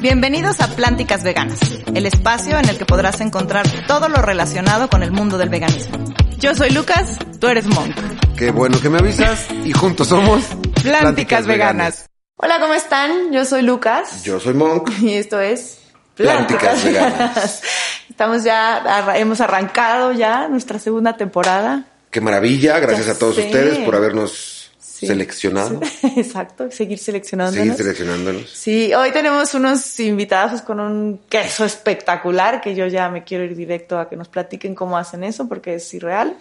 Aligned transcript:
Bienvenidos 0.00 0.60
a 0.60 0.68
Plánticas 0.68 1.22
Veganas, 1.22 1.60
el 1.94 2.06
espacio 2.06 2.58
en 2.58 2.68
el 2.68 2.78
que 2.78 2.86
podrás 2.86 3.20
encontrar 3.20 3.66
todo 3.86 4.08
lo 4.08 4.22
relacionado 4.22 4.88
con 4.88 5.02
el 5.02 5.12
mundo 5.12 5.36
del 5.36 5.50
veganismo. 5.50 5.98
Yo 6.38 6.54
soy 6.54 6.70
Lucas, 6.70 7.18
tú 7.38 7.48
eres 7.48 7.66
Monk. 7.66 7.94
Qué 8.36 8.50
bueno 8.50 8.80
que 8.80 8.88
me 8.88 8.98
avisas 8.98 9.46
y 9.64 9.72
juntos 9.72 10.08
somos 10.08 10.42
Plánticas, 10.82 11.46
Veganas. 11.46 12.06
Hola, 12.36 12.58
¿cómo 12.60 12.72
están? 12.72 13.32
Yo 13.32 13.44
soy 13.44 13.62
Lucas. 13.62 14.24
Yo 14.24 14.40
soy 14.40 14.54
Monk. 14.54 14.90
Y 15.02 15.14
esto 15.14 15.38
es 15.40 15.80
Plánticas 16.14 16.82
Veganas. 16.82 17.62
Estamos 18.08 18.42
ya, 18.42 19.12
hemos 19.16 19.40
arrancado 19.42 20.12
ya 20.12 20.48
nuestra 20.48 20.78
segunda 20.78 21.16
temporada. 21.16 21.84
Qué 22.10 22.20
maravilla, 22.20 22.78
gracias 22.78 23.06
Ya 23.06 23.12
a 23.12 23.18
todos 23.18 23.36
sé. 23.36 23.46
ustedes 23.46 23.78
por 23.78 23.94
habernos 23.94 24.59
Sí. 24.80 25.06
seleccionado. 25.06 25.80
Exacto, 26.16 26.70
seguir 26.70 26.98
seleccionándonos. 26.98 27.62
Seguir 27.62 27.74
seleccionándonos. 27.74 28.50
Sí, 28.50 28.92
hoy 28.94 29.12
tenemos 29.12 29.52
unos 29.54 30.00
invitados 30.00 30.62
con 30.62 30.80
un 30.80 31.20
queso 31.28 31.64
espectacular 31.64 32.60
que 32.60 32.74
yo 32.74 32.86
ya 32.86 33.08
me 33.10 33.22
quiero 33.22 33.44
ir 33.44 33.54
directo 33.54 33.98
a 33.98 34.08
que 34.08 34.16
nos 34.16 34.28
platiquen 34.28 34.74
cómo 34.74 34.96
hacen 34.96 35.22
eso 35.22 35.48
porque 35.48 35.74
es 35.74 35.94
irreal. 35.94 36.36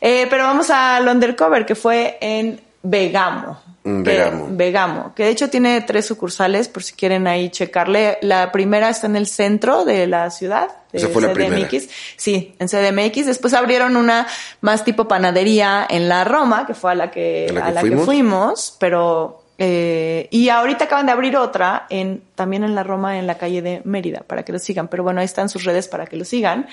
Eh, 0.00 0.26
pero 0.30 0.44
vamos 0.44 0.70
al 0.70 1.06
undercover 1.06 1.66
que 1.66 1.74
fue 1.74 2.18
en 2.20 2.60
Vegamo. 2.84 3.60
En 3.82 4.02
Que- 4.04 4.10
Vegamo. 4.12 4.46
Vegamo, 4.50 5.14
que 5.14 5.24
de 5.24 5.30
hecho 5.30 5.50
tiene 5.50 5.80
tres 5.82 6.06
sucursales 6.06 6.68
por 6.68 6.82
si 6.82 6.94
quieren 6.94 7.26
ahí 7.26 7.50
checarle. 7.50 8.18
La 8.22 8.50
primera 8.52 8.88
está 8.88 9.06
en 9.08 9.16
el 9.16 9.26
centro 9.26 9.84
de 9.84 10.06
la 10.06 10.30
ciudad. 10.30 10.68
de 10.92 10.98
Esa 10.98 11.08
fue 11.08 11.22
la 11.22 11.32
primera. 11.32 11.68
CDMX. 11.68 11.88
Sí, 12.16 12.54
en 12.58 12.68
CDMX. 12.68 13.26
Después 13.26 13.52
abrieron 13.52 13.96
una 13.96 14.26
más 14.62 14.84
tipo 14.84 15.06
panadería 15.08 15.86
en 15.90 16.08
la 16.08 16.24
Roma, 16.24 16.66
que 16.66 16.74
fue 16.74 16.92
a 16.92 16.94
la 16.94 17.10
que, 17.10 17.48
¿A 17.50 17.52
la 17.52 17.60
que 17.62 17.68
a 17.68 17.72
la 17.72 17.80
que 17.82 17.88
fuimos? 17.88 18.04
fuimos, 18.06 18.76
pero 18.78 19.42
eh, 19.58 20.28
y 20.30 20.48
ahorita 20.48 20.84
acaban 20.84 21.06
de 21.06 21.12
abrir 21.12 21.36
otra 21.36 21.86
en 21.90 22.22
también 22.34 22.64
en 22.64 22.74
la 22.74 22.82
Roma 22.84 23.18
en 23.18 23.26
la 23.26 23.36
calle 23.38 23.60
de 23.62 23.82
Mérida 23.84 24.20
para 24.26 24.44
que 24.44 24.52
lo 24.52 24.58
sigan. 24.58 24.88
Pero 24.88 25.02
bueno, 25.02 25.20
ahí 25.20 25.26
están 25.26 25.48
sus 25.48 25.64
redes 25.64 25.88
para 25.88 26.06
que 26.06 26.16
lo 26.16 26.24
sigan. 26.24 26.66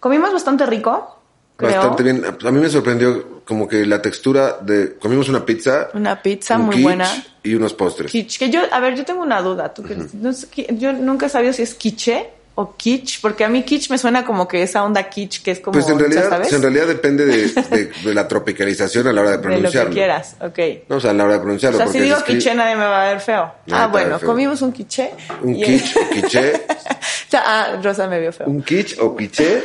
Comimos 0.00 0.32
bastante 0.32 0.64
rico, 0.66 1.18
creo. 1.56 1.76
Bastante 1.78 2.02
bien. 2.04 2.22
A 2.24 2.50
mí 2.50 2.60
me 2.60 2.68
sorprendió 2.68 3.31
como 3.52 3.68
que 3.68 3.84
la 3.84 4.00
textura 4.00 4.58
de... 4.62 4.94
Comimos 4.98 5.28
una 5.28 5.44
pizza. 5.44 5.88
Una 5.94 6.20
pizza 6.22 6.56
un 6.56 6.62
muy 6.66 6.76
quiche 6.76 6.82
buena. 6.84 7.24
Y 7.42 7.54
unos 7.54 7.74
postres. 7.74 8.10
Quiche, 8.10 8.38
que 8.38 8.50
yo, 8.50 8.62
a 8.70 8.80
ver, 8.80 8.94
yo 8.96 9.04
tengo 9.04 9.20
una 9.22 9.42
duda. 9.42 9.74
¿Tú 9.74 9.82
que- 9.82 9.96
no 10.14 10.32
sé 10.32 10.46
qué- 10.50 10.74
yo 10.78 10.92
nunca 10.94 11.26
he 11.26 11.28
sabido 11.28 11.52
si 11.52 11.62
es 11.62 11.74
quiche 11.74 12.30
o 12.54 12.74
kitsch, 12.76 13.20
porque 13.22 13.44
a 13.44 13.48
mí 13.48 13.62
kitsch 13.62 13.88
me 13.90 13.96
suena 13.96 14.24
como 14.26 14.46
que 14.46 14.62
esa 14.62 14.84
onda 14.84 15.02
kitsch 15.08 15.42
que 15.42 15.50
es 15.52 15.60
como, 15.60 15.72
Pues 15.72 15.88
en 15.88 15.98
realidad, 15.98 16.28
sabes, 16.28 16.52
en 16.52 16.60
realidad 16.60 16.86
depende 16.86 17.24
de, 17.24 17.48
de- 17.48 17.90
de 18.04 18.14
la 18.14 18.28
tropicalización 18.28 19.06
a 19.08 19.12
la 19.12 19.20
hora 19.22 19.30
de 19.32 19.36
de 19.38 19.42
lo 19.42 19.48
que 19.48 19.54
pronunciarlo. 19.54 19.92
quieras. 19.92 20.36
Ok. 20.40 20.58
No, 20.88 20.96
o 20.96 21.00
sea, 21.00 21.10
a 21.10 21.14
la 21.14 21.24
hora 21.24 21.32
de 21.34 21.38
O 21.38 21.42
pronunciarlo. 21.42 21.78
sea, 21.78 21.88
si 21.88 21.98
digo 22.00 22.16
quiche 22.26 22.54
nadie 22.54 22.76
me 22.76 22.84
va 22.84 23.06
a 23.06 23.08
ver 23.12 23.20
feo. 23.20 23.52
Nadie 23.66 23.84
ah, 23.84 23.86
bueno, 23.88 24.18
feo. 24.18 24.28
comimos 24.28 24.60
un 24.62 24.72
quiche. 24.72 25.12
Un 25.42 25.56
y- 25.56 25.64
o 25.64 26.10
quiche. 26.14 26.52
Ah, 27.44 27.80
Rosa 27.82 28.06
me 28.08 28.20
vio 28.20 28.32
feo. 28.32 28.46
un 28.46 28.62
quiche 28.62 28.96
o 29.00 29.16
quiche. 29.16 29.62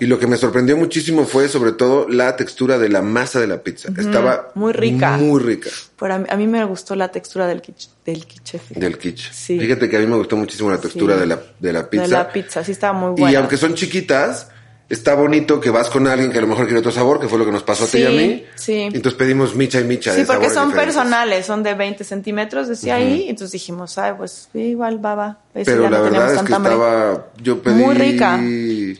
Y 0.00 0.06
lo 0.06 0.18
que 0.18 0.26
me 0.26 0.36
sorprendió 0.36 0.76
muchísimo 0.76 1.24
fue 1.24 1.48
sobre 1.48 1.72
todo 1.72 2.08
la 2.08 2.36
textura 2.36 2.78
de 2.78 2.88
la 2.88 3.02
masa 3.02 3.40
de 3.40 3.46
la 3.46 3.62
pizza. 3.62 3.88
Estaba 3.96 4.50
Muy 4.54 4.72
rica. 4.72 5.16
Muy 5.16 5.40
rica 5.42 5.70
Pero 5.98 6.14
a 6.14 6.18
mí, 6.18 6.26
a 6.28 6.36
mí 6.36 6.46
me 6.46 6.64
gustó 6.64 6.94
la 6.94 7.08
textura 7.08 7.46
del 7.46 7.60
quiche. 7.62 7.88
Del 8.04 8.26
quiche 8.26 8.58
fíjate. 8.58 8.80
del 8.80 8.98
quiche. 8.98 9.30
Sí. 9.32 9.58
Fíjate 9.58 9.88
que 9.88 9.96
a 9.96 10.00
mí 10.00 10.06
me 10.06 10.16
gustó 10.16 10.36
muchísimo 10.36 10.70
la 10.70 10.78
textura 10.80 11.14
Sí. 11.14 11.20
de, 11.20 11.26
la, 11.26 11.40
de 11.58 11.72
la 11.72 11.88
pizza. 11.90 12.02
De 12.04 12.08
la 12.10 12.32
pizza, 12.32 12.64
sí 12.64 12.72
estaba 12.72 12.92
muy 12.92 13.10
buena. 13.10 13.32
Y 13.32 13.34
aunque 13.36 13.56
son 13.56 13.74
chiquitas, 13.74 14.48
está 14.90 15.14
bonito 15.14 15.60
que 15.60 15.70
vas 15.70 15.88
con 15.88 16.06
alguien 16.06 16.30
que 16.30 16.38
a 16.38 16.40
lo 16.42 16.46
mejor 16.48 16.64
quiere 16.66 16.80
otro 16.80 16.92
sabor, 16.92 17.18
que 17.20 17.28
fue 17.28 17.38
lo 17.38 17.46
que 17.46 17.52
nos 17.52 17.62
pasó 17.62 17.84
a 17.84 17.86
ti 17.86 17.98
y 17.98 18.04
a 18.04 18.10
mí. 18.10 18.44
sí. 18.56 18.82
Entonces 18.82 19.14
pedimos 19.14 19.54
micha 19.54 19.80
y 19.80 19.84
micha 19.84 20.12
Sí, 20.12 20.20
de 20.20 20.26
porque 20.26 20.50
son 20.50 20.68
diferentes. 20.68 20.94
personales, 20.96 21.46
son 21.46 21.62
de 21.62 21.74
20 21.74 22.04
centímetros, 22.04 22.68
decía 22.68 22.96
ahí. 22.96 23.26
Entonces 23.28 23.52
dijimos, 23.52 23.96
ay, 23.98 24.12
pues 24.18 24.48
igual 24.52 24.98
baba. 24.98 25.38
Pero 25.52 25.88
la 25.88 25.98
no 25.98 26.04
verdad 26.04 26.34
es 26.34 26.42
que 26.42 26.54
hambre. 26.54 26.72
estaba... 26.72 27.26
Yo 27.42 27.62
pedí... 27.62 27.74
Muy 27.82 27.94
rica. 27.94 28.38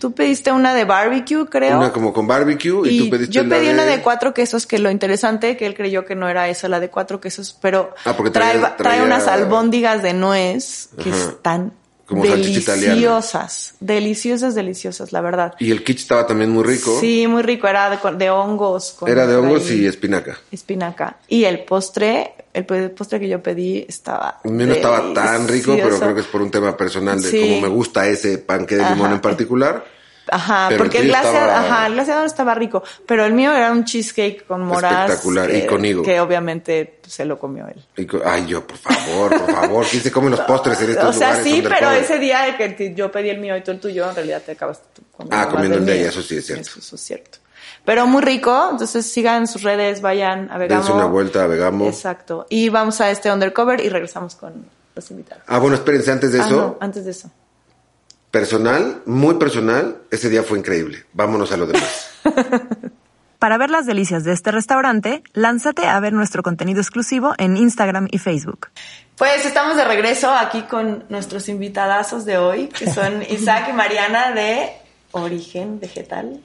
Tú 0.00 0.12
pediste 0.12 0.50
una 0.52 0.75
de 0.75 0.84
barbecue, 0.84 1.47
creo. 1.47 1.78
Una 1.78 1.92
como 1.92 2.12
con 2.12 2.26
barbecue 2.26 2.88
y, 2.88 2.97
Y 2.97 2.98
tú 3.04 3.10
pediste 3.10 3.32
yo 3.32 3.48
pedí 3.48 3.66
de... 3.66 3.75
una 3.75 3.84
de 3.84 4.00
cuatro 4.00 4.32
quesos, 4.34 4.66
que 4.66 4.78
lo 4.78 4.91
interesante 4.91 5.56
que 5.56 5.66
él 5.66 5.75
creyó 5.75 6.04
que 6.04 6.15
no 6.16 6.28
era 6.28 6.48
esa, 6.48 6.69
la 6.69 6.81
de 6.81 6.88
cuatro 6.88 7.20
quesos, 7.20 7.56
pero 7.60 7.94
Ah, 8.04 8.15
trae, 8.16 8.31
traía- 8.31 8.76
trae 8.76 9.03
unas 9.03 9.26
albóndigas 9.28 10.03
de 10.03 10.12
nuez 10.15 10.88
que 11.03 11.10
están 11.10 11.72
Como 12.10 12.25
deliciosas, 12.25 13.75
deliciosas, 13.81 14.54
deliciosas, 14.54 15.12
la 15.12 15.21
verdad. 15.21 15.54
Y 15.60 15.71
el 15.71 15.84
quiche 15.84 16.00
estaba 16.03 16.26
también 16.26 16.50
muy 16.50 16.65
rico. 16.65 16.98
Sí, 17.00 17.26
muy 17.28 17.43
rico, 17.43 17.69
era 17.69 17.88
de, 17.88 17.98
de 18.16 18.31
hongos. 18.31 18.97
con 18.98 19.09
Era 19.09 19.26
de 19.26 19.37
hongos 19.37 19.71
y 19.71 19.87
espinaca. 19.87 20.37
espinaca. 20.50 21.16
Y 21.28 21.44
el 21.44 21.65
postre, 21.65 22.34
el 22.53 22.65
postre 22.65 23.21
que 23.21 23.28
yo 23.28 23.41
pedí 23.43 23.87
estaba. 23.88 24.41
A 24.44 24.48
mí 24.48 24.65
no 24.66 24.72
estaba 24.72 25.12
tan 25.15 25.47
rico, 25.47 25.76
pero 25.81 25.98
creo 25.98 26.15
que 26.15 26.21
es 26.22 26.26
por 26.26 26.43
un 26.43 26.50
tema 26.50 26.76
personal 26.76 27.22
de 27.22 27.31
Sí. 27.31 27.41
cómo 27.41 27.60
me 27.60 27.69
gusta 27.69 28.09
ese 28.09 28.38
panque 28.38 28.77
de 28.77 28.82
limón 28.91 29.06
Ajá. 29.06 29.15
en 29.15 29.21
particular. 29.21 29.84
Ajá, 30.30 30.66
Pero 30.68 30.78
porque 30.84 30.98
el 30.98 31.08
glaseado, 31.08 31.36
estaba- 31.48 31.60
ajá, 31.60 31.86
el 31.86 31.92
glaseado 31.94 32.24
estaba 32.24 32.54
rico, 32.54 32.82
pero 33.06 33.24
el 33.24 33.32
mío 33.32 33.52
era 33.52 33.72
un 33.72 33.84
cheesecake 33.84 34.46
con 34.46 34.62
moras. 34.62 35.10
Espectacular, 35.10 35.48
que, 35.50 35.58
y 35.58 35.66
con 35.66 35.84
higo. 35.84 36.02
Que 36.02 36.20
obviamente 36.20 36.98
pues, 37.02 37.12
se 37.14 37.24
lo 37.24 37.38
comió 37.38 37.66
él. 37.66 37.84
Y 37.96 38.06
Ay, 38.24 38.46
yo, 38.46 38.66
por 38.66 38.76
favor, 38.78 39.30
por 39.30 39.52
favor. 39.54 39.86
¿Quién 39.91 40.02
se 40.02 40.12
come 40.12 40.30
los 40.30 40.41
postres 40.46 40.80
en 40.82 40.91
estos 40.91 41.16
o 41.16 41.18
sea, 41.18 41.28
lugares? 41.34 41.52
sí, 41.52 41.62
pero 41.68 41.91
ese 41.91 42.18
día 42.18 42.56
que 42.56 42.94
yo 42.94 43.10
pedí 43.10 43.30
el 43.30 43.38
mío 43.41 43.56
y 43.56 43.62
tú 43.62 43.70
el 43.72 43.80
tuyo, 43.80 44.08
en 44.08 44.14
realidad 44.14 44.42
te 44.44 44.52
acabas 44.52 44.80
tú 44.94 45.02
comiendo 45.16 45.36
Ah, 45.36 45.48
comiendo 45.50 45.78
el 45.78 45.86
de 45.86 46.00
ella, 46.00 46.08
eso 46.10 46.22
sí 46.22 46.36
es 46.36 46.47
cierto. 46.47 46.62
Eso, 46.70 46.78
eso 46.80 46.97
es 46.97 47.02
cierto. 47.02 47.38
Pero 47.84 48.06
muy 48.06 48.22
rico, 48.22 48.68
entonces 48.70 49.06
sigan 49.10 49.47
sus 49.47 49.62
redes, 49.62 50.00
vayan 50.02 50.50
a 50.50 50.58
Vegamo. 50.58 50.82
Dense 50.82 50.92
una 50.92 51.06
vuelta 51.06 51.44
a 51.44 51.47
Vegamo. 51.47 51.86
Exacto. 51.88 52.47
Y 52.50 52.68
vamos 52.68 53.00
a 53.00 53.10
este 53.10 53.32
undercover 53.32 53.80
y 53.80 53.88
regresamos 53.88 54.34
con 54.34 54.66
los 54.94 55.10
invitados. 55.10 55.42
Ah, 55.47 55.58
bueno, 55.58 55.76
espérense, 55.76 56.10
antes 56.12 56.32
de 56.32 56.41
Ah, 56.41 56.47
eso, 56.47 56.56
no, 56.56 56.78
antes 56.80 57.04
de 57.04 57.10
eso. 57.12 57.30
Personal, 58.30 59.02
muy 59.06 59.34
personal, 59.34 59.98
ese 60.10 60.28
día 60.28 60.42
fue 60.42 60.58
increíble. 60.58 61.04
Vámonos 61.12 61.52
a 61.52 61.56
lo 61.56 61.66
demás. 61.66 62.10
Para 63.38 63.56
ver 63.56 63.70
las 63.70 63.86
delicias 63.86 64.24
de 64.24 64.32
este 64.32 64.52
restaurante, 64.52 65.22
lánzate 65.32 65.86
a 65.86 65.98
ver 65.98 66.12
nuestro 66.12 66.42
contenido 66.42 66.80
exclusivo 66.80 67.32
en 67.38 67.56
Instagram 67.56 68.06
y 68.10 68.18
Facebook. 68.18 68.68
Pues 69.16 69.46
estamos 69.46 69.76
de 69.76 69.84
regreso 69.84 70.30
aquí 70.30 70.62
con 70.62 71.04
nuestros 71.08 71.48
invitadazos 71.48 72.26
de 72.26 72.36
hoy, 72.36 72.68
que 72.68 72.91
son 72.91 73.22
Isaac 73.30 73.68
y 73.70 73.72
Mariana 73.72 74.32
de 74.32 74.70
Origen 75.12 75.80
Vegetal 75.80 76.41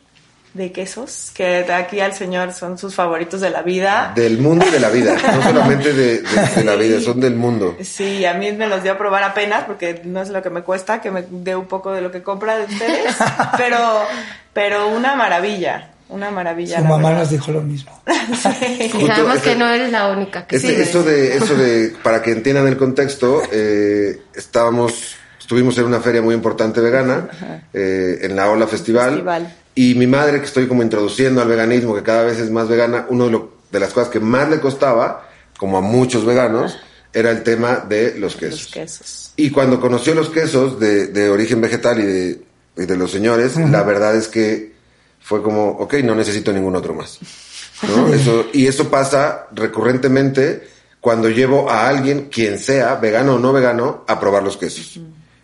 de 0.56 0.72
Quesos, 0.72 1.32
que 1.34 1.64
de 1.64 1.74
aquí 1.74 2.00
al 2.00 2.14
señor 2.14 2.54
son 2.54 2.78
sus 2.78 2.96
favoritos 2.96 3.42
de 3.42 3.50
la 3.50 3.62
vida. 3.62 4.14
Del 4.16 4.38
mundo 4.40 4.66
y 4.68 4.72
de 4.72 4.80
la 4.80 4.90
vida. 4.90 5.14
No 5.36 5.44
solamente 5.44 5.92
de, 5.94 6.22
de- 6.22 6.50
de 6.56 6.64
la 6.64 6.76
vida, 6.76 7.00
son 7.02 7.20
del 7.20 7.36
mundo. 7.36 7.76
Sí, 7.84 8.26
a 8.26 8.34
mí 8.34 8.52
me 8.54 8.68
los 8.68 8.82
dio 8.82 8.94
a 8.94 8.98
probar 8.98 9.24
apenas 9.24 9.66
porque 9.66 10.02
no 10.06 10.22
es 10.22 10.30
lo 10.30 10.42
que 10.42 10.50
me 10.50 10.62
cuesta, 10.64 11.02
que 11.02 11.12
me 11.12 11.26
dé 11.30 11.56
un 11.56 11.66
poco 11.68 11.92
de 11.92 12.02
lo 12.02 12.10
que 12.12 12.24
compra 12.24 12.58
de 12.58 12.64
ustedes, 12.74 13.14
pero, 13.58 13.78
pero 14.54 14.88
una 14.88 15.16
maravilla, 15.16 15.92
una 16.08 16.32
maravilla. 16.32 16.78
Su 16.78 16.84
la 16.84 16.90
mamá 16.90 17.10
verdad. 17.10 17.24
nos 17.24 17.30
dijo 17.32 17.52
lo 17.52 17.62
mismo. 17.62 18.02
Sí. 18.36 18.90
Justo 18.92 19.08
Sabemos 19.08 19.36
ese- 19.38 19.50
que 19.52 19.56
no 19.58 19.68
eres 19.70 19.92
la 19.92 20.08
única 20.08 20.48
que 20.48 20.56
Este- 20.56 20.82
eso 20.82 21.04
de, 21.04 21.36
eso 21.38 21.56
de, 21.56 21.94
para 22.02 22.22
que 22.24 22.32
entiendan 22.32 22.66
el 22.68 22.78
contexto, 22.78 23.42
eh, 23.52 24.22
estábamos, 24.34 25.16
estuvimos 25.40 25.78
en 25.78 25.86
una 25.86 26.00
feria 26.00 26.22
muy 26.22 26.34
importante 26.34 26.80
vegana, 26.82 27.28
eh, 27.74 28.20
en 28.22 28.36
la 28.38 28.50
Ola 28.50 28.66
Festival, 28.68 29.10
Festival. 29.16 29.54
Y 29.76 29.94
mi 29.96 30.08
madre 30.08 30.40
que 30.40 30.46
estoy 30.46 30.68
como 30.68 30.82
introduciendo 30.82 31.42
al 31.42 31.50
veganismo, 31.50 31.94
que 31.94 32.04
cada 32.04 32.24
vez 32.24 32.40
es 32.40 32.50
más 32.50 32.68
vegana, 32.68 33.06
uno 33.10 33.30
de, 33.30 33.42
de 33.72 33.80
las 33.80 33.94
cosas 33.94 34.10
que 34.10 34.22
más 34.22 34.50
le 34.50 34.60
costaba, 34.60 35.30
como 35.58 35.78
a 35.78 35.82
muchos 35.82 36.26
veganos, 36.26 36.78
era 37.14 37.32
el 37.32 37.44
tema 37.44 37.86
de 37.88 38.18
los 38.18 38.36
quesos. 38.36 38.64
Los 38.64 38.72
quesos. 38.72 39.34
Y 39.36 39.50
cuando 39.50 39.80
conoció 39.80 40.16
los 40.16 40.30
quesos 40.30 40.80
de, 40.80 41.08
de 41.08 41.30
origen 41.30 41.62
vegetal 41.62 42.00
y 42.00 42.04
de, 42.04 42.42
y 42.78 42.86
de 42.86 42.98
los 42.98 43.12
señores, 43.12 43.58
la 43.58 43.84
verdad 43.84 44.16
es 44.16 44.28
que 44.28 44.74
fue 45.22 45.42
como, 45.42 45.70
ok, 45.72 45.96
no 46.04 46.16
necesito 46.16 46.52
ningún 46.54 46.76
otro 46.76 46.94
más. 46.94 47.20
¿no? 47.88 48.14
Eso, 48.14 48.48
y 48.54 48.68
eso 48.68 48.90
pasa 48.90 49.48
recurrentemente 49.54 50.70
cuando 51.02 51.30
llevo 51.30 51.70
a 51.70 51.88
alguien, 51.88 52.30
quien 52.32 52.60
sea, 52.60 52.96
vegano 52.96 53.36
o 53.36 53.40
no 53.40 53.54
vegano, 53.54 54.06
a 54.08 54.20
probar 54.20 54.44
los 54.44 54.58
quesos. 54.58 55.00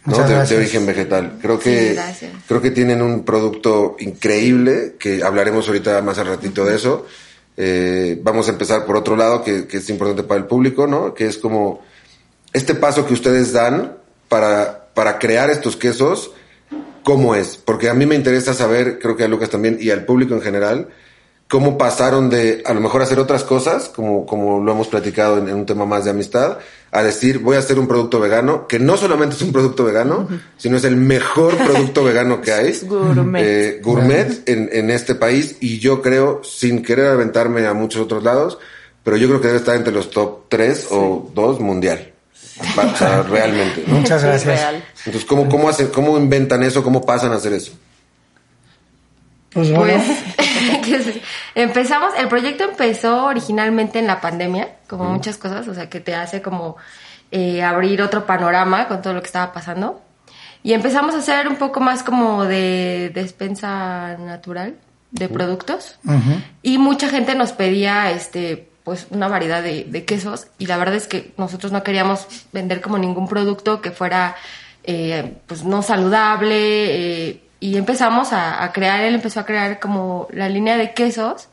¿No? 0.06 0.18
De, 0.18 0.56
origen 0.58 0.86
vegetal. 0.86 1.38
Creo 1.42 1.60
que, 1.60 1.96
Sí, 2.18 2.28
creo 2.48 2.62
que 2.62 2.72
tienen 2.72 3.02
un 3.02 3.24
producto 3.24 3.96
increíble, 4.00 4.96
que 5.00 5.24
hablaremos 5.24 5.68
ahorita 5.68 6.02
más 6.02 6.18
al 6.18 6.28
ratito 6.28 6.66
de 6.66 6.76
eso. 6.76 7.06
Eh, 7.58 8.20
vamos 8.24 8.48
a 8.48 8.52
empezar 8.52 8.86
por 8.86 8.96
otro 8.98 9.16
lado, 9.16 9.44
que, 9.44 9.68
que 9.68 9.78
es 9.78 9.90
importante 9.90 10.24
para 10.24 10.40
el 10.40 10.48
público, 10.48 10.88
¿no? 10.88 11.14
Que 11.14 11.28
es 11.28 11.38
como 11.38 11.82
este 12.54 12.76
paso 12.76 13.06
que 13.06 13.14
ustedes 13.14 13.54
dan 13.54 13.98
para, 14.28 14.88
para 14.94 15.20
crear 15.20 15.50
estos 15.50 15.76
quesos, 15.76 16.32
¿cómo 17.04 17.36
es? 17.36 17.58
Porque 17.58 17.90
a 17.90 17.94
mí 17.94 18.06
me 18.06 18.16
interesa 18.16 18.54
saber, 18.54 19.00
creo 19.00 19.16
que 19.16 19.24
a 19.24 19.28
Lucas 19.28 19.50
también 19.50 19.78
y 19.80 19.90
al 19.90 20.06
público 20.06 20.34
en 20.34 20.42
general, 20.42 20.90
cómo 21.52 21.78
pasaron 21.78 22.30
de 22.30 22.64
a 22.66 22.74
lo 22.74 22.80
mejor 22.80 23.02
hacer 23.02 23.20
otras 23.20 23.44
cosas, 23.44 23.90
como, 23.90 24.26
como 24.26 24.64
lo 24.64 24.72
hemos 24.72 24.88
platicado 24.88 25.38
en, 25.38 25.50
en 25.50 25.56
un 25.56 25.66
tema 25.66 25.86
más 25.86 26.06
de 26.06 26.12
amistad, 26.12 26.60
a 26.92 27.04
decir 27.04 27.40
voy 27.40 27.58
a 27.58 27.60
hacer 27.60 27.78
un 27.78 27.90
producto 27.90 28.22
vegano, 28.22 28.68
que 28.68 28.80
no 28.80 28.96
solamente 28.96 29.36
es 29.36 29.42
un 29.42 29.52
producto 29.52 29.84
vegano, 29.84 30.30
sino 30.56 30.78
es 30.78 30.86
el 30.86 30.96
mejor 30.96 31.58
producto 31.58 32.06
vegano 32.06 32.40
que 32.40 32.54
hay. 32.54 32.80
Gourmet. 32.84 33.44
Eh, 33.44 33.80
gourmet 33.84 34.48
en, 34.48 34.70
en 34.72 34.90
este 34.90 35.14
país 35.14 35.58
y 35.60 35.80
yo 35.80 36.02
creo, 36.02 36.42
sin 36.42 36.82
querer 36.84 37.08
aventarme 37.08 37.68
a 37.68 37.74
muchos 37.74 38.02
otros 38.04 38.24
lados, 38.24 38.58
pero 39.04 39.18
yo 39.18 39.28
creo 39.28 39.42
que 39.42 39.48
debe 39.48 39.60
estar 39.60 39.76
entre 39.76 39.92
los 39.92 40.10
top 40.10 40.44
3 40.48 40.88
o 40.92 41.32
2 41.36 41.60
mundial. 41.60 42.14
O 42.78 42.98
sea, 42.98 43.24
realmente. 43.30 43.84
¿no? 43.88 43.96
Muchas 43.96 44.24
gracias. 44.24 44.76
Entonces, 45.06 45.26
¿cómo, 45.26 45.50
cómo, 45.50 45.68
hacen, 45.68 45.88
¿cómo 45.88 46.18
inventan 46.18 46.64
eso? 46.64 46.82
¿Cómo 46.82 47.06
pasan 47.06 47.34
a 47.34 47.36
hacer 47.36 47.52
eso? 47.52 47.74
Pues 49.54 49.70
bueno, 49.70 50.02
Pues 50.36 50.50
que 50.84 51.22
empezamos, 51.56 52.14
el 52.18 52.28
proyecto 52.28 52.64
empezó 52.66 53.26
originalmente 53.26 54.00
en 54.00 54.08
la 54.08 54.22
pandemia, 54.22 54.76
como 54.88 55.06
muchas 55.06 55.38
cosas, 55.38 55.68
o 55.68 55.74
sea, 55.74 55.90
que 55.90 56.00
te 56.00 56.16
hace 56.16 56.42
como 56.42 56.78
eh, 57.32 57.64
abrir 57.64 58.02
otro 58.02 58.26
panorama 58.26 58.88
con 58.88 59.02
todo 59.02 59.14
lo 59.14 59.22
que 59.22 59.28
estaba 59.28 59.54
pasando. 59.54 60.02
Y 60.64 60.74
empezamos 60.74 61.16
a 61.16 61.20
hacer 61.20 61.48
un 61.48 61.56
poco 61.56 61.80
más 61.80 62.04
como 62.04 62.46
de 62.46 63.12
despensa 63.14 64.18
natural 64.18 64.76
de 65.12 65.28
productos. 65.28 66.00
Y 66.62 66.78
mucha 66.78 67.10
gente 67.10 67.36
nos 67.36 67.52
pedía 67.52 68.12
este 68.12 68.68
pues 68.84 69.08
una 69.12 69.28
variedad 69.28 69.62
de, 69.62 69.86
de 69.86 70.06
quesos. 70.06 70.48
Y 70.58 70.66
la 70.66 70.78
verdad 70.78 70.96
es 70.96 71.08
que 71.08 71.34
nosotros 71.38 71.72
no 71.72 71.84
queríamos 71.84 72.28
vender 72.52 72.82
como 72.82 72.98
ningún 72.98 73.28
producto 73.28 73.82
que 73.82 73.92
fuera 73.92 74.36
eh, 74.84 75.38
pues 75.46 75.64
no 75.64 75.84
saludable 75.84 77.30
eh, 77.30 77.42
y 77.62 77.78
empezamos 77.78 78.34
a, 78.34 78.62
a 78.62 78.74
crear, 78.74 79.02
él 79.02 79.16
empezó 79.16 79.40
a 79.40 79.46
crear 79.46 79.80
como 79.80 80.28
la 80.34 80.50
línea 80.50 80.76
de 80.76 80.94
quesos 80.94 81.48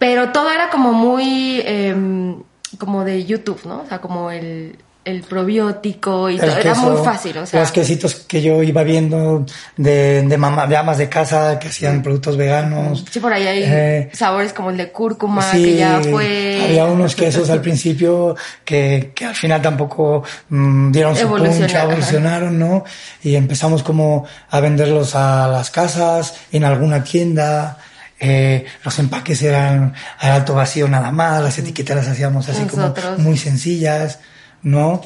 pero 0.00 0.32
todo 0.32 0.50
era 0.50 0.70
como 0.70 0.94
muy 0.94 1.60
em, 1.62 2.42
como 2.78 3.04
de 3.04 3.26
YouTube, 3.26 3.60
¿no? 3.66 3.82
O 3.82 3.86
sea, 3.86 4.00
como 4.00 4.30
el, 4.30 4.78
el 5.10 5.22
probiótico 5.22 6.30
y 6.30 6.34
el 6.34 6.40
todo, 6.40 6.58
era 6.58 6.74
muy 6.74 7.04
fácil, 7.04 7.38
o 7.38 7.46
sea, 7.46 7.60
los 7.60 7.72
quesitos 7.72 8.14
que 8.14 8.40
yo 8.40 8.62
iba 8.62 8.82
viendo 8.82 9.44
de, 9.76 10.22
de, 10.22 10.36
mamá, 10.38 10.66
de 10.66 10.76
amas 10.76 10.98
de 10.98 11.08
casa 11.08 11.58
que 11.58 11.68
hacían 11.68 12.02
productos 12.02 12.36
veganos. 12.36 13.04
sí 13.10 13.20
por 13.20 13.32
ahí 13.32 13.46
hay 13.46 13.62
Eh, 13.66 14.10
sabores 14.12 14.52
como 14.52 14.70
el 14.70 14.76
de 14.76 14.90
cúrcuma 14.90 15.42
Sí, 15.42 15.62
que 15.64 15.76
ya 15.76 16.00
fue 16.02 16.60
había 16.64 16.84
unos 16.86 17.14
quesos 17.14 17.50
al 17.50 17.60
principio 17.66 18.36
que, 18.64 19.12
que 19.14 19.26
al 19.26 19.34
final 19.34 19.60
tampoco 19.60 20.22
mm, 20.48 20.90
dieron 20.92 21.14
su 21.16 21.26
punch, 21.28 21.40
Evolucionaron, 21.40 21.90
evolucionaron, 21.90 22.58
¿no? 22.58 22.84
Y 23.22 23.34
empezamos 23.34 23.82
como 23.82 24.26
a 24.50 24.60
venderlos 24.60 25.14
a 25.14 25.48
las 25.48 25.70
casas, 25.70 26.34
en 26.52 26.64
alguna 26.64 27.02
tienda. 27.04 27.78
eh, 28.22 28.66
los 28.84 28.98
empaques 28.98 29.42
eran 29.42 29.94
al 30.18 30.30
alto 30.32 30.54
vacío 30.54 30.86
nada 30.88 31.10
más, 31.10 31.42
las 31.42 31.58
etiquetas 31.58 31.96
las 31.96 32.08
hacíamos 32.08 32.46
así 32.50 32.62
Nosotros. 32.64 33.04
como 33.16 33.18
muy 33.18 33.38
sencillas, 33.38 34.18
¿no? 34.62 35.00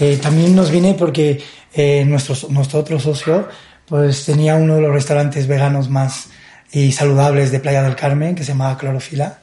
Eh, 0.00 0.18
también 0.20 0.54
nos 0.54 0.70
viene 0.70 0.94
porque 0.94 1.42
eh, 1.72 2.04
nuestro, 2.04 2.36
nuestro 2.50 2.80
otro 2.80 2.98
socio 2.98 3.48
pues 3.86 4.24
tenía 4.24 4.56
uno 4.56 4.76
de 4.76 4.80
los 4.80 4.92
restaurantes 4.92 5.46
veganos 5.46 5.88
más 5.88 6.28
y 6.72 6.92
saludables 6.92 7.52
de 7.52 7.60
Playa 7.60 7.82
del 7.82 7.96
Carmen 7.96 8.34
que 8.34 8.42
se 8.42 8.52
llamaba 8.52 8.78
Clorofila 8.78 9.40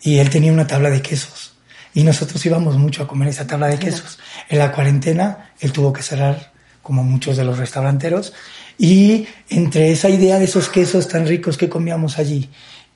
y 0.00 0.18
él 0.18 0.30
tenía 0.30 0.52
una 0.52 0.66
tabla 0.66 0.90
de 0.90 1.02
quesos 1.02 1.54
y 1.94 2.02
nosotros 2.02 2.44
íbamos 2.46 2.76
mucho 2.78 3.02
a 3.02 3.08
comer 3.08 3.28
esa 3.28 3.46
tabla 3.46 3.68
de 3.68 3.78
quesos. 3.78 4.18
En 4.48 4.58
la 4.58 4.72
cuarentena 4.72 5.52
él 5.60 5.72
tuvo 5.72 5.92
que 5.92 6.02
cerrar 6.02 6.52
como 6.82 7.04
muchos 7.04 7.36
de 7.36 7.44
los 7.44 7.58
restauranteros 7.58 8.32
y 8.78 9.26
entre 9.48 9.92
esa 9.92 10.08
idea 10.08 10.38
de 10.38 10.46
esos 10.46 10.68
quesos 10.68 11.06
tan 11.06 11.26
ricos 11.26 11.56
que 11.56 11.68
comíamos 11.68 12.18
allí 12.18 12.48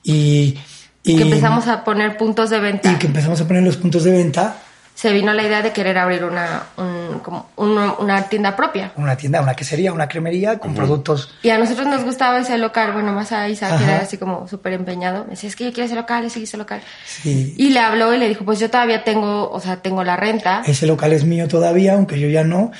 y, 0.03 0.57
y 1.03 1.15
que 1.15 1.23
empezamos 1.23 1.67
a 1.67 1.83
poner 1.83 2.17
puntos 2.17 2.49
de 2.49 2.59
venta. 2.59 2.91
y 2.91 2.95
que 2.95 3.07
empezamos 3.07 3.39
a 3.39 3.47
poner 3.47 3.63
los 3.63 3.77
puntos 3.77 4.03
de 4.03 4.11
venta 4.11 4.57
Se 4.97 5.13
vino 5.13 5.31
la 5.31 5.43
idea 5.43 5.61
de 5.61 5.71
querer 5.73 5.95
abrir 5.99 6.23
una, 6.23 6.63
un- 6.75 7.19
como 7.19 7.49
un- 7.57 7.77
una 7.99 8.23
tienda 8.29 8.55
propia. 8.55 8.93
una 8.95 9.15
tienda, 9.15 9.39
una 9.41 9.53
quesería, 9.55 9.93
una 9.93 10.07
cremería 10.07 10.57
con 10.57 10.73
productos. 10.73 11.29
Y 11.43 11.49
a 11.51 11.59
nosotros 11.59 11.85
nos 11.85 12.03
gustaba 12.03 12.39
ese 12.39 12.57
local, 12.57 12.93
bueno, 12.93 13.13
más 13.13 13.31
a 13.31 13.47
Isa, 13.47 13.77
que 13.77 13.83
era 13.83 13.97
así 13.97 14.17
como 14.17 14.47
súper 14.47 14.73
empeñado. 14.73 15.25
Me 15.25 15.31
decía, 15.31 15.49
es 15.49 15.55
que 15.55 15.65
yo 15.65 15.71
quiero 15.71 15.85
ese 15.85 15.93
local, 15.95 16.25
ese, 16.25 16.41
ese 16.41 16.57
local. 16.57 16.81
Sí. 17.05 17.53
Y 17.57 17.69
le 17.69 17.79
habló 17.79 18.11
y 18.11 18.17
le 18.17 18.27
dijo, 18.27 18.43
pues 18.43 18.57
yo 18.59 18.71
todavía 18.71 19.03
tengo, 19.03 19.51
o 19.51 19.59
sea, 19.59 19.83
tengo 19.83 20.03
la 20.03 20.15
renta. 20.17 20.63
Ese 20.65 20.87
local 20.87 21.13
es 21.13 21.23
mío 21.25 21.47
todavía, 21.47 21.93
aunque 21.93 22.19
yo 22.19 22.27
ya 22.29 22.43
no. 22.43 22.71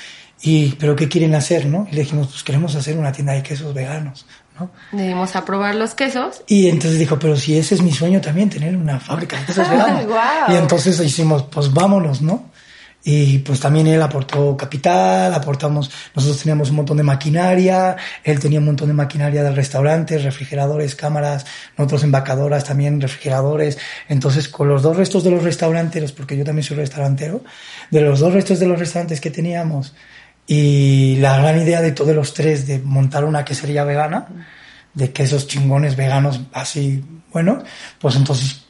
Y, 0.42 0.72
pero 0.80 0.96
¿qué 0.96 1.08
quieren 1.08 1.36
hacer, 1.36 1.66
no? 1.66 1.86
Y 1.90 1.94
le 1.94 2.00
dijimos, 2.02 2.28
pues 2.28 2.42
queremos 2.42 2.74
hacer 2.74 2.98
una 2.98 3.12
tienda 3.12 3.32
de 3.34 3.42
quesos 3.44 3.72
veganos, 3.74 4.26
¿no? 4.58 4.70
Le 4.92 5.08
dimos 5.08 5.36
a 5.36 5.44
probar 5.44 5.74
los 5.74 5.94
quesos. 5.94 6.42
Y 6.46 6.68
entonces 6.68 6.98
dijo, 6.98 7.18
pero 7.18 7.36
si 7.36 7.58
ese 7.58 7.74
es 7.74 7.82
mi 7.82 7.92
sueño 7.92 8.20
también, 8.20 8.50
tener 8.50 8.76
una 8.76 8.98
fábrica 9.00 9.38
de 9.38 9.46
quesos 9.46 9.68
veganos. 9.68 10.06
guau. 10.06 10.52
Y 10.52 10.56
entonces 10.56 10.98
hicimos, 11.00 11.44
pues 11.44 11.72
vámonos, 11.72 12.22
¿no? 12.22 12.50
Y 13.04 13.38
pues 13.38 13.60
también 13.60 13.86
él 13.86 14.02
aportó 14.02 14.56
capital, 14.56 15.32
aportamos, 15.32 15.90
nosotros 16.14 16.42
teníamos 16.42 16.70
un 16.70 16.76
montón 16.76 16.96
de 16.96 17.04
maquinaria, 17.04 17.96
él 18.24 18.40
tenía 18.40 18.58
un 18.58 18.66
montón 18.66 18.88
de 18.88 18.94
maquinaria 18.94 19.42
del 19.42 19.54
restaurante, 19.54 20.18
refrigeradores, 20.18 20.94
cámaras, 20.96 21.46
nosotros 21.76 22.02
embacadoras 22.02 22.64
también, 22.64 23.00
refrigeradores. 23.00 23.78
Entonces 24.08 24.48
con 24.48 24.68
los 24.68 24.82
dos 24.82 24.96
restos 24.96 25.22
de 25.24 25.30
los 25.30 25.44
restauranteros, 25.44 26.12
porque 26.12 26.36
yo 26.36 26.44
también 26.44 26.64
soy 26.64 26.76
restaurantero, 26.76 27.42
de 27.90 28.00
los 28.00 28.20
dos 28.20 28.34
restos 28.34 28.58
de 28.58 28.66
los 28.66 28.78
restaurantes 28.78 29.20
que 29.20 29.30
teníamos 29.30 29.94
y 30.50 31.16
la 31.16 31.36
gran 31.36 31.60
idea 31.60 31.82
de 31.82 31.92
todos 31.92 32.16
los 32.16 32.32
tres 32.32 32.66
de 32.66 32.78
montar 32.78 33.26
una 33.26 33.44
quesería 33.44 33.84
vegana, 33.84 34.26
de 34.94 35.12
quesos 35.12 35.46
chingones 35.46 35.94
veganos 35.94 36.40
así, 36.54 37.04
bueno, 37.30 37.62
pues 38.00 38.16
entonces 38.16 38.64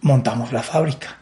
montamos 0.00 0.52
la 0.52 0.62
fábrica. 0.62 1.18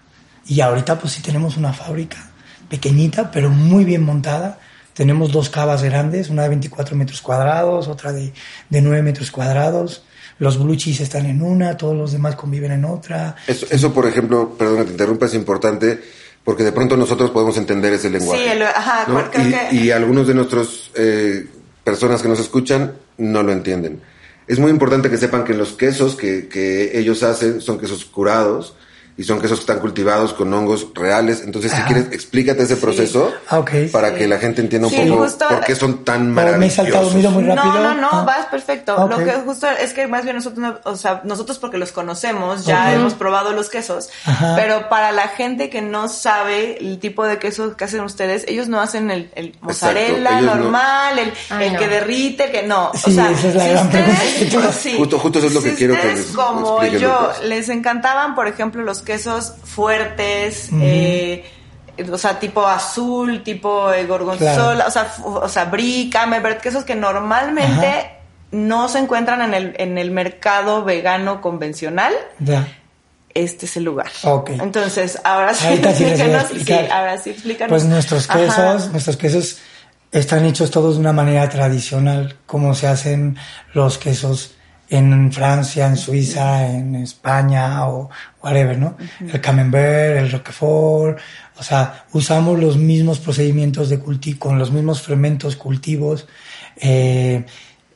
Y 0.46 0.60
ahorita 0.60 0.96
pues 0.96 1.14
sí 1.14 1.22
tenemos 1.22 1.56
una 1.56 1.72
fábrica 1.72 2.30
pequeñita, 2.68 3.32
pero 3.32 3.50
muy 3.50 3.84
bien 3.84 4.04
montada. 4.04 4.60
Tenemos 4.94 5.32
dos 5.32 5.50
cavas 5.50 5.82
grandes, 5.82 6.30
una 6.30 6.44
de 6.44 6.50
24 6.50 6.96
metros 6.96 7.20
cuadrados, 7.20 7.88
otra 7.88 8.12
de, 8.12 8.32
de 8.68 8.80
9 8.80 9.02
metros 9.02 9.32
cuadrados. 9.32 10.04
Los 10.38 10.56
blue 10.56 10.76
cheese 10.76 11.00
están 11.00 11.26
en 11.26 11.42
una, 11.42 11.76
todos 11.76 11.96
los 11.96 12.12
demás 12.12 12.36
conviven 12.36 12.70
en 12.70 12.84
otra. 12.84 13.34
Eso, 13.44 13.66
eso, 13.70 13.92
por 13.92 14.06
ejemplo, 14.06 14.54
perdón 14.56 14.78
que 14.78 14.84
te 14.84 14.90
interrumpa, 14.92 15.26
es 15.26 15.34
importante 15.34 16.00
porque 16.44 16.64
de 16.64 16.72
pronto 16.72 16.96
nosotros 16.96 17.30
podemos 17.30 17.56
entender 17.56 17.92
ese 17.92 18.10
lenguaje. 18.10 18.42
Sí, 18.44 18.48
el- 18.50 18.62
ajá, 18.62 19.04
¿no? 19.08 19.30
creo 19.30 19.48
y, 19.48 19.52
que- 19.52 19.76
y 19.84 19.90
algunos 19.90 20.26
de 20.26 20.34
nuestros 20.34 20.90
eh, 20.94 21.46
personas 21.84 22.22
que 22.22 22.28
nos 22.28 22.40
escuchan 22.40 22.94
no 23.18 23.42
lo 23.42 23.52
entienden. 23.52 24.00
Es 24.46 24.58
muy 24.58 24.70
importante 24.70 25.10
que 25.10 25.16
sepan 25.16 25.44
que 25.44 25.54
los 25.54 25.72
quesos 25.74 26.16
que, 26.16 26.48
que 26.48 26.98
ellos 26.98 27.22
hacen 27.22 27.60
son 27.60 27.78
quesos 27.78 28.04
curados 28.04 28.74
y 29.16 29.24
son 29.24 29.40
quesos 29.40 29.58
que 29.58 29.62
están 29.64 29.80
cultivados 29.80 30.32
con 30.32 30.52
hongos 30.54 30.88
reales. 30.94 31.42
Entonces, 31.44 31.72
si 31.72 31.78
Ajá. 31.78 31.86
quieres, 31.86 32.06
explícate 32.12 32.62
ese 32.62 32.76
proceso 32.76 33.32
Ah, 33.48 33.58
ok. 33.58 33.70
para 33.92 34.14
que 34.14 34.26
la 34.26 34.38
gente 34.38 34.60
entienda 34.62 34.88
un 34.88 34.94
Sí, 34.94 35.00
poco 35.08 35.24
justo- 35.24 35.46
por 35.48 35.60
qué 35.64 35.74
son 35.74 36.04
tan 36.04 36.20
O 36.22 36.24
me 36.24 36.30
he 36.30 36.34
maravillosos. 36.46 36.74
saltado, 36.76 37.10
miro 37.10 37.30
muy 37.30 37.44
rápido. 37.44 37.74
No, 37.74 37.94
no, 37.94 38.00
no, 38.00 38.08
Ah. 38.12 38.22
vas 38.24 38.46
perfecto. 38.46 38.96
Ok. 38.96 39.10
Lo 39.10 39.18
que 39.18 39.32
justo 39.44 39.66
es 39.68 39.92
que 39.92 40.06
más 40.06 40.24
bien 40.24 40.36
nosotros, 40.36 40.58
no- 40.58 40.78
o 40.90 40.96
sea, 40.96 41.20
nosotros 41.24 41.58
porque 41.58 41.76
los 41.78 41.92
conocemos, 41.92 42.64
ya 42.64 42.92
hemos 42.94 43.14
probado 43.14 43.52
los 43.52 43.68
quesos, 43.68 44.08
Ajá. 44.24 44.54
pero 44.56 44.88
para 44.88 45.12
la 45.12 45.28
gente 45.28 45.68
que 45.70 45.82
no 45.82 46.08
sabe 46.08 46.78
el 46.80 46.98
tipo 46.98 47.26
de 47.26 47.38
queso 47.38 47.76
que 47.76 47.84
hacen 47.84 48.00
ustedes, 48.00 48.44
ellos 48.48 48.68
no 48.68 48.80
hacen 48.80 49.10
el, 49.10 49.30
el 49.34 49.54
mozzarella 49.60 50.38
ellos 50.40 50.42
no. 50.42 50.54
normal, 50.56 51.18
el, 51.18 51.32
Ay, 51.50 51.66
el 51.66 51.72
no. 51.74 51.78
que 51.78 51.88
derrite, 51.88 52.44
el 52.44 52.50
que 52.52 52.62
no. 52.62 52.90
Sí, 52.94 53.10
o 53.10 53.14
sea, 53.14 53.30
esa 53.30 53.48
es 53.48 53.54
la 53.54 53.62
si 53.64 53.70
gran 53.70 53.86
ustedes- 53.86 54.44
pregunta 54.50 54.72
sí. 54.72 54.94
Justo- 54.96 55.18
justo 55.18 55.38
eso 55.38 55.48
es 55.48 55.54
lo 55.54 55.60
Si 55.60 55.70
que 55.70 55.74
quiero 55.76 55.94
que 56.00 56.06
les 56.14 56.26
como 56.26 56.82
yo 56.84 57.32
les 57.44 57.68
encantaban, 57.68 58.34
por 58.34 58.46
ejemplo, 58.48 58.82
los 58.82 58.99
quesos 59.02 59.54
fuertes, 59.64 60.68
eh, 60.80 61.44
o 62.10 62.18
sea, 62.18 62.38
tipo 62.38 62.66
azul, 62.66 63.42
tipo 63.42 63.92
eh, 63.92 64.06
gorgonzola, 64.06 64.54
Claro. 64.54 64.88
o 64.88 64.90
sea, 64.90 65.12
o 65.24 65.48
sea, 65.48 65.64
brie, 65.66 66.08
camembert, 66.10 66.60
quesos 66.60 66.84
que 66.84 66.94
normalmente 66.94 67.86
Ajá. 67.86 68.12
no 68.52 68.88
se 68.88 68.98
encuentran 68.98 69.42
en 69.42 69.54
el, 69.54 69.74
en 69.78 69.98
el 69.98 70.10
mercado 70.10 70.84
vegano 70.84 71.40
convencional. 71.40 72.12
Ya. 72.38 72.66
Este 73.32 73.66
es 73.66 73.76
el 73.76 73.84
lugar. 73.84 74.10
Ok. 74.24 74.50
Entonces, 74.50 75.18
ahora 75.22 75.54
sí, 75.54 75.66
explícanos, 75.68 76.46
sí, 76.48 76.72
ahora 76.90 77.18
sí, 77.18 77.30
explícanos. 77.30 77.70
Pues 77.70 77.84
nuestros 77.84 78.28
Ajá. 78.28 78.38
quesos, 78.40 78.90
nuestros 78.90 79.16
quesos 79.16 79.58
están 80.10 80.44
hechos 80.46 80.70
todos 80.72 80.94
de 80.94 81.00
una 81.00 81.12
manera 81.12 81.48
tradicional, 81.48 82.36
como 82.46 82.74
se 82.74 82.88
hacen 82.88 83.36
los 83.72 83.98
quesos 83.98 84.56
en 84.90 85.32
Francia, 85.32 85.86
en 85.86 85.96
Suiza, 85.96 86.66
en 86.66 86.96
España 86.96 87.86
o 87.88 88.10
whatever, 88.42 88.76
¿no? 88.76 88.96
El 89.20 89.40
camembert, 89.40 90.18
el 90.18 90.32
roquefort, 90.32 91.18
o 91.56 91.62
sea, 91.62 92.06
usamos 92.12 92.58
los 92.58 92.76
mismos 92.76 93.20
procedimientos 93.20 93.88
de 93.88 94.00
cultivo, 94.00 94.38
con 94.40 94.58
los 94.58 94.72
mismos 94.72 95.02
fermentos, 95.02 95.56
cultivos, 95.56 96.26
eh, 96.76 97.44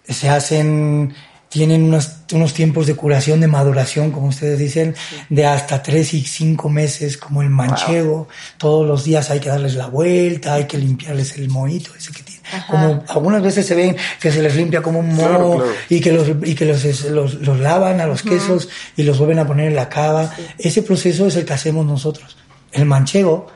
se 0.09 0.29
hacen, 0.29 1.15
tienen 1.49 1.83
unos, 1.83 2.19
unos 2.33 2.53
tiempos 2.53 2.87
de 2.87 2.95
curación, 2.95 3.41
de 3.41 3.49
maduración, 3.49 4.13
como 4.13 4.29
ustedes 4.29 4.59
dicen, 4.59 4.95
de 5.31 5.47
hasta 5.47 5.83
tres 5.83 6.15
y 6.15 6.23
cinco 6.23 6.69
meses, 6.69 7.17
como 7.17 7.43
el 7.43 7.51
manchego. 7.51 8.29
Todos 8.59 8.87
los 8.87 9.03
días 9.03 9.31
hay 9.31 9.41
que 9.41 9.49
darles 9.49 9.75
la 9.75 9.87
vuelta, 9.87 10.55
hay 10.55 10.65
que 10.65 10.79
limpiarles 10.79 11.37
el 11.39 11.49
mohito 11.49 11.95
ese 11.97 12.13
que 12.13 12.23
tiene. 12.51 12.65
Como 12.69 13.05
algunas 13.09 13.43
veces 13.43 13.67
se 13.67 13.75
ven 13.75 13.97
que 14.21 14.31
se 14.31 14.43
les 14.43 14.55
limpia 14.57 14.83
como 14.83 15.01
un 15.01 15.15
moho 15.15 15.29
Claro, 15.29 15.53
claro. 15.57 15.73
y 15.89 16.01
que 16.01 16.13
los 16.13 16.29
y 16.45 16.55
que 16.55 16.65
los, 16.67 17.05
los, 17.07 17.35
los 17.35 17.61
lavan 17.61 18.01
a 18.01 18.07
los 18.07 18.23
quesos 18.23 18.69
y 18.97 19.03
los 19.03 19.19
vuelven 19.19 19.39
a 19.39 19.47
poner 19.47 19.69
en 19.69 19.77
la 19.77 19.89
cava. 19.89 20.31
Ese 20.59 20.83
proceso 20.83 21.27
es 21.27 21.37
el 21.37 21.45
que 21.45 21.53
hacemos 21.53 21.87
nosotros. 21.87 22.37
El 22.73 22.87
manchego 22.87 23.47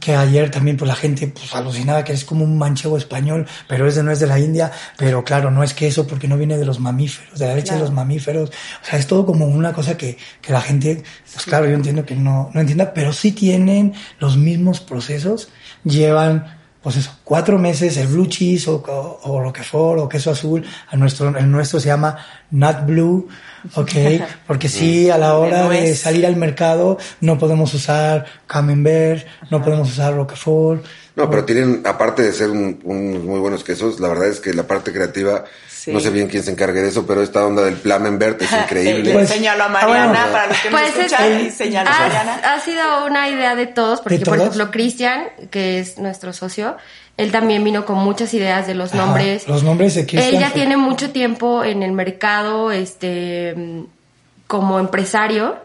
que 0.00 0.16
ayer 0.16 0.50
también 0.50 0.76
pues 0.76 0.88
la 0.88 0.96
gente 0.96 1.28
pues 1.28 1.54
alucinaba 1.54 2.02
que 2.02 2.12
es 2.12 2.24
como 2.24 2.42
un 2.42 2.58
manchego 2.58 2.96
español, 2.96 3.46
pero 3.68 3.86
ese 3.86 4.02
no 4.02 4.10
es 4.10 4.18
de 4.18 4.26
la 4.26 4.38
India, 4.40 4.72
pero 4.96 5.22
claro, 5.22 5.50
no 5.50 5.62
es 5.62 5.74
queso 5.74 6.06
porque 6.06 6.26
no 6.26 6.38
viene 6.38 6.56
de 6.56 6.64
los 6.64 6.80
mamíferos, 6.80 7.38
de 7.38 7.46
la 7.46 7.54
leche 7.54 7.74
de 7.74 7.80
los 7.80 7.92
mamíferos, 7.92 8.48
o 8.48 8.84
sea, 8.84 8.98
es 8.98 9.06
todo 9.06 9.26
como 9.26 9.44
una 9.46 9.72
cosa 9.74 9.96
que, 9.96 10.16
que 10.40 10.52
la 10.52 10.62
gente, 10.62 11.02
pues 11.32 11.44
claro, 11.44 11.66
yo 11.66 11.74
entiendo 11.74 12.04
que 12.06 12.16
no, 12.16 12.50
no 12.54 12.60
entienda, 12.60 12.94
pero 12.94 13.12
sí 13.12 13.32
tienen 13.32 13.92
los 14.18 14.38
mismos 14.38 14.80
procesos, 14.80 15.50
llevan 15.84 16.59
pues 16.82 16.96
eso, 16.96 17.12
cuatro 17.24 17.58
meses 17.58 17.96
el 17.98 18.06
blue 18.06 18.26
cheese 18.26 18.68
o, 18.68 18.76
o, 18.76 19.20
o 19.24 19.40
roquefort 19.40 20.00
o 20.00 20.08
queso 20.08 20.30
azul, 20.30 20.64
a 20.88 20.96
nuestro, 20.96 21.36
el 21.36 21.50
nuestro 21.50 21.78
se 21.78 21.88
llama 21.88 22.16
nut 22.50 22.86
blue, 22.86 23.28
ok, 23.74 23.92
porque 24.46 24.68
sí, 24.68 25.10
a 25.10 25.18
la 25.18 25.36
hora 25.36 25.68
de, 25.68 25.94
salir 25.94 26.24
al 26.24 26.36
mercado 26.36 26.96
no 27.20 27.38
podemos 27.38 27.74
usar 27.74 28.24
camembert, 28.46 29.26
no 29.50 29.62
podemos 29.62 29.90
usar 29.90 30.14
roquefort. 30.14 30.84
No, 31.16 31.28
pero 31.28 31.44
tienen, 31.44 31.82
aparte 31.84 32.22
de 32.22 32.32
ser 32.32 32.50
un- 32.50 32.78
unos 32.84 33.22
muy 33.24 33.40
buenos 33.40 33.64
quesos, 33.64 33.98
la 34.00 34.08
verdad 34.08 34.28
es 34.28 34.40
que 34.40 34.52
la 34.54 34.62
parte 34.62 34.92
creativa, 34.92 35.44
Sí. 35.68 35.92
no 35.92 35.98
sé 36.00 36.10
bien 36.10 36.28
quién 36.28 36.42
se 36.42 36.50
encargue 36.52 36.80
de 36.82 36.88
eso, 36.88 37.06
pero 37.06 37.22
esta 37.22 37.44
onda 37.44 37.62
del 37.62 37.74
Plamenbert 37.74 38.40
es 38.42 38.50
increíble. 38.52 39.12
Pues- 39.12 39.28
Señalo 39.28 39.64
a 39.64 39.66
ah, 39.66 39.68
Mariana 39.70 40.06
bueno. 40.08 40.32
para 40.32 40.46
los 40.46 40.58
que 40.60 40.70
Pues 40.70 40.82
nos 40.82 40.90
es- 41.06 41.12
escuchan. 41.12 41.40
y 41.40 41.50
señalo 41.50 41.90
a 41.90 41.98
Mariana. 41.98 42.40
ha, 42.44 42.54
ha 42.54 42.60
sido 42.60 43.06
una 43.06 43.28
idea 43.28 43.54
de 43.56 43.66
todos, 43.66 44.00
porque 44.00 44.18
¿De 44.18 44.24
por 44.24 44.38
ejemplo 44.38 44.70
Cristian, 44.70 45.24
que 45.50 45.78
es 45.80 45.98
nuestro 45.98 46.32
socio, 46.32 46.76
él 47.16 47.32
también 47.32 47.64
vino 47.64 47.84
con 47.84 47.98
muchas 47.98 48.32
ideas 48.34 48.66
de 48.66 48.74
los 48.74 48.94
Ajá, 48.94 49.04
nombres. 49.06 49.48
los 49.48 49.62
nombres 49.64 49.94
de 49.96 50.06
Cristian 50.06 50.34
Él 50.34 50.40
ya 50.40 50.50
fue- 50.50 50.60
tiene 50.60 50.76
mucho 50.76 51.10
tiempo 51.10 51.64
en 51.64 51.82
el 51.82 51.92
mercado, 51.92 52.70
este, 52.72 53.54
mm, 53.56 53.80
como 54.46 54.78
empresario 54.78 55.56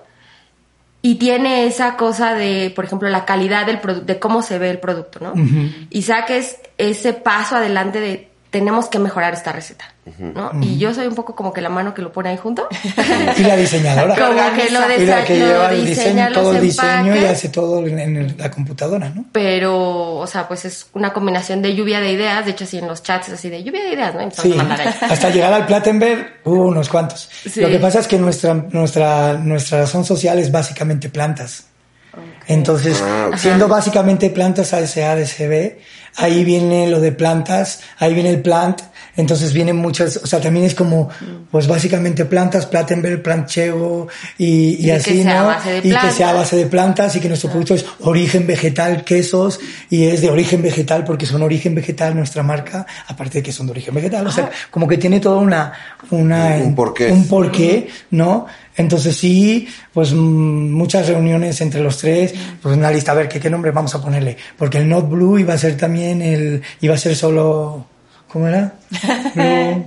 y 1.05 1.15
tiene 1.15 1.67
esa 1.67 1.97
cosa 1.97 2.33
de, 2.33 2.73
por 2.75 2.85
ejemplo, 2.85 3.07
la 3.09 3.25
calidad 3.25 3.67
del 3.67 3.79
producto, 3.79 4.07
de 4.11 4.17
cómo 4.17 4.41
se 4.41 4.57
ve 4.57 4.71
el 4.71 4.79
producto, 4.79 5.19
¿no? 5.19 5.35
Isaac 5.91 6.31
es 6.31 6.57
ese 6.79 7.13
paso 7.13 7.57
adelante 7.57 7.99
de 7.99 8.27
tenemos 8.55 8.87
que 8.87 8.99
mejorar 8.99 9.33
esta 9.33 9.51
receta, 9.51 9.83
¿no? 10.17 10.49
Y 10.61 10.77
yo 10.77 10.93
soy 10.93 11.07
un 11.07 11.13
poco 11.13 11.35
como 11.35 11.51
que 11.51 11.59
la 11.59 11.67
mano 11.67 11.93
que 11.93 12.01
lo 12.01 12.13
pone 12.13 12.29
ahí 12.29 12.37
junto. 12.37 12.69
Y 13.35 13.41
la 13.43 13.57
diseñadora. 13.57 14.15
Como 14.27 14.55
que 14.55 14.71
lo 14.71 14.79
y 14.97 15.05
la 15.05 15.25
que 15.25 15.35
lleva 15.35 15.71
el 15.71 15.85
diseña 15.85 16.29
diseño, 16.29 16.41
todo 16.41 16.53
el 16.53 16.61
diseño 16.61 17.15
y 17.17 17.25
hace 17.25 17.49
todo 17.49 17.85
en, 17.85 17.99
en 17.99 18.37
la 18.37 18.49
computadora, 18.49 19.09
¿no? 19.09 19.25
pero, 19.33 20.15
o 20.15 20.25
sea, 20.25 20.47
pues 20.47 20.63
es 20.63 20.87
una 20.93 21.11
combinación 21.11 21.61
de 21.61 21.75
lluvia 21.75 21.99
de 21.99 22.13
ideas, 22.13 22.45
de 22.45 22.51
hecho 22.51 22.63
así 22.63 22.77
en 22.77 22.87
los 22.87 23.03
chats 23.03 23.27
así 23.27 23.49
de 23.49 23.61
lluvia 23.61 23.83
de 23.83 23.89
ideas, 23.93 24.15
¿no? 24.15 24.31
Sí, 24.31 24.53
a 24.53 24.55
mandar 24.55 24.79
ahí. 24.87 24.93
hasta 25.09 25.29
llegar 25.31 25.51
al 25.51 25.65
Plattenberg 25.65 26.39
hubo 26.45 26.67
unos 26.67 26.87
cuantos. 26.87 27.29
Sí. 27.49 27.59
Lo 27.59 27.67
que 27.67 27.79
pasa 27.79 27.99
es 27.99 28.07
que 28.07 28.17
nuestra, 28.17 28.53
nuestra, 28.53 29.33
nuestra 29.33 29.79
razón 29.79 30.05
social 30.05 30.39
es 30.39 30.49
básicamente 30.49 31.09
plantas. 31.09 31.65
Entonces, 32.47 33.01
Ah, 33.05 33.27
ok. 33.29 33.35
siendo 33.37 33.67
básicamente 33.67 34.29
plantas 34.29 34.73
ASADCB, 34.73 35.77
ahí 36.17 36.43
viene 36.43 36.87
lo 36.87 36.99
de 36.99 37.11
plantas, 37.11 37.81
ahí 37.97 38.13
viene 38.13 38.29
el 38.29 38.41
plant, 38.41 38.81
entonces 39.17 39.53
vienen 39.53 39.77
muchas, 39.77 40.17
o 40.17 40.27
sea, 40.27 40.41
también 40.41 40.65
es 40.65 40.75
como, 40.75 41.09
pues 41.49 41.67
básicamente 41.67 42.25
plantas, 42.25 42.65
Plattenberg, 42.65 43.21
Planchego 43.21 44.07
y, 44.37 44.45
y 44.45 44.73
Y 44.79 44.85
que 44.85 44.91
así, 44.93 45.23
sea 45.23 45.39
a 45.39 45.43
¿no? 45.43 45.47
base 45.47 45.71
de 45.71 45.87
y 45.87 45.91
que 45.91 46.11
sea 46.11 46.29
a 46.29 46.33
base 46.33 46.55
de 46.57 46.65
plantas 46.65 47.15
y 47.15 47.19
que 47.19 47.27
nuestro 47.27 47.49
producto 47.49 47.75
es 47.75 47.85
origen 48.01 48.45
vegetal, 48.45 49.03
quesos, 49.03 49.59
y 49.89 50.05
es 50.05 50.21
de 50.21 50.29
origen 50.29 50.61
vegetal 50.61 51.03
porque 51.05 51.25
son 51.25 51.41
origen 51.43 51.75
vegetal 51.75 52.15
nuestra 52.15 52.43
marca, 52.43 52.85
aparte 53.07 53.39
de 53.39 53.43
que 53.43 53.51
son 53.51 53.67
de 53.67 53.71
origen 53.71 53.93
vegetal, 53.93 54.27
o 54.27 54.31
sea, 54.31 54.49
como 54.69 54.87
que 54.87 54.97
tiene 54.97 55.19
toda 55.19 55.37
una, 55.37 55.71
una, 56.11 56.57
Un 56.57 56.75
porqué. 56.75 57.11
un 57.11 57.27
porqué, 57.27 57.87
¿no? 58.11 58.47
Entonces 58.77 59.15
sí, 59.15 59.67
pues 59.93 60.13
mm, 60.13 60.71
muchas 60.71 61.07
reuniones 61.07 61.59
entre 61.61 61.81
los 61.81 61.97
tres, 61.97 62.33
pues 62.61 62.75
una 62.75 62.91
lista, 62.91 63.11
a 63.13 63.15
ver, 63.15 63.29
¿qué, 63.29 63.39
qué 63.39 63.49
nombre 63.49 63.71
vamos 63.71 63.95
a 63.95 64.01
ponerle? 64.01 64.37
Porque 64.57 64.79
el 64.79 64.89
Not 64.89 65.09
Blue 65.09 65.39
iba 65.39 65.53
a 65.53 65.57
ser 65.57 65.77
también 65.77 66.21
el, 66.21 66.61
iba 66.81 66.95
a 66.95 66.97
ser 66.97 67.15
solo, 67.15 67.85
¿cómo 68.27 68.47
era? 68.47 68.75
Blue. 69.35 69.85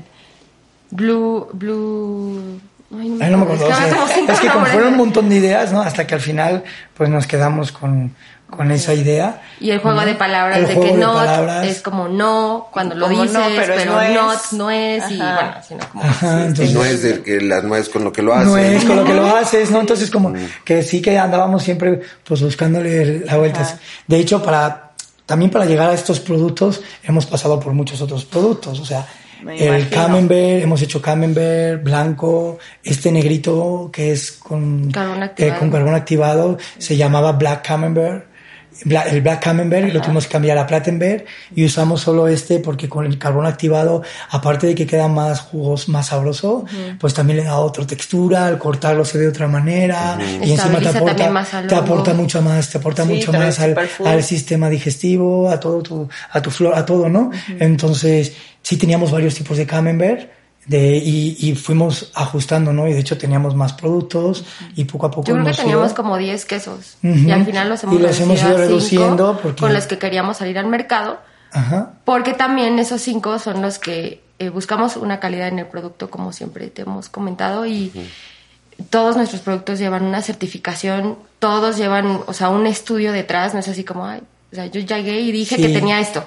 Blue, 0.91 1.49
blue... 1.53 2.61
Ay, 2.91 3.19
Ay, 3.21 3.31
no 3.31 3.39
me 3.39 3.43
acuerdo. 3.45 3.69
Es 3.69 3.75
o 3.75 4.41
que, 4.41 4.49
como 4.49 4.65
es 4.65 4.71
que 4.71 4.73
fueron 4.73 4.93
un 4.93 4.97
montón 4.99 5.29
de 5.29 5.37
ideas, 5.37 5.73
¿no? 5.73 5.83
Hasta 5.83 6.07
que 6.07 6.15
al 6.15 6.21
final, 6.21 6.65
pues 6.97 7.11
nos 7.11 7.27
quedamos 7.27 7.71
con, 7.71 8.15
con 8.49 8.71
esa 8.71 8.95
idea. 8.95 9.43
Y 9.61 9.71
el 9.71 9.79
juego 9.81 10.01
de 10.01 10.15
palabras, 10.15 10.59
El 10.59 10.69
de 10.69 10.81
que 10.81 10.93
palabras. 10.95 11.67
es 11.67 11.83
como 11.83 12.09
no, 12.09 12.69
cuando 12.73 12.95
lo 12.95 13.09
Como 13.09 13.23
dices, 13.23 13.37
no, 13.37 13.45
pero 13.55 13.75
pero, 13.75 13.75
es 13.75 13.87
no 13.87 14.23
not 14.23 14.41
es. 14.43 14.53
no 14.55 14.71
es, 14.71 15.11
y 15.11 15.17
bueno, 15.19 15.55
así 15.57 15.75
no 15.75 15.89
como... 15.93 16.05
Ajá, 16.05 16.41
Y 16.41 16.47
entonces, 16.47 16.75
no 16.75 16.85
es 16.85 17.03
del 17.03 17.23
que 17.23 17.41
la 17.43 17.61
nuez 17.61 17.89
con 17.91 18.05
lo 18.05 18.13
que 18.13 18.23
lo 18.23 18.33
hace. 18.35 18.47
no 18.47 18.57
es 18.57 18.85
con 18.85 18.97
lo 18.97 19.05
que 19.05 19.15
lo 19.15 19.27
haces, 19.37 19.71
¿no? 19.71 19.81
Entonces 19.81 20.11
como 20.11 20.33
que 20.65 20.83
sí 20.83 21.03
que 21.03 21.19
andábamos 21.19 21.63
siempre 21.63 22.01
pues 22.25 22.41
buscándole 22.41 23.21
la 23.21 23.37
vuelta. 23.37 23.61
Ajá. 23.61 23.79
De 24.07 24.19
hecho, 24.19 24.43
para 24.43 24.93
también 25.27 25.51
para 25.51 25.67
llegar 25.67 25.91
a 25.91 25.93
estos 25.93 26.21
productos 26.21 26.81
hemos 27.03 27.27
pasado 27.27 27.61
por 27.61 27.75
muchos 27.75 28.01
otros 28.01 28.25
productos, 28.25 28.81
o 28.81 28.85
sea, 28.87 29.07
Me 29.43 29.57
el 29.57 29.81
imagino. 29.81 29.91
camembert, 29.91 30.63
hemos 30.63 30.83
hecho 30.83 31.01
camembert 31.01 31.83
blanco, 31.83 32.59
este 32.83 33.13
negrito 33.13 33.91
que 33.93 34.13
es 34.13 34.33
con 34.33 34.91
Carbón 34.91 35.31
eh, 35.37 35.55
con 35.59 35.71
carbón 35.71 35.95
activado 35.95 36.59
se 36.79 36.97
llamaba 36.97 37.33
black 37.33 37.67
camembert. 37.67 38.28
El 38.85 39.23
Black 39.23 39.43
Camembert 39.43 39.93
lo 39.93 40.01
tuvimos 40.01 40.27
que 40.27 40.33
cambiar 40.33 40.59
a 40.59 40.67
Plattenberg 40.67 41.25
y 41.55 41.65
usamos 41.65 42.01
solo 42.03 42.29
este 42.29 42.61
porque 42.61 42.89
con 42.89 43.07
el 43.07 43.19
carbón 43.19 43.47
activado, 43.47 44.03
aparte 44.31 44.69
de 44.69 44.75
que 44.75 44.87
queda 44.87 45.09
más 45.09 45.41
jugos, 45.41 45.89
más 45.89 46.09
sabroso, 46.09 46.65
pues 46.99 47.15
también 47.15 47.39
le 47.39 47.45
da 47.45 47.59
otra 47.59 47.87
textura, 47.87 48.47
al 48.47 48.59
cortarlo 48.59 49.05
se 49.05 49.19
ve 49.19 49.25
de 49.25 49.31
otra 49.31 49.49
manera 49.49 50.19
y 50.21 50.53
encima 50.53 50.79
te 50.79 50.89
aporta, 50.89 51.67
te 51.67 51.75
aporta 51.75 52.15
mucho 52.15 52.43
más, 52.43 52.71
te 52.71 52.79
aporta 52.79 53.05
Sí, 53.05 53.15
mucho 53.15 53.33
más 53.33 53.59
al, 53.61 53.77
al 54.05 54.23
sistema 54.23 54.69
digestivo, 54.69 55.51
a 55.51 55.59
todo 55.59 55.83
tu, 55.83 56.09
a 56.31 56.43
tu 56.43 56.51
flor, 56.51 56.75
a 56.75 56.85
todo, 56.85 57.09
¿no? 57.09 57.31
Entonces, 57.59 58.33
sí 58.63 58.77
teníamos 58.77 59.11
varios 59.11 59.35
tipos 59.35 59.57
de 59.57 59.67
camembert. 59.67 60.38
De, 60.69 60.99
y, 60.99 61.37
y 61.41 61.55
fuimos 61.55 62.13
ajustando, 62.15 62.73
¿no? 62.75 62.87
Y 62.87 62.93
de 62.93 63.01
hecho 63.01 63.17
teníamos 63.17 63.55
más 63.57 63.73
productos 63.73 64.45
y 64.77 64.85
poco 64.85 65.07
a 65.07 65.11
poco 65.11 65.27
Yo 65.27 65.33
creo 65.35 65.47
que 65.47 65.53
teníamos 65.55 65.89
ido- 65.93 65.97
como 65.97 66.17
10 66.19 66.45
quesos 66.45 66.99
y 67.03 67.31
al 67.31 67.47
final 67.47 67.71
los 67.71 67.83
hemos, 67.85 67.95
Y 67.97 67.99
los 68.03 68.21
hemos 68.21 68.37
ido 68.39 68.49
a 68.49 68.51
cinco 68.51 68.59
reduciendo 68.59 69.41
porque- 69.43 69.61
con 69.63 69.73
los 69.73 69.87
que 69.87 69.99
queríamos 69.99 70.37
salir 70.37 70.59
al 70.59 70.67
mercado 70.67 71.19
Ajá. 71.53 71.93
porque 72.05 72.35
también 72.35 72.79
esos 72.79 73.01
cinco 73.01 73.39
son 73.39 73.63
los 73.63 73.79
que 73.79 74.23
eh, 74.39 74.51
buscamos 74.51 74.97
una 74.97 75.19
calidad 75.21 75.49
en 75.49 75.59
el 75.59 75.67
producto 75.67 76.11
como 76.11 76.33
siempre 76.33 76.69
te 76.69 76.83
hemos 76.83 77.09
comentado 77.09 77.65
y 77.67 77.91
todos 78.91 79.17
nuestros 79.17 79.41
productos 79.41 79.79
llevan 79.79 80.05
una 80.05 80.21
certificación 80.21 81.17
todos 81.39 81.77
llevan 81.79 82.21
o 82.27 82.33
sea 82.35 82.51
un 82.51 82.67
estudio 82.67 83.11
detrás 83.13 83.55
no 83.55 83.61
es 83.61 83.69
así 83.69 83.85
como 83.85 84.05
ay 84.05 84.21
o 84.51 84.55
sea, 84.55 84.67
yo 84.67 84.81
llegué 84.81 85.21
y 85.21 85.31
dije 85.33 85.57
Sí. 85.57 85.63
que 85.63 85.69
tenía 85.69 86.01
esto. 86.01 86.25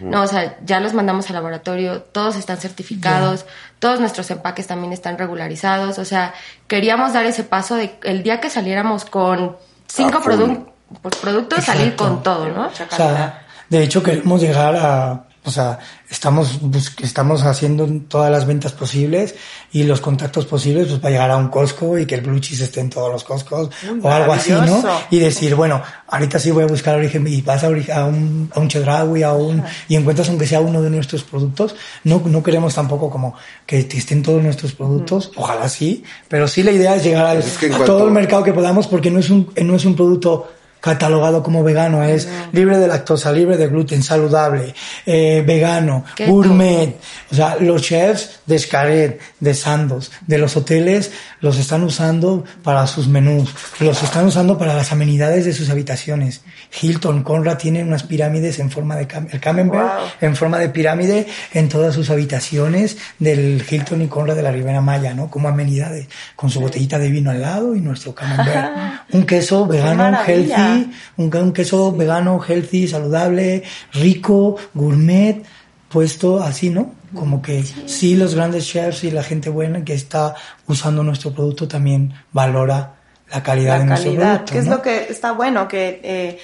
No, 0.00 0.22
o 0.22 0.26
sea, 0.26 0.56
ya 0.64 0.78
los 0.80 0.94
mandamos 0.94 1.26
al 1.28 1.34
laboratorio, 1.34 2.02
todos 2.02 2.36
están 2.36 2.58
certificados, 2.58 3.46
todos 3.80 3.98
nuestros 4.00 4.30
empaques 4.30 4.66
también 4.66 4.92
están 4.92 5.18
regularizados. 5.18 5.98
O 5.98 6.04
sea, 6.04 6.34
queríamos 6.68 7.12
dar 7.12 7.26
ese 7.26 7.42
paso 7.44 7.74
de 7.74 7.98
el 8.04 8.22
día 8.22 8.40
que 8.40 8.48
saliéramos 8.50 9.04
con 9.04 9.56
cinco 9.88 10.20
produ- 10.22 10.66
pues, 11.02 11.16
productos, 11.16 11.64
salir 11.64 11.96
con 11.96 12.22
todo, 12.22 12.48
¿no? 12.48 12.66
O 12.66 12.70
sea, 12.96 13.44
de 13.68 13.82
hecho 13.82 14.02
queremos 14.02 14.40
llegar 14.40 14.76
a, 14.76 15.24
o 15.46 15.50
sea, 15.50 15.78
estamos 16.08 16.58
estamos 17.02 17.42
haciendo 17.42 17.86
todas 18.08 18.30
las 18.30 18.46
ventas 18.46 18.72
posibles 18.72 19.34
y 19.72 19.82
los 19.82 20.00
contactos 20.00 20.46
posibles 20.46 20.88
pues 20.88 21.00
para 21.00 21.12
llegar 21.12 21.30
a 21.30 21.36
un 21.36 21.48
Costco 21.48 21.98
y 21.98 22.06
que 22.06 22.14
el 22.14 22.22
blue 22.22 22.38
cheese 22.40 22.62
esté 22.64 22.80
en 22.80 22.88
todos 22.90 23.12
los 23.12 23.24
Costcos 23.24 23.68
Uy, 23.90 24.00
o 24.02 24.08
algo 24.10 24.32
así, 24.32 24.52
¿no? 24.52 24.80
Y 25.10 25.18
decir, 25.18 25.54
bueno, 25.54 25.82
ahorita 26.08 26.38
sí 26.38 26.50
voy 26.50 26.64
a 26.64 26.66
buscar 26.66 26.96
origen 26.96 27.26
y 27.26 27.42
vas 27.42 27.62
a, 27.64 27.66
a 27.66 28.04
un 28.06 28.50
a 28.54 28.60
un 28.60 28.68
Chedraui, 28.68 29.22
a 29.22 29.32
un 29.34 29.62
y 29.88 29.96
encuentras 29.96 30.28
aunque 30.30 30.46
sea 30.46 30.60
uno 30.60 30.80
de 30.80 30.90
nuestros 30.90 31.22
productos, 31.24 31.74
no 32.04 32.22
no 32.24 32.42
queremos 32.42 32.74
tampoco 32.74 33.10
como 33.10 33.34
que 33.66 33.80
estén 33.80 34.22
todos 34.22 34.42
nuestros 34.42 34.72
productos, 34.72 35.30
ojalá 35.36 35.68
sí, 35.68 36.04
pero 36.28 36.48
sí 36.48 36.62
la 36.62 36.70
idea 36.72 36.96
es 36.96 37.04
llegar 37.04 37.26
al- 37.26 37.38
es 37.38 37.58
que 37.58 37.66
en 37.66 37.72
a 37.74 37.76
cuanto- 37.76 37.96
todo 37.98 38.06
el 38.06 38.12
mercado 38.14 38.42
que 38.44 38.52
podamos 38.52 38.86
porque 38.86 39.10
no 39.10 39.18
es 39.20 39.28
un 39.30 39.50
no 39.62 39.76
es 39.76 39.84
un 39.84 39.94
producto 39.94 40.50
catalogado 40.84 41.42
como 41.42 41.64
vegano, 41.64 42.04
es 42.04 42.28
libre 42.52 42.76
de 42.76 42.86
lactosa, 42.86 43.32
libre 43.32 43.56
de 43.56 43.68
gluten, 43.68 44.02
saludable, 44.02 44.74
eh, 45.06 45.42
vegano, 45.46 46.04
gourmet. 46.26 46.96
O 47.32 47.34
sea, 47.34 47.56
los 47.58 47.80
chefs 47.80 48.40
de 48.44 48.58
Xcaret, 48.58 49.18
de 49.40 49.54
Sandos, 49.54 50.12
de 50.26 50.36
los 50.36 50.58
hoteles, 50.58 51.10
los 51.40 51.58
están 51.58 51.84
usando 51.84 52.44
para 52.62 52.86
sus 52.86 53.08
menús, 53.08 53.54
los 53.80 54.02
están 54.02 54.26
usando 54.26 54.58
para 54.58 54.74
las 54.74 54.92
amenidades 54.92 55.46
de 55.46 55.54
sus 55.54 55.70
habitaciones. 55.70 56.42
Hilton, 56.82 57.22
Conrad 57.22 57.56
tienen 57.56 57.88
unas 57.88 58.02
pirámides 58.02 58.58
en 58.58 58.70
forma 58.70 58.96
de 58.96 59.06
cam 59.06 59.26
el 59.32 59.40
Camembert 59.40 59.84
Wow. 59.84 60.06
en 60.20 60.36
forma 60.36 60.58
de 60.58 60.68
pirámide 60.68 61.26
en 61.54 61.70
todas 61.70 61.94
sus 61.94 62.10
habitaciones 62.10 62.98
del 63.18 63.64
Hilton 63.68 64.02
y 64.02 64.08
Conrad 64.08 64.36
de 64.36 64.42
la 64.42 64.52
Ribera 64.52 64.82
Maya, 64.82 65.14
¿no? 65.14 65.30
Como 65.30 65.48
amenidades, 65.48 66.08
con 66.36 66.50
su 66.50 66.60
botellita 66.60 66.98
de 66.98 67.08
vino 67.08 67.30
al 67.30 67.40
lado 67.40 67.74
y 67.74 67.80
nuestro 67.80 68.14
Camembert. 68.14 68.70
un 69.12 69.24
queso 69.24 69.66
vegano, 69.66 70.10
maravilla. 70.10 70.73
Healthy, 70.74 70.92
un, 71.16 71.36
un 71.36 71.52
queso 71.52 71.92
vegano, 71.92 72.40
healthy, 72.42 72.88
saludable, 72.88 73.62
rico, 73.92 74.56
gourmet, 74.74 75.42
puesto 75.88 76.42
así, 76.42 76.70
¿no? 76.70 76.92
Como 77.14 77.40
que 77.40 77.62
sí. 77.62 78.16
los 78.16 78.34
grandes 78.34 78.66
chefs 78.66 79.04
y 79.04 79.10
la 79.10 79.22
gente 79.22 79.48
buena 79.48 79.84
que 79.84 79.94
está 79.94 80.34
usando 80.66 81.04
nuestro 81.04 81.32
producto 81.32 81.68
también 81.68 82.12
valora 82.32 82.94
la 83.30 83.42
calidad 83.42 83.78
de 83.78 83.84
nuestro 83.84 84.10
calidad, 84.10 84.44
producto. 84.44 84.52
que 84.52 84.58
es 84.58 84.66
¿no? 84.66 84.76
lo 84.76 84.82
que 84.82 85.06
está 85.08 85.32
bueno, 85.32 85.68
que 85.68 86.00
eh, 86.02 86.38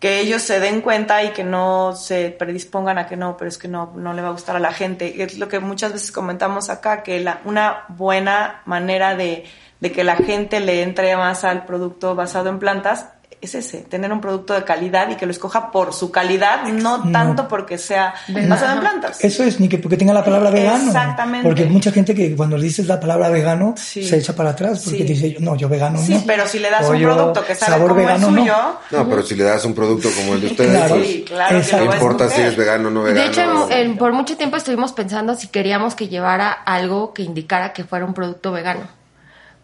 que 0.00 0.20
ellos 0.20 0.40
se 0.42 0.60
den 0.60 0.80
cuenta 0.80 1.22
y 1.22 1.30
que 1.30 1.44
no 1.44 1.94
se 1.94 2.30
predispongan 2.30 2.96
a 2.96 3.06
que 3.06 3.16
no, 3.16 3.36
pero 3.36 3.50
es 3.50 3.58
que 3.58 3.68
no, 3.68 3.92
no 3.94 4.14
le 4.14 4.22
va 4.22 4.28
a 4.28 4.32
gustar 4.32 4.56
a 4.56 4.58
la 4.58 4.72
gente. 4.72 5.22
Es 5.22 5.38
lo 5.38 5.46
que 5.48 5.60
muchas 5.60 5.92
veces 5.92 6.10
comentamos 6.10 6.70
acá, 6.70 7.02
que 7.02 7.20
la, 7.20 7.42
una 7.44 7.84
buena 7.88 8.62
manera 8.64 9.14
de, 9.14 9.44
de 9.78 9.92
que 9.92 10.02
la 10.02 10.16
gente 10.16 10.58
le 10.60 10.82
entre 10.82 11.14
más 11.18 11.44
al 11.44 11.66
producto 11.66 12.14
basado 12.14 12.48
en 12.48 12.58
plantas 12.58 13.06
es 13.42 13.54
ese, 13.54 13.78
tener 13.78 14.12
un 14.12 14.20
producto 14.20 14.52
de 14.52 14.64
calidad 14.64 15.08
y 15.08 15.16
que 15.16 15.24
lo 15.24 15.32
escoja 15.32 15.70
por 15.70 15.94
su 15.94 16.10
calidad, 16.10 16.64
no, 16.66 17.10
tanto 17.10 17.48
porque 17.48 17.78
sea 17.78 18.12
basado 18.48 18.74
en 18.74 18.80
plantas. 18.80 19.24
Eso 19.24 19.42
es, 19.44 19.58
ni 19.60 19.66
que 19.68 19.78
porque 19.78 19.96
tenga 19.96 20.12
la 20.12 20.22
palabra 20.22 20.50
vegano. 20.50 20.88
Exactamente. 20.88 21.48
Porque 21.48 21.62
hay 21.62 21.70
mucha 21.70 21.90
gente 21.90 22.14
que 22.14 22.36
cuando 22.36 22.58
dices 22.58 22.86
la 22.86 23.00
palabra 23.00 23.30
vegano 23.30 23.72
Sí. 23.78 24.04
se 24.04 24.18
echa 24.18 24.34
para 24.36 24.50
atrás 24.50 24.82
porque 24.84 24.98
Sí. 24.98 25.04
dice, 25.04 25.36
no, 25.40 25.56
yo 25.56 25.70
vegano 25.70 25.98
Sí, 25.98 26.14
no. 26.14 26.22
pero 26.26 26.46
si 26.46 26.58
le 26.58 26.68
das 26.70 26.84
O 26.86 26.90
un 26.92 27.00
producto 27.02 27.44
que 27.46 27.54
sabe 27.54 27.72
sabor 27.72 27.88
como 27.92 28.00
vegano, 28.02 28.28
el 28.28 28.34
suyo, 28.34 28.54
No, 28.90 29.08
pero 29.08 29.22
si 29.22 29.34
le 29.36 29.44
das 29.44 29.64
un 29.64 29.74
producto 29.74 30.08
como 30.14 30.34
el 30.34 30.40
de 30.42 30.46
ustedes, 30.48 30.70
Claro. 30.76 30.94
pues, 30.96 31.06
sí, 31.08 31.24
claro 31.26 31.60
que 31.62 31.76
no 31.76 31.84
importa 31.94 32.28
si 32.28 32.40
eres 32.42 32.56
vegano 32.56 32.88
o 32.88 32.90
no 32.90 33.02
vegano. 33.04 33.20
De 33.24 33.30
hecho, 33.30 33.70
en- 33.70 33.96
por 33.96 34.12
mucho 34.12 34.36
tiempo 34.36 34.56
estuvimos 34.58 34.92
pensando 34.92 35.34
si 35.34 35.48
queríamos 35.48 35.94
que 35.94 36.08
llevara 36.08 36.50
algo 36.52 37.14
que 37.14 37.22
indicara 37.22 37.72
que 37.72 37.84
fuera 37.84 38.04
un 38.04 38.12
producto 38.12 38.52
vegano. 38.52 38.82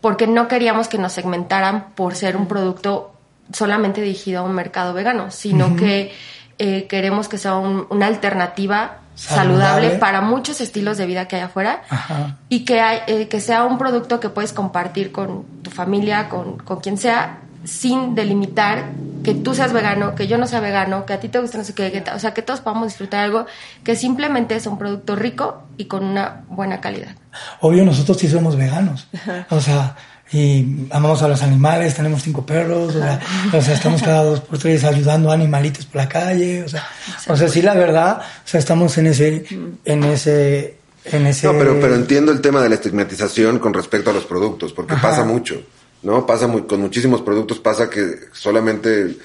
Porque 0.00 0.26
no 0.26 0.47
queríamos 0.49 0.88
que 0.88 0.99
nos 0.99 1.12
segmentaran 1.12 1.90
por 1.95 2.14
ser 2.14 2.37
un 2.37 2.47
producto 2.49 3.12
solamente 3.53 4.00
dirigido 4.00 4.41
a 4.41 4.43
un 4.43 4.53
mercado 4.55 4.93
vegano, 4.95 5.31
sino 5.31 5.76
que 5.76 6.12
eh, 6.59 6.87
queremos 6.88 7.29
que 7.29 7.38
sea 7.38 7.57
un- 7.57 7.87
una 7.91 8.07
alternativa 8.07 8.99
saludable. 9.15 9.65
Saludable. 9.65 9.91
para 9.99 10.21
muchos 10.21 10.61
estilos 10.61 10.99
de 10.99 11.07
vida 11.07 11.26
que 11.29 11.37
hay 11.37 11.43
afuera 11.43 11.83
Ajá. 11.88 12.37
y 12.49 12.65
que, 12.65 12.81
hay, 12.81 12.99
eh, 13.07 13.29
que 13.29 13.41
sea 13.41 13.65
un 13.65 13.79
producto 13.79 14.21
que 14.21 14.29
puedes 14.29 14.53
compartir 14.53 15.11
con 15.12 15.45
tu 15.62 15.71
familia, 15.71 16.29
con, 16.29 16.59
con 16.59 16.81
quien 16.81 16.99
sea, 16.99 17.38
sin 17.65 18.15
delimitar 18.15 18.85
que 19.25 19.35
tú 19.35 19.55
seas 19.55 19.73
vegano, 19.73 20.15
que 20.15 20.26
yo 20.29 20.38
no 20.38 20.47
sea 20.47 20.61
vegano, 20.61 21.05
que 21.05 21.15
a 21.15 21.21
ti 21.21 21.29
te 21.29 21.38
guste 21.41 21.59
no 21.59 21.65
sé 21.65 21.75
qué, 21.75 22.05
o 22.15 22.19
sea, 22.19 22.33
que 22.33 22.43
todos 22.43 22.61
podamos 22.61 22.88
disfrutar 22.88 23.25
algo 23.25 23.47
que 23.83 23.97
simplemente 23.97 24.55
es 24.55 24.67
un 24.67 24.79
producto 24.79 25.17
rico 25.17 25.62
y 25.76 25.87
con 25.87 26.05
una 26.05 26.43
buena 26.49 26.81
calidad. 26.81 27.17
Obvio, 27.61 27.85
nosotros 27.85 28.19
sí 28.19 28.29
somos 28.29 28.57
veganos. 28.57 29.09
O 29.50 29.61
sea, 29.61 29.97
y 30.33 30.87
amamos 30.90 31.23
a 31.23 31.28
los 31.28 31.42
animales, 31.42 31.95
tenemos 31.95 32.23
cinco 32.23 32.45
perros, 32.45 32.97
o 32.97 32.99
sea, 32.99 33.21
o 33.52 33.62
sea, 33.62 33.75
estamos 33.75 34.02
cada 34.02 34.25
dos 34.25 34.40
por 34.40 34.59
tres 34.59 34.83
ayudando 34.85 35.30
a 35.30 35.35
animalitos 35.35 35.87
por 35.87 35.97
la 35.97 36.09
calle, 36.09 36.64
o 36.64 36.68
sea, 36.68 36.87
o 37.28 37.37
sea, 37.37 37.49
sí 37.49 37.62
la 37.62 37.75
verdad, 37.75 38.18
o 38.21 38.49
sea, 38.49 38.59
estamos 38.59 38.99
en 38.99 39.06
ese, 39.06 39.45
en 39.85 40.04
ese, 40.04 40.76
en 41.04 41.26
ese. 41.26 41.47
No, 41.47 41.52
pero, 41.59 41.78
pero 41.80 41.95
entiendo 41.95 42.33
el 42.33 42.40
tema 42.40 42.61
de 42.61 42.68
la 42.68 42.75
estigmatización 42.75 43.59
con 43.61 43.73
respecto 43.73 44.11
a 44.11 44.12
los 44.12 44.25
productos, 44.25 44.73
porque 44.73 44.95
Ajá. 44.95 45.11
pasa 45.11 45.25
mucho, 45.25 45.62
¿no? 46.02 46.26
Pasa 46.26 46.49
muy, 46.49 46.62
con 46.62 46.80
muchísimos 46.80 47.23
productos, 47.23 47.61
pasa 47.61 47.88
que 47.88 48.16
solamente 48.33 49.16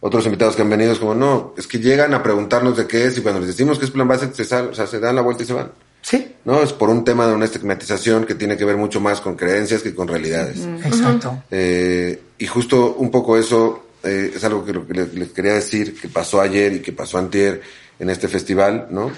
otros 0.00 0.24
invitados 0.26 0.54
que 0.54 0.62
han 0.62 0.70
venido 0.70 0.92
es 0.92 0.98
como, 0.98 1.14
no, 1.14 1.54
es 1.58 1.66
que 1.66 1.78
llegan 1.78 2.14
a 2.14 2.22
preguntarnos 2.22 2.76
de 2.76 2.86
qué 2.86 3.06
es 3.06 3.16
y 3.18 3.22
cuando 3.22 3.40
les 3.40 3.48
decimos 3.48 3.78
que 3.78 3.86
es 3.86 3.90
plan 3.90 4.06
base, 4.06 4.30
se, 4.34 4.44
sal- 4.44 4.68
o 4.70 4.74
sea, 4.74 4.86
se 4.86 5.00
dan 5.00 5.16
la 5.16 5.22
vuelta 5.22 5.42
y 5.42 5.46
se 5.46 5.52
van. 5.54 5.72
Sí, 6.04 6.34
No, 6.44 6.62
es 6.62 6.74
por 6.74 6.90
un 6.90 7.02
tema 7.02 7.26
de 7.26 7.32
una 7.32 7.46
estigmatización 7.46 8.26
que 8.26 8.34
tiene 8.34 8.58
que 8.58 8.66
ver 8.66 8.76
mucho 8.76 9.00
más 9.00 9.22
con 9.22 9.36
creencias 9.36 9.82
que 9.82 9.94
con 9.94 10.06
realidades. 10.06 10.58
exacto. 10.84 11.42
Eh, 11.50 12.20
y 12.38 12.46
justo 12.46 12.96
un 12.98 13.10
poco 13.10 13.38
eso 13.38 13.86
eh, 14.02 14.32
es 14.36 14.44
algo 14.44 14.66
que, 14.66 14.74
lo 14.74 14.86
que 14.86 14.92
les, 14.92 15.14
les 15.14 15.30
quería 15.30 15.54
decir 15.54 15.98
que 15.98 16.08
pasó 16.08 16.42
ayer 16.42 16.74
y 16.74 16.80
que 16.80 16.92
pasó 16.92 17.16
antier 17.16 17.62
en 17.98 18.10
este 18.10 18.28
festival, 18.28 18.88
¿no? 18.90 19.10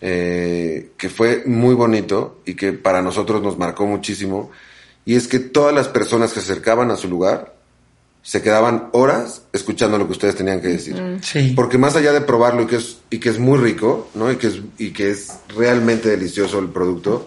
Eh, 0.00 0.92
que 0.96 1.10
fue 1.10 1.42
muy 1.46 1.74
bonito 1.74 2.40
y 2.46 2.54
que 2.54 2.72
para 2.72 3.02
nosotros 3.02 3.42
nos 3.42 3.58
marcó 3.58 3.86
muchísimo. 3.86 4.52
Y 5.04 5.16
es 5.16 5.26
que 5.26 5.40
todas 5.40 5.74
las 5.74 5.88
personas 5.88 6.32
que 6.32 6.40
se 6.40 6.52
acercaban 6.52 6.92
a 6.92 6.96
su 6.96 7.08
lugar 7.08 7.54
se 8.22 8.42
quedaban 8.42 8.90
horas 8.92 9.42
escuchando 9.52 9.98
lo 9.98 10.06
que 10.06 10.12
ustedes 10.12 10.36
tenían 10.36 10.60
que 10.60 10.68
decir. 10.68 11.18
Sí. 11.22 11.52
Porque 11.56 11.78
más 11.78 11.96
allá 11.96 12.12
de 12.12 12.20
probarlo 12.20 12.62
y 12.62 12.66
que 12.66 12.76
es, 12.76 12.98
y 13.10 13.18
que 13.18 13.30
es 13.30 13.38
muy 13.38 13.58
rico, 13.58 14.08
¿no? 14.14 14.30
Y 14.30 14.36
que 14.36 14.48
es, 14.48 14.60
y 14.78 14.90
que 14.92 15.10
es 15.10 15.32
realmente 15.56 16.08
delicioso 16.08 16.58
el 16.58 16.68
producto, 16.68 17.26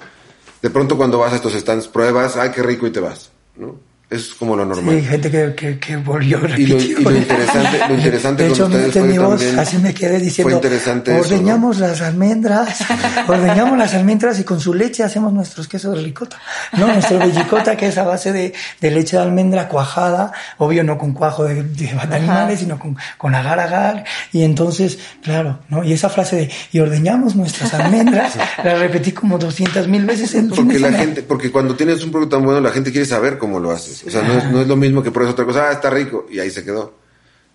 de 0.61 0.69
pronto 0.69 0.95
cuando 0.95 1.17
vas 1.17 1.33
a 1.33 1.37
estos 1.37 1.53
stands 1.53 1.87
pruebas, 1.87 2.37
ay, 2.37 2.51
qué 2.53 2.63
rico 2.63 2.87
y 2.87 2.91
te 2.91 2.99
vas, 2.99 3.31
¿no? 3.55 3.92
Es 4.13 4.33
como 4.35 4.55
lo 4.55 4.65
normal. 4.65 4.99
Sí, 4.99 5.05
gente 5.05 5.31
que, 5.31 5.55
que, 5.55 5.79
que 5.79 5.97
volvió 5.97 6.37
Y 6.37 6.41
lo, 6.41 6.47
repitió. 6.47 6.99
y 6.99 7.03
lo 7.03 7.15
interesante, 7.15 7.79
lo 7.89 7.95
interesante 7.95 8.43
de 8.43 8.49
con 8.49 8.55
hecho, 8.55 8.65
ustedes 8.67 8.91
fue 8.93 9.01
mi 9.03 9.17
voz, 9.17 9.39
también, 9.39 9.59
así 9.59 9.77
me 9.79 9.93
quedé 9.93 10.19
diciendo, 10.19 10.49
fue 10.51 10.53
interesante 10.53 11.11
eso, 11.17 11.29
¿no? 11.29 11.35
ordeñamos 11.35 11.79
las 11.79 12.01
almendras, 12.01 12.77
ordeñamos 13.27 13.77
las 13.77 13.93
almendras 13.93 14.39
y 14.39 14.43
con 14.43 14.59
su 14.59 14.73
leche 14.73 15.03
hacemos 15.03 15.33
nuestros 15.33 15.67
quesos 15.67 15.95
de 15.95 16.03
ricota, 16.03 16.39
¿no? 16.77 16.87
Nuestro 16.87 17.17
bellicota 17.19 17.75
que 17.75 17.87
es 17.87 17.97
a 17.97 18.03
base 18.03 18.31
de, 18.31 18.53
de 18.79 18.91
leche 18.91 19.17
de 19.17 19.23
almendra 19.23 19.67
cuajada, 19.67 20.31
obvio 20.57 20.83
no 20.83 20.97
con 20.97 21.13
cuajo 21.13 21.45
de, 21.45 21.63
de 21.63 21.89
animales, 21.89 22.59
sino 22.59 22.77
con, 22.77 22.95
con 23.17 23.33
agar 23.35 23.59
agar, 23.59 24.03
y 24.31 24.43
entonces, 24.43 24.99
claro, 25.23 25.59
¿no? 25.69 25.83
Y 25.83 25.93
esa 25.93 26.09
frase 26.09 26.35
de, 26.35 26.51
y 26.71 26.79
ordeñamos 26.79 27.35
nuestras 27.35 27.73
almendras, 27.73 28.35
la 28.63 28.75
repetí 28.75 29.11
como 29.11 29.37
200 29.37 29.87
mil 29.87 30.05
veces 30.05 30.35
en 30.35 30.49
Porque 30.49 30.73
la 30.79 30.87
semana. 30.89 30.97
gente, 30.99 31.23
porque 31.23 31.51
cuando 31.51 31.75
tienes 31.75 32.03
un 32.03 32.11
producto 32.11 32.37
tan 32.37 32.45
bueno, 32.45 32.61
la 32.61 32.71
gente 32.71 32.91
quiere 32.91 33.05
saber 33.05 33.37
cómo 33.37 33.59
lo 33.59 33.71
haces. 33.71 34.02
O 34.05 34.09
sea, 34.09 34.21
no 34.21 34.33
es, 34.37 34.51
no 34.51 34.61
es 34.61 34.67
lo 34.67 34.75
mismo 34.75 35.01
que 35.03 35.11
pruebes 35.11 35.33
otra 35.33 35.45
cosa, 35.45 35.69
ah, 35.69 35.71
está 35.71 35.89
rico, 35.89 36.25
y 36.31 36.39
ahí 36.39 36.49
se 36.51 36.63
quedó. 36.63 37.01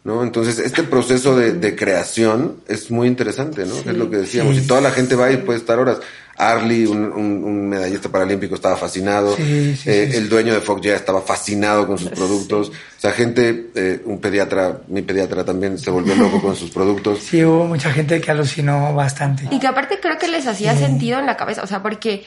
¿No? 0.04 0.22
Entonces, 0.22 0.58
este 0.60 0.84
proceso 0.84 1.36
de, 1.36 1.52
de 1.54 1.74
creación 1.76 2.58
es 2.68 2.90
muy 2.90 3.08
interesante, 3.08 3.66
¿no? 3.66 3.74
Es 3.76 3.96
lo 3.96 4.08
que 4.08 4.18
decíamos. 4.18 4.56
Sí. 4.56 4.62
Y 4.62 4.66
toda 4.66 4.80
la 4.80 4.90
gente 4.92 5.16
va 5.16 5.30
y 5.30 5.38
puede 5.38 5.58
estar 5.58 5.78
horas. 5.78 5.98
Arlie, 6.36 6.86
un, 6.86 7.12
un- 7.12 7.42
un 7.44 7.68
medallista 7.68 8.08
paralímpico, 8.08 8.54
estaba 8.54 8.76
fascinado. 8.76 9.36
Sí, 9.36 9.74
sí, 9.76 9.90
Eh, 9.90 10.06
sí, 10.06 10.12
sí. 10.12 10.16
el 10.18 10.28
dueño 10.28 10.54
de 10.54 10.60
Fox 10.60 10.80
ya 10.82 10.94
estaba 10.94 11.20
fascinado 11.20 11.86
con 11.86 11.98
sus 11.98 12.10
productos. 12.10 12.68
O 12.68 12.72
sea, 13.00 13.10
gente, 13.10 13.70
eh, 13.74 14.00
un 14.04 14.20
pediatra, 14.20 14.78
mi 14.86 15.02
pediatra 15.02 15.44
también 15.44 15.76
se 15.78 15.90
volvió 15.90 16.14
loco 16.14 16.40
con 16.40 16.54
sus 16.54 16.70
productos. 16.70 17.18
Sí, 17.18 17.44
hubo 17.44 17.66
mucha 17.66 17.90
gente 17.90 18.20
que 18.20 18.30
alucinó 18.30 18.94
bastante. 18.94 19.48
Y 19.50 19.58
que 19.58 19.66
aparte 19.66 19.98
creo 20.00 20.16
que 20.16 20.28
les 20.28 20.46
hacía 20.46 20.76
sentido 20.76 21.18
en 21.18 21.26
la 21.26 21.36
cabeza, 21.36 21.62
o 21.62 21.66
sea, 21.66 21.82
porque 21.82 22.24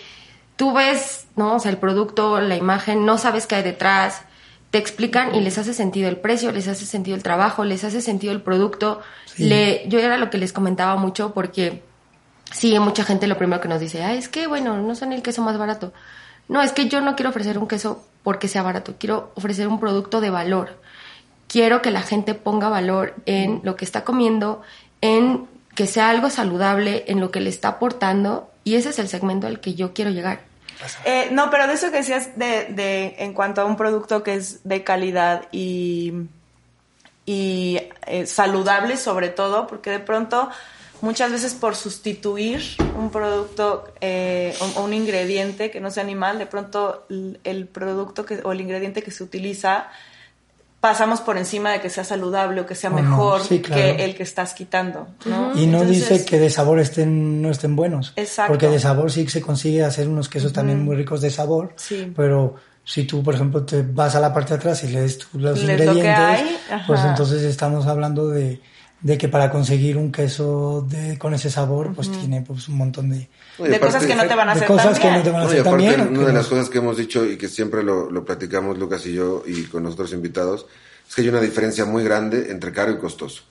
tú 0.62 0.74
ves, 0.74 1.26
¿no? 1.36 1.56
O 1.56 1.60
sea, 1.60 1.72
el 1.72 1.80
producto, 1.80 2.40
la 2.40 2.56
imagen, 2.56 3.04
no 3.04 3.18
sabes 3.18 3.48
qué 3.48 3.56
hay 3.56 3.64
detrás, 3.64 4.22
te 4.70 4.78
explican 4.78 5.34
y 5.34 5.42
les 5.42 5.58
hace 5.58 5.74
sentido 5.74 6.08
el 6.08 6.18
precio, 6.18 6.52
les 6.52 6.68
hace 6.68 6.86
sentido 6.86 7.18
el 7.18 7.24
trabajo, 7.24 7.66
les 7.66 7.84
hace 7.84 8.00
sentido 8.00 8.32
el 8.32 8.44
producto. 8.44 9.02
Le, 9.40 9.90
yo 9.90 9.98
era 9.98 10.18
lo 10.18 10.30
que 10.30 10.38
les 10.38 10.54
comentaba 10.54 10.98
mucho 10.98 11.34
porque 11.34 11.82
sí, 12.52 12.78
mucha 12.78 13.04
gente 13.04 13.26
lo 13.26 13.40
primero 13.40 13.60
que 13.60 13.70
nos 13.70 13.80
dice, 13.80 14.04
ah, 14.04 14.14
es 14.14 14.30
que, 14.30 14.46
bueno, 14.46 14.78
no 14.78 14.94
son 14.94 15.14
el 15.14 15.24
queso 15.24 15.42
más 15.42 15.58
barato. 15.58 15.94
No, 16.48 16.62
es 16.62 16.74
que 16.74 16.88
yo 16.88 17.02
no 17.02 17.16
quiero 17.16 17.32
ofrecer 17.32 17.58
un 17.58 17.68
queso 17.68 18.06
porque 18.22 18.48
sea 18.48 18.62
barato, 18.62 18.98
quiero 19.00 19.32
ofrecer 19.34 19.68
un 19.68 19.80
producto 19.80 20.22
de 20.22 20.30
valor. 20.30 20.80
Quiero 21.48 21.82
que 21.82 21.90
la 21.90 22.04
gente 22.04 22.36
ponga 22.36 22.70
valor 22.70 23.16
en 23.26 23.62
lo 23.64 23.76
que 23.76 23.86
está 23.86 24.04
comiendo, 24.04 24.62
en 25.02 25.48
que 25.74 25.88
sea 25.88 26.12
algo 26.12 26.30
saludable, 26.30 27.06
en 27.08 27.20
lo 27.20 27.32
que 27.32 27.40
le 27.40 27.50
está 27.50 27.70
aportando, 27.70 28.52
y 28.64 28.76
ese 28.76 28.90
es 28.90 29.00
el 29.00 29.08
segmento 29.08 29.48
al 29.48 29.60
que 29.60 29.74
yo 29.74 29.96
quiero 29.96 30.12
llegar. 30.12 30.51
Eh, 31.06 31.30
no, 31.32 31.50
pero 31.50 31.68
de 31.68 31.74
eso 31.74 31.92
que 31.92 31.98
decías 31.98 32.38
de, 32.38 32.66
de, 32.66 33.16
en 33.20 33.34
cuanto 33.34 33.62
a 33.62 33.66
un 33.66 33.76
producto 33.78 34.24
que 34.24 34.36
es 34.36 34.68
de 34.68 34.84
calidad 34.84 35.48
y, 35.52 36.14
y 37.26 37.80
eh, 38.08 38.26
saludable 38.26 38.98
sobre 38.98 39.30
todo, 39.30 39.68
porque 39.68 39.90
de 39.92 40.00
pronto 40.00 40.50
muchas 41.02 41.32
veces 41.32 41.54
por 41.54 41.76
sustituir 41.76 42.62
un 42.96 43.10
producto 43.12 43.92
eh, 44.02 44.56
o, 44.76 44.82
un 44.84 44.94
ingrediente 44.94 45.72
que 45.72 45.80
no 45.80 45.90
sea 45.92 46.04
animal, 46.04 46.38
de 46.40 46.46
pronto 46.46 47.06
l- 47.10 47.40
el 47.44 47.68
producto 47.68 48.26
que, 48.26 48.40
o 48.44 48.52
el 48.52 48.62
ingrediente 48.62 49.02
que 49.02 49.12
se 49.12 49.24
utiliza 49.24 49.88
pasamos 50.82 51.22
por 51.22 51.38
encima 51.38 51.72
de 51.72 51.80
que 51.80 51.90
sea 51.90 52.04
saludable 52.04 52.60
o 52.62 52.66
que 52.66 52.76
sea 52.76 52.90
O 52.90 52.96
no, 52.96 53.02
mejor 53.02 53.42
sí, 53.44 53.62
claro. 53.62 53.82
que 53.82 54.04
el 54.04 54.16
que 54.16 54.24
estás 54.24 54.54
quitando. 54.54 55.08
¿no? 55.26 55.52
Y 55.56 55.68
no 55.68 55.84
Entonces, 55.84 56.10
dice 56.10 56.26
que 56.26 56.40
de 56.40 56.50
sabor 56.50 56.80
estén, 56.80 57.42
no 57.42 57.52
estén 57.52 57.76
buenos. 57.76 58.14
Exacto. 58.16 58.52
Porque 58.52 58.68
de 58.68 58.80
sabor 58.80 59.12
sí 59.12 59.24
que 59.24 59.30
se 59.30 59.42
consigue 59.42 59.84
hacer 59.84 60.10
unos 60.10 60.28
quesos 60.28 60.52
también 60.52 60.84
muy 60.84 60.96
ricos 60.96 61.22
de 61.22 61.30
sabor. 61.30 61.74
Sí. 61.78 62.12
Pero 62.16 62.56
si 62.84 63.04
tú, 63.04 63.22
por 63.24 63.36
ejemplo, 63.36 63.64
te 63.64 63.84
vas 63.84 64.16
a 64.16 64.20
la 64.20 64.34
parte 64.34 64.50
de 64.50 64.56
atrás 64.56 64.84
y 64.84 64.88
lees 64.88 65.20
tú 65.20 65.40
los 65.40 65.64
Lees 65.64 65.86
lo 65.86 65.94
que 65.94 66.00
ingredientes, 66.00 66.60
hay, 66.70 66.82
pues 66.88 67.02
entonces 67.06 67.44
estamos 67.44 67.86
hablando 67.86 68.28
de, 68.28 68.60
de 69.02 69.18
que 69.18 69.28
para 69.28 69.50
conseguir 69.52 69.98
un 69.98 70.12
queso 70.12 70.86
de, 70.88 71.18
con 71.18 71.34
ese 71.34 71.50
sabor, 71.50 71.94
pues 71.96 72.12
tiene 72.12 72.42
pues 72.44 72.68
un 72.68 72.76
montón 72.78 73.10
de, 73.10 73.28
No, 73.58 73.66
de 73.66 73.76
aparte- 73.76 73.86
cosas 73.88 74.06
que 74.06 74.16
no 74.16 74.28
te 74.28 74.36
van 74.36 74.50
a 74.50 74.52
hacer 74.52 74.68
cosas 74.68 75.00
tan 75.00 75.02
que 75.02 75.18
no 75.18 75.24
te 75.24 75.30
van 75.32 75.42
a 75.42 75.46
No, 75.46 75.50
y 75.50 75.54
hacer 75.54 75.64
tan 75.64 75.74
aparte, 75.74 75.88
bien. 75.88 76.02
una 76.10 76.20
de 76.28 76.34
no. 76.34 76.38
las 76.38 76.48
cosas 76.48 76.70
que 76.70 76.78
hemos 76.78 76.98
dicho 76.98 77.26
y 77.26 77.38
que 77.38 77.48
siempre 77.48 77.82
lo, 77.84 78.12
lo 78.12 78.24
platicamos 78.24 78.78
Lucas 78.78 79.06
y 79.08 79.14
yo 79.14 79.44
y 79.48 79.64
con 79.64 79.84
los 79.84 79.94
otros 79.94 80.14
invitados, 80.14 80.68
es 81.10 81.16
que 81.16 81.22
hay 81.22 81.30
una 81.30 81.42
diferencia 81.42 81.84
muy 81.86 82.04
grande 82.04 82.52
entre 82.52 82.72
caro 82.72 82.92
y 82.92 82.98
costoso. 83.00 83.44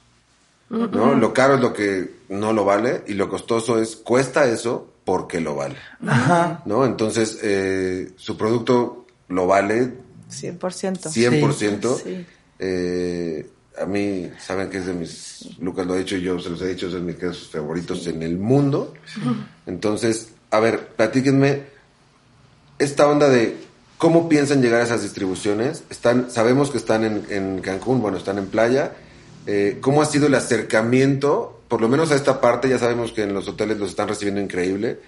¿no? 0.71 1.15
Lo 1.17 1.35
caro 1.35 1.57
es 1.57 1.61
lo 1.61 1.73
que 1.73 2.09
no 2.29 2.53
lo 2.53 2.65
vale 2.65 3.03
y 3.09 3.15
lo 3.15 3.29
costoso 3.29 3.81
es 3.83 3.97
cuesta 3.97 4.45
eso 4.47 4.89
porque 5.05 5.41
lo 5.41 5.57
vale. 5.57 5.75
Ajá. 6.07 6.63
¿no? 6.65 6.87
Entonces, 6.87 7.39
eh, 7.43 8.13
su 8.15 8.37
producto 8.37 9.05
lo 9.27 9.49
vale 9.49 9.95
100%. 10.31 11.11
100%. 11.11 11.97
Sí. 12.05 12.25
Eh, 12.61 13.51
a 13.81 13.87
mí, 13.87 14.31
saben 14.39 14.69
que 14.69 14.79
es 14.79 14.87
de 14.87 14.93
mis, 14.93 15.49
Lucas 15.59 15.87
lo 15.87 15.95
ha 15.95 15.97
dicho 15.97 16.17
y 16.17 16.23
yo 16.23 16.39
se 16.39 16.51
los 16.51 16.61
he 16.63 16.69
dicho, 16.69 16.87
es 16.89 16.93
de 16.93 17.01
mis 17.01 17.17
quesos 17.17 17.49
favoritos 17.51 18.07
en 18.07 18.23
el 18.23 18.37
mundo. 18.37 18.95
Entonces, 19.67 20.33
a 20.51 20.61
ver, 20.61 20.89
platíquenme 20.89 21.63
esta 22.79 23.09
onda 23.09 23.29
de 23.29 23.57
cómo 23.99 24.29
piensan 24.29 24.63
llegar 24.63 24.81
a 24.81 24.85
esas 24.85 25.03
distribuciones. 25.03 25.85
Están, 25.91 26.31
sabemos 26.31 26.71
que 26.71 26.79
están 26.79 27.05
en, 27.05 27.27
en 27.31 27.61
Cancún, 27.61 28.01
bueno, 28.01 28.19
están 28.19 28.39
en 28.39 28.47
playa, 28.47 28.93
eh, 29.47 29.79
¿cómo 29.81 30.03
ha 30.03 30.07
sido 30.07 30.27
el 30.27 30.35
acercamiento? 30.35 31.63
Por 31.69 31.81
lo 31.81 31.89
menos 31.89 32.11
a 32.11 32.17
esta 32.17 32.41
parte, 32.41 32.69
ya 32.69 32.79
sabemos 32.79 33.13
que 33.13 33.23
en 33.23 33.33
los 33.33 33.49
hoteles 33.49 33.79
los 33.79 33.91
están 33.91 34.09
recibiendo 34.09 34.41
increíble. 34.41 35.01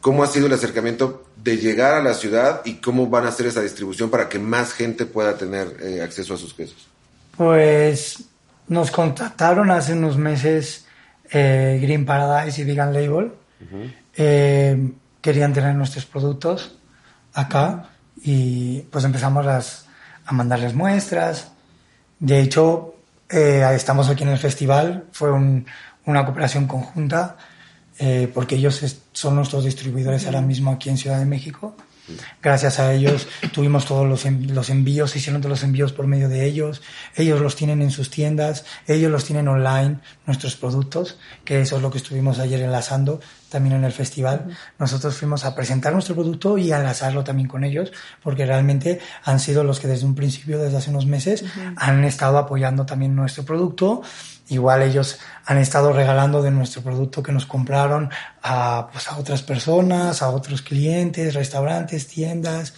¿Cómo 0.00 0.24
ha 0.24 0.26
sido 0.26 0.46
el 0.46 0.52
acercamiento 0.52 1.24
de 1.36 1.58
llegar 1.58 1.94
a 1.94 2.02
la 2.02 2.14
ciudad 2.14 2.62
y 2.64 2.76
cómo 2.76 3.08
van 3.08 3.26
a 3.26 3.28
hacer 3.28 3.46
esa 3.46 3.60
distribución 3.60 4.10
para 4.10 4.28
que 4.28 4.38
más 4.38 4.72
gente 4.72 5.04
pueda 5.04 5.36
tener 5.36 5.76
eh, 5.82 6.00
acceso 6.00 6.34
a 6.34 6.38
sus 6.38 6.54
quesos? 6.54 6.88
Pues 7.36 8.24
nos 8.68 8.90
contactaron 8.90 9.70
hace 9.70 9.92
unos 9.92 10.16
meses 10.16 10.86
eh, 11.30 11.78
Green 11.82 12.04
Paradise 12.06 12.60
y 12.60 12.64
Vegan 12.64 12.92
Label. 12.92 13.32
Eh, 14.16 14.92
querían 15.20 15.52
tener 15.52 15.74
nuestros 15.74 16.06
productos 16.06 16.78
acá 17.34 17.90
y 18.22 18.80
pues 18.90 19.04
empezamos 19.04 19.44
las- 19.44 19.86
a 20.24 20.32
mandarles 20.32 20.74
muestras. 20.74 21.52
De 22.18 22.40
hecho, 22.40 22.94
eh, 23.28 23.64
estamos 23.74 24.08
aquí 24.08 24.22
en 24.22 24.30
el 24.30 24.38
festival. 24.38 25.04
Fue 25.12 25.30
un- 25.32 25.66
una 26.06 26.24
cooperación 26.24 26.66
conjunta 26.66 27.36
eh, 27.98 28.30
porque 28.32 28.56
ellos 28.56 28.98
son 29.12 29.36
nuestros 29.36 29.64
distribuidores 29.64 30.26
ahora 30.26 30.42
mismo 30.42 30.70
aquí 30.70 30.90
en 30.90 30.98
Ciudad 30.98 31.18
de 31.18 31.24
México. 31.24 31.76
Gracias 32.42 32.78
a 32.78 32.92
ellos 32.92 33.26
tuvimos 33.52 33.84
todos 33.84 34.06
los, 34.06 34.24
los 34.24 34.70
envíos, 34.70 35.10
se 35.10 35.18
hicieron 35.18 35.40
todos 35.40 35.50
los 35.50 35.62
envíos 35.64 35.92
por 35.92 36.06
medio 36.06 36.28
de 36.28 36.46
ellos. 36.46 36.82
Ellos 37.14 37.40
los 37.40 37.56
tienen 37.56 37.82
en 37.82 37.90
sus 37.90 38.10
tiendas, 38.10 38.64
ellos 38.86 39.10
los 39.10 39.24
tienen 39.24 39.48
online, 39.48 39.98
nuestros 40.26 40.56
productos, 40.56 41.18
que 41.44 41.60
eso 41.60 41.76
es 41.76 41.82
lo 41.82 41.90
que 41.90 41.98
estuvimos 41.98 42.38
ayer 42.38 42.60
enlazando 42.60 43.20
también 43.48 43.76
en 43.76 43.84
el 43.84 43.92
festival. 43.92 44.56
Nosotros 44.78 45.16
fuimos 45.16 45.44
a 45.44 45.54
presentar 45.54 45.92
nuestro 45.92 46.14
producto 46.14 46.58
y 46.58 46.72
a 46.72 46.78
enlazarlo 46.78 47.24
también 47.24 47.48
con 47.48 47.64
ellos, 47.64 47.92
porque 48.22 48.46
realmente 48.46 49.00
han 49.24 49.40
sido 49.40 49.64
los 49.64 49.80
que 49.80 49.88
desde 49.88 50.06
un 50.06 50.14
principio, 50.14 50.58
desde 50.58 50.76
hace 50.76 50.90
unos 50.90 51.06
meses, 51.06 51.44
han 51.76 52.04
estado 52.04 52.38
apoyando 52.38 52.86
también 52.86 53.14
nuestro 53.14 53.44
producto. 53.44 54.02
Igual 54.48 54.82
ellos 54.82 55.18
han 55.44 55.58
estado 55.58 55.92
regalando 55.92 56.40
de 56.42 56.50
nuestro 56.52 56.82
producto 56.82 57.22
que 57.22 57.32
nos 57.32 57.46
compraron 57.46 58.10
a, 58.42 58.88
pues, 58.92 59.08
a 59.08 59.16
otras 59.18 59.42
personas, 59.42 60.22
a 60.22 60.28
otros 60.30 60.62
clientes, 60.62 61.34
restaurantes, 61.34 62.06
tiendas. 62.06 62.74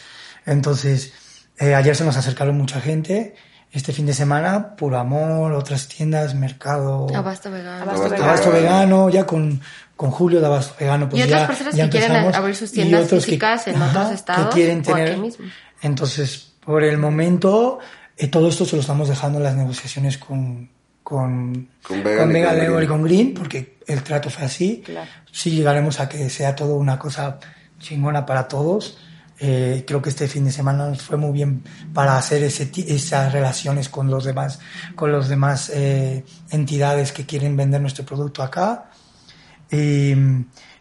Entonces, 0.47 1.13
eh, 1.59 1.75
ayer 1.75 1.95
se 1.95 2.05
nos 2.05 2.17
acercaron 2.17 2.57
mucha 2.57 2.81
gente. 2.81 3.35
Este 3.71 3.93
fin 3.93 4.07
de 4.07 4.15
semana, 4.15 4.77
Puro 4.77 4.99
Amor, 4.99 5.53
otras 5.53 5.89
tiendas, 5.89 6.35
Mercado, 6.35 7.07
Abasto 7.15 7.51
vegano. 7.51 7.83
Abasto 7.83 7.91
Abasto 8.07 8.11
vegano. 8.11 8.25
Abasto 8.31 8.51
Vegano, 8.53 9.09
ya 9.11 9.27
con, 9.27 9.61
con 9.95 10.11
Julio 10.11 10.41
de 10.41 10.47
Abasto 10.47 10.75
Vegano. 10.81 11.07
Pues 11.11 11.21
Y 11.21 11.25
otras 11.25 11.43
ya- 11.43 11.47
personas 11.47 11.75
ya 11.75 11.85
que 11.85 11.99
quieren 11.99 12.35
abrir 12.35 12.57
sus 12.57 12.71
Y 12.71 12.77
tiendas 12.77 13.05
otros 13.05 13.25
que- 13.25 13.33
físicas 13.33 13.69
en 13.69 13.83
otros 13.83 14.11
estados 14.13 14.47
Que 14.49 14.53
quieren 14.55 14.79
o 14.79 14.81
aquí 14.81 14.93
tener. 14.93 15.19
mismo. 15.19 15.45
Entonces, 15.83 16.53
por 16.65 16.83
el 16.83 16.97
momento, 16.97 17.79
eh, 18.17 18.29
todo 18.29 18.49
esto 18.49 18.65
se 18.65 18.75
lo 18.77 18.81
estamos 18.81 19.09
dejando 19.11 19.37
en 19.37 19.45
las 19.45 19.55
negociaciones 19.55 20.17
con, 20.17 20.71
con, 21.09 21.71
Con 21.83 22.05
Vegan 22.05 22.29
y 22.29 22.35
Vegan 22.35 22.59
con 22.59 22.67
Green. 22.67 22.83
y 22.83 22.87
con 22.87 23.03
Green, 23.03 23.35
porque 23.35 23.79
el 23.87 24.03
trato 24.03 24.29
fue 24.29 24.45
así. 24.45 24.83
Claro. 24.85 25.09
Sí 25.33 25.53
llegaremos 25.53 26.01
a 26.01 26.07
que 26.09 26.29
sea 26.29 26.55
todo 26.55 26.75
una 26.75 26.99
cosa 26.99 27.39
chingona 27.79 28.27
para 28.27 28.47
todos. 28.47 28.99
Eh, 29.41 29.85
creo 29.87 30.03
que 30.03 30.11
este 30.11 30.29
fin 30.29 30.45
de 30.45 30.53
semana 30.53 30.87
nos 30.87 31.01
fue 31.01 31.17
muy 31.17 31.33
bien 31.33 31.63
para 31.95 32.19
hacer 32.19 32.43
ese, 32.43 32.71
esas 32.89 33.33
relaciones 33.33 33.89
con 33.89 34.11
los 34.11 34.25
demás, 34.25 34.61
con 34.97 35.11
los 35.11 35.31
demás 35.31 35.71
eh, 35.73 36.27
entidades 36.51 37.13
que 37.13 37.25
quieren 37.25 37.57
vender 37.57 37.81
nuestro 37.81 38.05
producto 38.05 38.43
acá. 38.43 38.91
Y, 39.71 40.13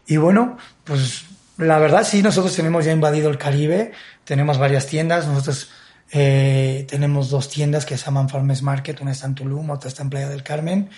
y 0.08 0.16
bueno, 0.18 0.58
pues 0.84 1.24
la 1.56 1.78
verdad 1.78 2.04
sí, 2.04 2.22
nosotros 2.22 2.54
tenemos 2.54 2.84
ya 2.84 2.92
invadido 2.92 3.30
el 3.30 3.38
Caribe, 3.38 3.92
tenemos 4.24 4.58
varias 4.58 4.88
tiendas, 4.88 5.26
nosotros 5.26 5.70
eh, 6.10 6.86
tenemos 6.88 7.30
dos 7.30 7.48
tiendas 7.48 7.84
que 7.84 7.96
se 7.96 8.06
llaman 8.06 8.28
Farmers 8.28 8.62
Market, 8.62 9.00
una 9.00 9.12
está 9.12 9.26
en 9.26 9.34
Tulum, 9.34 9.70
otra 9.70 9.88
está 9.88 10.02
en 10.02 10.10
Playa 10.10 10.28
del 10.28 10.42
Carmen. 10.42 10.88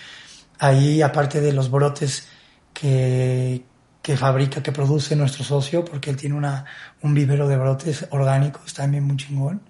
Ahí, 0.59 1.01
aparte 1.01 1.41
de 1.41 1.53
los 1.53 1.69
brotes 1.69 2.27
que, 2.73 3.63
que 4.01 4.17
fabrica, 4.17 4.63
que 4.63 4.71
produce 4.71 5.15
nuestro 5.15 5.43
socio, 5.43 5.83
porque 5.83 6.09
él 6.09 6.17
tiene 6.17 6.35
una, 6.35 6.65
un 7.01 7.13
vivero 7.13 7.47
de 7.47 7.57
brotes 7.57 8.07
orgánicos 8.11 8.73
también 8.73 9.03
muy 9.03 9.17
chingón. 9.17 9.61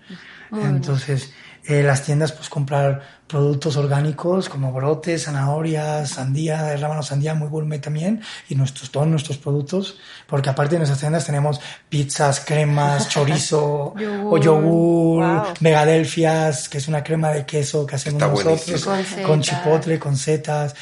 Entonces, 0.51 1.33
eh, 1.65 1.81
las 1.81 2.03
tiendas, 2.03 2.33
pues 2.33 2.49
comprar 2.49 3.20
productos 3.31 3.77
orgánicos 3.77 4.49
como 4.49 4.71
brotes, 4.73 5.23
zanahorias, 5.23 6.09
sandía, 6.09 6.75
rábano 6.77 7.01
sandía, 7.01 7.33
muy 7.33 7.47
gourmet 7.47 7.79
también, 7.81 8.21
y 8.49 8.55
nuestros, 8.55 8.91
todos 8.91 9.07
nuestros 9.07 9.37
productos, 9.37 9.97
porque 10.27 10.49
aparte 10.49 10.75
de 10.75 10.79
nuestras 10.79 10.99
tiendas 10.99 11.25
tenemos 11.25 11.59
pizzas, 11.89 12.41
cremas, 12.41 13.09
chorizo, 13.13 13.93
o 13.95 13.97
Yogur. 13.97 14.41
yogur, 14.41 15.21
Wow. 15.21 15.43
megadelfias, 15.59 16.67
que 16.69 16.77
es 16.77 16.87
una 16.87 17.03
crema 17.03 17.29
de 17.29 17.45
queso 17.45 17.85
que 17.85 17.95
hacemos 17.95 18.21
Está 18.21 18.33
nosotros, 18.33 18.85
buenísimo. 18.85 19.21
Con 19.21 19.31
con 19.31 19.41
chipotle, 19.41 19.99
con 19.99 20.17
setas, 20.17 20.75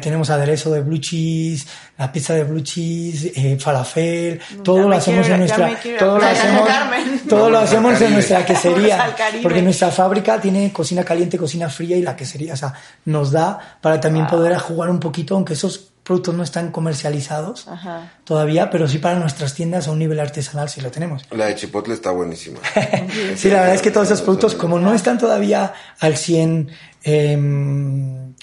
tenemos 0.00 0.30
aderezo 0.30 0.70
de 0.70 0.80
blue 0.80 0.98
cheese, 0.98 1.66
la 1.98 2.12
pizza 2.12 2.34
de 2.34 2.44
blue 2.44 2.62
cheese, 2.62 3.32
eh, 3.34 3.58
falafel, 3.58 4.40
todo 4.62 4.82
ya 4.82 4.88
lo 4.88 4.96
hacemos 4.96 5.26
quiero 5.26 5.34
en 5.34 5.40
nuestra, 5.40 5.98
todo 5.98 6.18
lo 6.18 6.26
hacemos, 6.26 6.68
Carmen. 6.68 7.20
todo 7.28 7.50
lo 7.50 7.58
hacemos 7.58 8.00
en 8.00 8.12
nuestra 8.12 8.46
quesería, 8.46 9.14
porque 9.42 9.62
nuestra 9.62 9.90
fábrica 9.90 10.40
tiene 10.40 10.72
cocina 10.72 11.04
caliente, 11.04 11.36
cocina 11.36 11.68
fría 11.68 11.96
y 11.96 12.02
la 12.02 12.14
quesería, 12.14 12.54
o 12.54 12.56
sea, 12.56 12.72
nos 13.06 13.32
da 13.32 13.78
para 13.80 14.00
también 14.00 14.26
poder 14.26 14.56
jugar 14.58 14.90
un 14.90 15.00
poquito, 15.00 15.34
aunque 15.34 15.54
esos 15.54 15.90
productos 16.04 16.34
no 16.34 16.42
están 16.42 16.70
comercializados 16.70 17.66
Ajá. 17.66 18.12
todavía, 18.24 18.70
pero 18.70 18.86
sí 18.86 18.98
para 18.98 19.18
nuestras 19.18 19.54
tiendas 19.54 19.88
a 19.88 19.90
un 19.90 19.98
nivel 19.98 20.20
artesanal 20.20 20.68
sí 20.68 20.82
lo 20.82 20.90
tenemos. 20.90 21.24
La 21.30 21.46
de 21.46 21.54
Chipotle 21.56 21.94
está 21.94 22.10
buenísima. 22.10 22.60
Sí, 23.36 23.48
la 23.48 23.60
verdad 23.60 23.74
es 23.74 23.82
que 23.82 23.90
todos 23.90 24.08
esos 24.08 24.22
productos, 24.22 24.54
como 24.54 24.78
no 24.78 24.92
están 24.92 25.18
todavía 25.18 25.72
al 25.98 26.16
100 26.16 26.70
eh, 27.04 27.36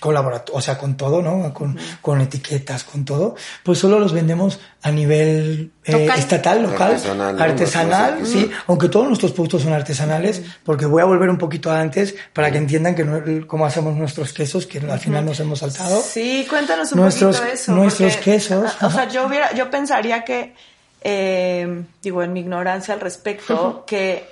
colaborativo, 0.02 0.58
o 0.58 0.62
sea, 0.62 0.78
con 0.78 0.98
todo, 0.98 1.22
¿no? 1.22 1.54
Con, 1.54 1.78
con 2.02 2.20
etiquetas, 2.20 2.84
con 2.84 3.06
todo, 3.06 3.36
pues 3.64 3.78
solo 3.80 4.00
los 4.00 4.12
vendemos 4.12 4.60
a 4.82 4.92
nivel 4.92 5.72
eh, 5.86 5.92
Local. 5.94 6.20
estatal, 6.20 6.64
local, 6.64 6.92
Artesanal, 6.94 7.36
¿no? 7.38 7.44
artesanal, 7.44 8.26
sí, 8.26 8.52
aunque 8.68 8.90
todos 8.90 9.08
nuestros 9.08 9.32
productos 9.32 9.62
son 9.62 9.74
artesanales, 9.74 10.42
porque 10.66 10.88
voy 10.88 11.04
a 11.04 11.06
volver 11.06 11.30
un 11.30 11.38
poquito 11.38 11.72
antes 11.72 12.16
para 12.34 12.52
que 12.52 12.58
entiendan 12.58 12.96
que 12.96 13.06
no, 13.06 13.48
cómo 13.48 13.66
hacemos 13.66 13.96
nuestros 13.96 14.34
quesos, 14.34 14.66
que 14.66 14.80
al 14.80 15.00
final 15.00 15.24
nos 15.24 15.40
hemos 15.40 15.60
saltado. 15.60 16.02
Sí, 16.02 16.46
cuéntanos 16.50 16.92
un 16.94 17.00
Nuestros- 17.02 17.38
poquito 17.38 17.54
eso. 17.54 17.72
nuestros 17.74 18.14
porque, 18.16 18.32
quesos, 18.32 18.74
O 18.82 18.90
sea, 18.90 19.08
yo 19.08 19.28
hubiera, 19.28 19.54
yo 19.54 19.70
pensaría 19.70 20.24
que, 20.26 20.56
eh, 21.02 21.84
digo, 22.02 22.24
en 22.24 22.34
mi 22.34 22.40
ignorancia 22.40 22.94
al 22.96 23.00
respecto, 23.00 23.84
que, 23.86 24.28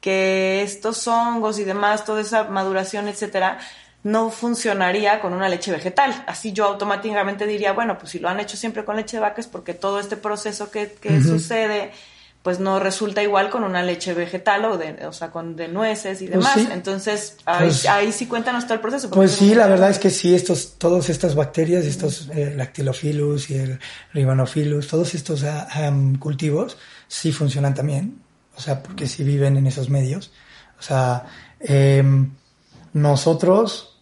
que 0.00 0.62
estos 0.62 1.08
hongos 1.08 1.58
y 1.58 1.64
demás, 1.64 2.04
toda 2.04 2.20
esa 2.20 2.44
maduración, 2.44 3.08
etcétera, 3.08 3.58
no 4.06 4.30
funcionaría 4.30 5.20
con 5.20 5.32
una 5.32 5.48
leche 5.48 5.72
vegetal. 5.72 6.22
Así 6.28 6.52
yo 6.52 6.66
automáticamente 6.66 7.44
diría, 7.44 7.72
bueno, 7.72 7.98
pues 7.98 8.12
si 8.12 8.20
lo 8.20 8.28
han 8.28 8.38
hecho 8.38 8.56
siempre 8.56 8.84
con 8.84 8.94
leche 8.94 9.16
de 9.16 9.22
vaca 9.22 9.40
es 9.40 9.48
porque 9.48 9.74
todo 9.74 9.98
este 9.98 10.16
proceso 10.16 10.70
que, 10.70 10.92
que 10.92 11.20
sucede 11.22 11.90
pues 12.44 12.60
no 12.60 12.78
resulta 12.78 13.24
igual 13.24 13.50
con 13.50 13.64
una 13.64 13.82
leche 13.82 14.14
vegetal 14.14 14.64
o 14.66 14.78
de, 14.78 15.04
o 15.08 15.12
sea, 15.12 15.32
con 15.32 15.56
de 15.56 15.66
nueces 15.66 16.22
y 16.22 16.28
Pues 16.28 16.38
demás. 16.38 16.54
sí. 16.54 16.68
Entonces, 16.70 17.36
ahí, 17.44 17.64
Pues- 17.66 17.86
ahí 17.86 18.12
sí 18.12 18.26
cuéntanos 18.26 18.62
todo 18.66 18.74
el 18.74 18.80
proceso. 18.80 19.10
Pues 19.10 19.32
sí, 19.32 19.52
la 19.56 19.66
verdad 19.66 19.90
es 19.90 19.98
que 19.98 20.10
sí, 20.10 20.32
estos, 20.32 20.74
todas 20.78 21.08
estas 21.10 21.34
bacterias, 21.34 21.84
estos 21.84 22.28
eh, 22.32 22.54
lactilophilus 22.56 23.50
y 23.50 23.56
el 23.58 23.80
ribanophilus, 24.12 24.86
todos 24.86 25.16
estos 25.16 25.42
ah, 25.42 25.66
cultivos 26.20 26.78
sí 27.08 27.32
funcionan 27.32 27.74
también, 27.74 28.20
o 28.56 28.60
sea, 28.60 28.80
porque 28.80 29.08
sí 29.08 29.24
viven 29.24 29.56
en 29.56 29.66
esos 29.66 29.90
medios. 29.90 30.30
O 30.78 30.82
sea, 30.82 31.24
em, 31.58 32.30
nosotros 32.92 33.95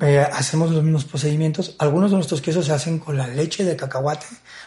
eh, 0.00 0.26
hacemos 0.32 0.70
los 0.70 0.82
mismos 0.82 1.04
procedimientos. 1.04 1.74
Algunos 1.78 2.10
de 2.10 2.16
nuestros 2.16 2.40
quesos 2.40 2.66
se 2.66 2.72
hacen 2.72 2.98
con 2.98 3.16
la 3.16 3.26
leche 3.26 3.64
de 3.64 3.76
cacahuate 3.76 4.26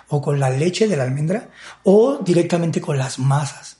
o 0.10 0.22
con 0.22 0.39
la 0.39 0.50
leche 0.50 0.88
de 0.88 0.98
la 0.98 1.04
almendra 1.04 1.50
o 1.84 2.20
directamente 2.24 2.82
con 2.82 2.98
las 2.98 3.17
masas. 3.20 3.78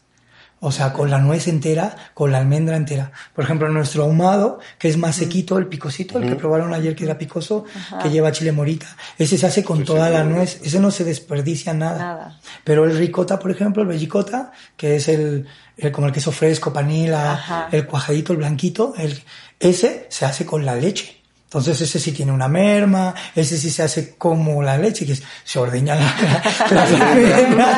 O 0.64 0.72
sea, 0.72 0.94
con 0.94 1.10
la 1.10 1.18
nuez 1.18 1.48
entera, 1.48 1.96
con 2.14 2.32
la 2.32 2.38
almendra 2.38 2.76
entera. 2.76 3.12
Por 3.34 3.44
ejemplo, 3.44 3.68
nuestro 3.70 4.04
ahumado, 4.04 4.60
que 4.78 4.90
es 4.90 4.96
más 4.96 5.16
sequito, 5.16 5.58
el 5.58 5.66
picosito, 5.66 6.20
el 6.20 6.30
que 6.30 6.36
probaron 6.36 6.72
ayer 6.72 6.96
que 6.96 7.04
era 7.06 7.18
picoso, 7.18 7.66
que 8.00 8.12
lleva 8.12 8.32
chile 8.32 8.52
morita. 8.52 8.86
Ese 9.18 9.40
se 9.40 9.48
hace 9.48 9.64
con 9.64 9.84
toda 9.84 10.12
la 10.12 10.24
nuez, 10.24 10.60
ese 10.64 10.80
no 10.80 10.92
se 10.92 11.04
desperdicia 11.04 11.74
nada. 11.74 11.98
Nada. 11.98 12.40
Pero 12.64 12.86
el 12.86 12.96
ricota, 12.96 13.40
por 13.40 13.50
ejemplo, 13.50 13.82
el 13.82 13.88
bellicota, 13.88 14.52
que 14.78 14.98
es 14.98 15.08
el, 15.08 15.48
el- 15.78 15.92
como 15.92 16.06
el 16.06 16.14
queso 16.14 16.32
fresco, 16.32 16.72
panila, 16.72 17.32
Ajá. 17.34 17.68
el 17.72 17.88
cuajadito, 17.88 18.32
el 18.34 18.38
blanquito, 18.38 18.94
el, 19.00 19.20
ese 19.60 20.06
se 20.10 20.26
hace 20.26 20.46
con 20.46 20.64
la 20.64 20.76
leche. 20.76 21.21
Entonces 21.52 21.82
ese 21.82 22.00
sí 22.00 22.14
tiene 22.14 22.32
una 22.32 22.48
merma, 22.48 23.14
ese 23.36 23.58
sí 23.58 23.70
se 23.70 23.84
hace 23.84 24.16
como 24.16 24.64
la 24.64 24.78
leche, 24.78 25.06
que 25.06 25.12
es- 25.12 25.24
se 25.44 25.60
ordeña 25.60 25.96
la, 25.96 26.02
la- 26.72 26.76
las 26.76 27.02
almendras, 27.02 27.78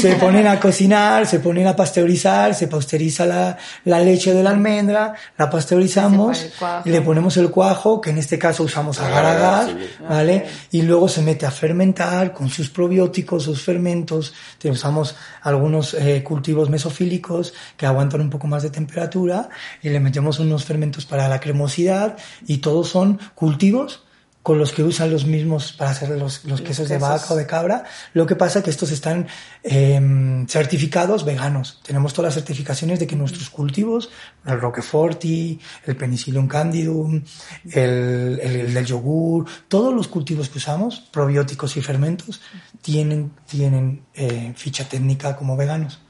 se 0.00 0.14
ponen 0.14 0.46
a 0.46 0.58
cocinar, 0.58 1.26
se 1.26 1.38
ponen 1.38 1.66
a 1.66 1.76
pasteurizar, 1.76 2.54
se 2.54 2.68
pasteuriza 2.68 3.26
la, 3.26 3.58
la 3.84 4.00
leche 4.00 4.32
de 4.32 4.42
la 4.42 4.48
almendra, 4.48 5.12
la 5.36 5.50
pasteurizamos, 5.50 6.46
y 6.86 6.90
le 6.90 7.02
ponemos 7.02 7.36
el 7.36 7.50
cuajo, 7.50 8.00
que 8.00 8.08
en 8.08 8.16
este 8.16 8.38
caso 8.38 8.62
usamos 8.62 8.98
agar 8.98 9.26
agar, 9.26 9.76
¿vale? 10.08 10.46
Y 10.70 10.80
luego 10.80 11.06
se 11.06 11.20
mete 11.20 11.44
a 11.44 11.50
fermentar 11.50 12.32
con 12.32 12.48
sus 12.48 12.70
probióticos, 12.70 13.42
sus 13.42 13.60
fermentos, 13.62 14.32
te 14.56 14.70
usamos 14.70 15.16
algunos 15.42 15.92
eh, 15.92 16.22
cultivos 16.24 16.70
mesofílicos 16.70 17.52
que 17.76 17.84
aguantan 17.84 18.22
un 18.22 18.30
poco 18.30 18.46
más 18.46 18.62
de 18.62 18.70
temperatura 18.70 19.50
y 19.82 19.90
le 19.90 20.00
metemos 20.00 20.38
unos 20.38 20.64
fermentos 20.64 21.04
para 21.04 21.28
la 21.28 21.40
cremosidad 21.40 22.16
y 22.46 22.58
todos 22.58 22.88
son 22.88 23.01
son 23.02 23.18
cultivos 23.34 24.04
con 24.42 24.58
los 24.58 24.72
que 24.72 24.82
usan 24.82 25.10
los 25.10 25.24
mismos 25.24 25.72
para 25.72 25.92
hacer 25.92 26.08
los, 26.10 26.44
los 26.44 26.60
quesos 26.62 26.88
de 26.88 26.98
vaca 26.98 27.32
o 27.32 27.36
de 27.36 27.46
cabra. 27.46 27.84
Lo 28.12 28.26
que 28.26 28.34
pasa 28.34 28.58
es 28.58 28.64
que 28.64 28.70
estos 28.70 28.90
están 28.90 29.28
em, 29.62 30.46
certificados 30.48 31.24
veganos. 31.24 31.80
Tenemos 31.86 32.12
todas 32.12 32.30
las 32.30 32.34
certificaciones 32.34 32.98
de 32.98 33.06
que 33.06 33.14
nuestros 33.14 33.50
cultivos, 33.50 34.10
el 34.44 34.60
Roqueforti, 34.60 35.60
el 35.86 35.96
Penicillium 35.96 36.48
candidum, 36.48 37.22
el, 37.70 38.40
el, 38.42 38.56
el 38.56 38.74
del 38.74 38.84
yogur, 38.84 39.46
todos 39.68 39.94
los 39.94 40.08
cultivos 40.08 40.48
que 40.48 40.58
usamos, 40.58 40.98
probióticos 41.12 41.76
y 41.76 41.80
fermentos, 41.80 42.40
tienen, 42.80 43.32
tienen 43.46 44.06
eh, 44.14 44.52
ficha 44.56 44.88
técnica 44.88 45.36
como 45.36 45.56
veganos. 45.56 46.00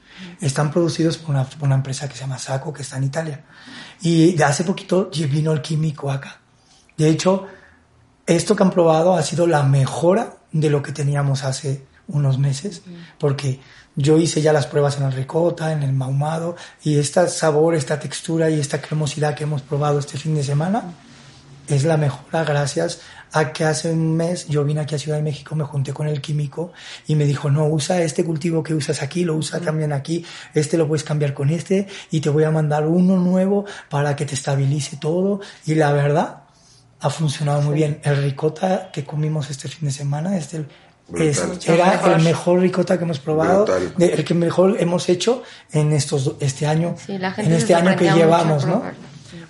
Están 0.41 0.71
producidos 0.71 1.17
por 1.17 1.35
una, 1.35 1.43
por 1.43 1.67
una 1.67 1.75
empresa 1.75 2.07
que 2.07 2.15
se 2.15 2.21
llama 2.21 2.39
Saco, 2.39 2.73
que 2.73 2.81
está 2.81 2.97
en 2.97 3.03
Italia. 3.03 3.45
Y 4.01 4.33
de 4.33 4.43
hace 4.43 4.63
poquito 4.63 5.11
vino 5.29 5.51
el 5.51 5.61
químico 5.61 6.09
acá. 6.11 6.42
De 6.97 7.09
hecho, 7.09 7.47
esto 8.25 8.55
que 8.55 8.63
han 8.63 8.71
probado 8.71 9.15
ha 9.15 9.23
sido 9.23 9.47
la 9.47 9.63
mejora 9.63 10.37
de 10.51 10.69
lo 10.69 10.81
que 10.81 10.91
teníamos 10.91 11.43
hace 11.43 11.85
unos 12.07 12.37
meses, 12.37 12.81
porque 13.19 13.59
yo 13.95 14.17
hice 14.17 14.41
ya 14.41 14.53
las 14.53 14.67
pruebas 14.67 14.97
en 14.97 15.03
el 15.03 15.13
ricota, 15.13 15.71
en 15.71 15.83
el 15.83 15.93
mahumado, 15.93 16.55
y 16.83 16.97
este 16.97 17.27
sabor, 17.27 17.75
esta 17.75 17.99
textura 17.99 18.49
y 18.49 18.59
esta 18.59 18.81
cremosidad 18.81 19.35
que 19.35 19.43
hemos 19.43 19.61
probado 19.61 19.99
este 19.99 20.17
fin 20.17 20.35
de 20.35 20.43
semana 20.43 20.93
es 21.67 21.85
la 21.85 21.95
mejora 21.95 22.43
gracias 22.43 22.99
a 23.31 23.51
que 23.51 23.63
hace 23.63 23.91
un 23.91 24.15
mes 24.15 24.47
yo 24.47 24.63
vine 24.63 24.81
aquí 24.81 24.95
a 24.95 24.99
Ciudad 24.99 25.17
de 25.17 25.23
México, 25.23 25.55
me 25.55 25.63
junté 25.63 25.91
con 25.91 26.07
el 26.07 26.21
químico 26.21 26.71
y 27.07 27.15
me 27.15 27.25
dijo, 27.25 27.49
no, 27.49 27.65
usa 27.65 28.01
este 28.01 28.23
cultivo 28.23 28.61
que 28.61 28.75
usas 28.75 29.01
aquí, 29.01 29.23
lo 29.23 29.35
usa 29.35 29.59
también 29.59 29.91
aquí, 29.91 30.23
este 30.53 30.77
lo 30.77 30.87
puedes 30.87 31.03
cambiar 31.03 31.33
con 31.33 31.49
este 31.49 31.87
y 32.11 32.21
te 32.21 32.29
voy 32.29 32.43
a 32.43 32.51
mandar 32.51 32.85
uno 32.85 33.17
nuevo 33.17 33.65
para 33.89 34.15
que 34.15 34.25
te 34.25 34.35
estabilice 34.35 34.97
todo. 34.97 35.39
Y 35.65 35.73
la 35.75 35.91
verdad, 35.93 36.42
ha 37.03 37.09
funcionado 37.09 37.61
muy 37.61 37.75
bien. 37.75 37.99
El 38.03 38.23
ricota 38.23 38.89
que 38.91 39.03
comimos 39.03 39.49
este 39.49 39.67
fin 39.67 39.89
de 39.89 39.93
semana 39.93 40.37
es 40.37 40.53
el, 40.53 40.67
es, 41.15 41.43
era 41.67 42.15
el 42.15 42.23
mejor 42.23 42.61
ricota 42.61 42.97
que 42.97 43.03
hemos 43.03 43.19
probado, 43.19 43.65
de, 43.97 44.05
el 44.05 44.23
que 44.23 44.33
mejor 44.33 44.77
hemos 44.79 45.09
hecho 45.09 45.43
en 45.73 45.91
estos 45.91 46.35
este 46.39 46.65
año, 46.65 46.95
Sí, 47.05 47.17
la 47.17 47.33
en 47.37 47.51
este 47.51 47.75
año 47.75 47.95
que 47.97 48.09
llevamos, 48.09 48.65
¿no? 48.65 48.81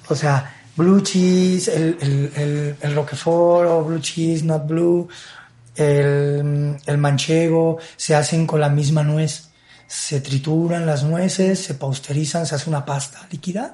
O 0.09 0.15
sea, 0.15 0.51
blue 0.75 1.01
cheese, 1.01 1.67
el, 1.67 1.97
el, 2.01 2.31
el, 2.35 2.75
el 2.81 2.95
roquefort 2.95 3.69
o 3.69 3.83
blue 3.83 3.99
cheese, 3.99 4.43
not 4.43 4.65
blue, 4.67 5.07
el, 5.75 6.75
el 6.83 6.97
manchego, 6.97 7.77
se 7.95 8.15
hacen 8.15 8.47
con 8.47 8.59
la 8.59 8.69
misma 8.69 9.03
nuez. 9.03 9.49
Se 9.87 10.21
trituran 10.21 10.85
las 10.85 11.03
nueces, 11.03 11.63
se 11.63 11.75
pausterizan, 11.75 12.45
se 12.45 12.55
hace 12.55 12.69
una 12.69 12.85
pasta 12.85 13.27
líquida, 13.29 13.73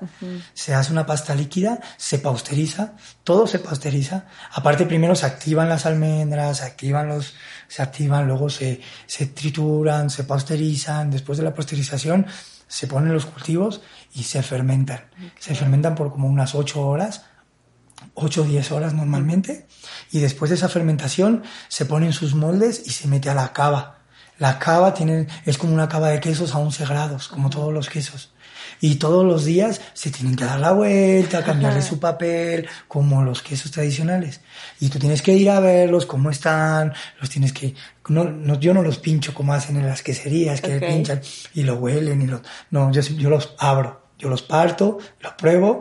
se 0.54 0.74
hace 0.74 0.92
una 0.92 1.06
pasta 1.06 1.34
líquida, 1.36 1.80
se 1.98 2.20
pausteriza, 2.20 2.94
todo 3.24 3.48
se 3.48 3.60
pausteriza. 3.60 4.26
Aparte 4.52 4.86
primero 4.86 5.16
se 5.16 5.26
activan 5.26 5.70
las 5.70 5.86
almendras, 5.86 6.58
se 6.58 6.66
activan 6.66 7.08
los, 7.08 7.36
se 7.68 7.82
activan, 7.82 8.28
luego 8.28 8.50
se, 8.50 8.82
se 9.06 9.28
trituran, 9.28 10.10
se 10.10 10.24
pausterizan, 10.24 11.12
después 11.12 11.38
de 11.38 11.46
la 11.46 11.54
pasteurización 11.54 12.26
se 12.70 12.88
ponen 12.88 13.12
los 13.12 13.26
cultivos 13.26 13.82
y 14.14 14.24
se 14.24 14.42
fermentan. 14.44 15.02
Se 15.40 15.56
fermentan 15.56 15.96
por 15.96 16.12
como 16.12 16.28
unas 16.28 16.56
8 16.56 16.80
horas, 16.80 17.26
8 18.14 18.42
o 18.42 18.46
10 18.46 18.72
horas 18.72 18.94
normalmente, 18.94 19.68
y 20.12 20.20
después 20.20 20.50
de 20.50 20.56
esa 20.56 20.70
fermentación 20.70 21.44
se 21.68 21.86
ponen 21.86 22.14
sus 22.14 22.36
moldes 22.36 22.84
y 22.86 22.92
se 22.92 23.08
mete 23.08 23.30
a 23.30 23.34
la 23.34 23.52
cava. 23.54 23.99
La 24.40 24.58
cava 24.58 24.94
tiene, 24.94 25.28
es 25.46 25.58
como 25.58 25.74
una 25.74 25.88
cava 25.88 26.10
de 26.10 26.20
quesos 26.20 26.56
a 26.56 26.60
11 26.60 26.86
grados, 26.86 27.28
como 27.28 27.50
todos 27.50 27.74
los 27.74 27.90
quesos. 27.90 28.32
Y 28.82 28.96
todos 28.96 29.26
los 29.26 29.44
días 29.44 29.82
se 29.94 30.10
tienen 30.10 30.36
que 30.36 30.46
dar 30.46 30.60
la 30.60 30.72
vuelta, 30.72 31.44
cambiarle 31.44 31.82
su 31.82 32.00
papel, 32.08 32.68
como 32.88 33.24
los 33.24 33.42
quesos 33.42 33.72
tradicionales. 33.72 34.40
Y 34.80 34.88
tú 34.90 35.00
tienes 35.00 35.22
que 35.22 35.34
ir 35.34 35.50
a 35.50 35.60
verlos, 35.60 36.06
cómo 36.06 36.30
están, 36.30 36.94
los 37.20 37.30
tienes 37.30 37.54
que... 37.54 37.76
No, 38.08 38.24
no, 38.24 38.60
yo 38.60 38.74
no 38.74 38.82
los 38.82 38.98
pincho 38.98 39.34
como 39.34 39.54
hacen 39.54 39.78
en 39.78 39.86
las 39.86 40.02
queserías, 40.02 40.62
que 40.62 40.80
pinchan 40.80 41.22
y 41.54 41.64
lo 41.64 41.76
huelen 41.76 42.22
y 42.22 42.28
los... 42.28 42.42
No, 42.72 42.92
yo, 42.92 43.02
yo 43.02 43.30
los 43.30 43.54
abro. 43.60 43.99
Yo 44.20 44.28
los 44.28 44.42
parto, 44.42 44.98
los 45.22 45.34
pruebo 45.34 45.80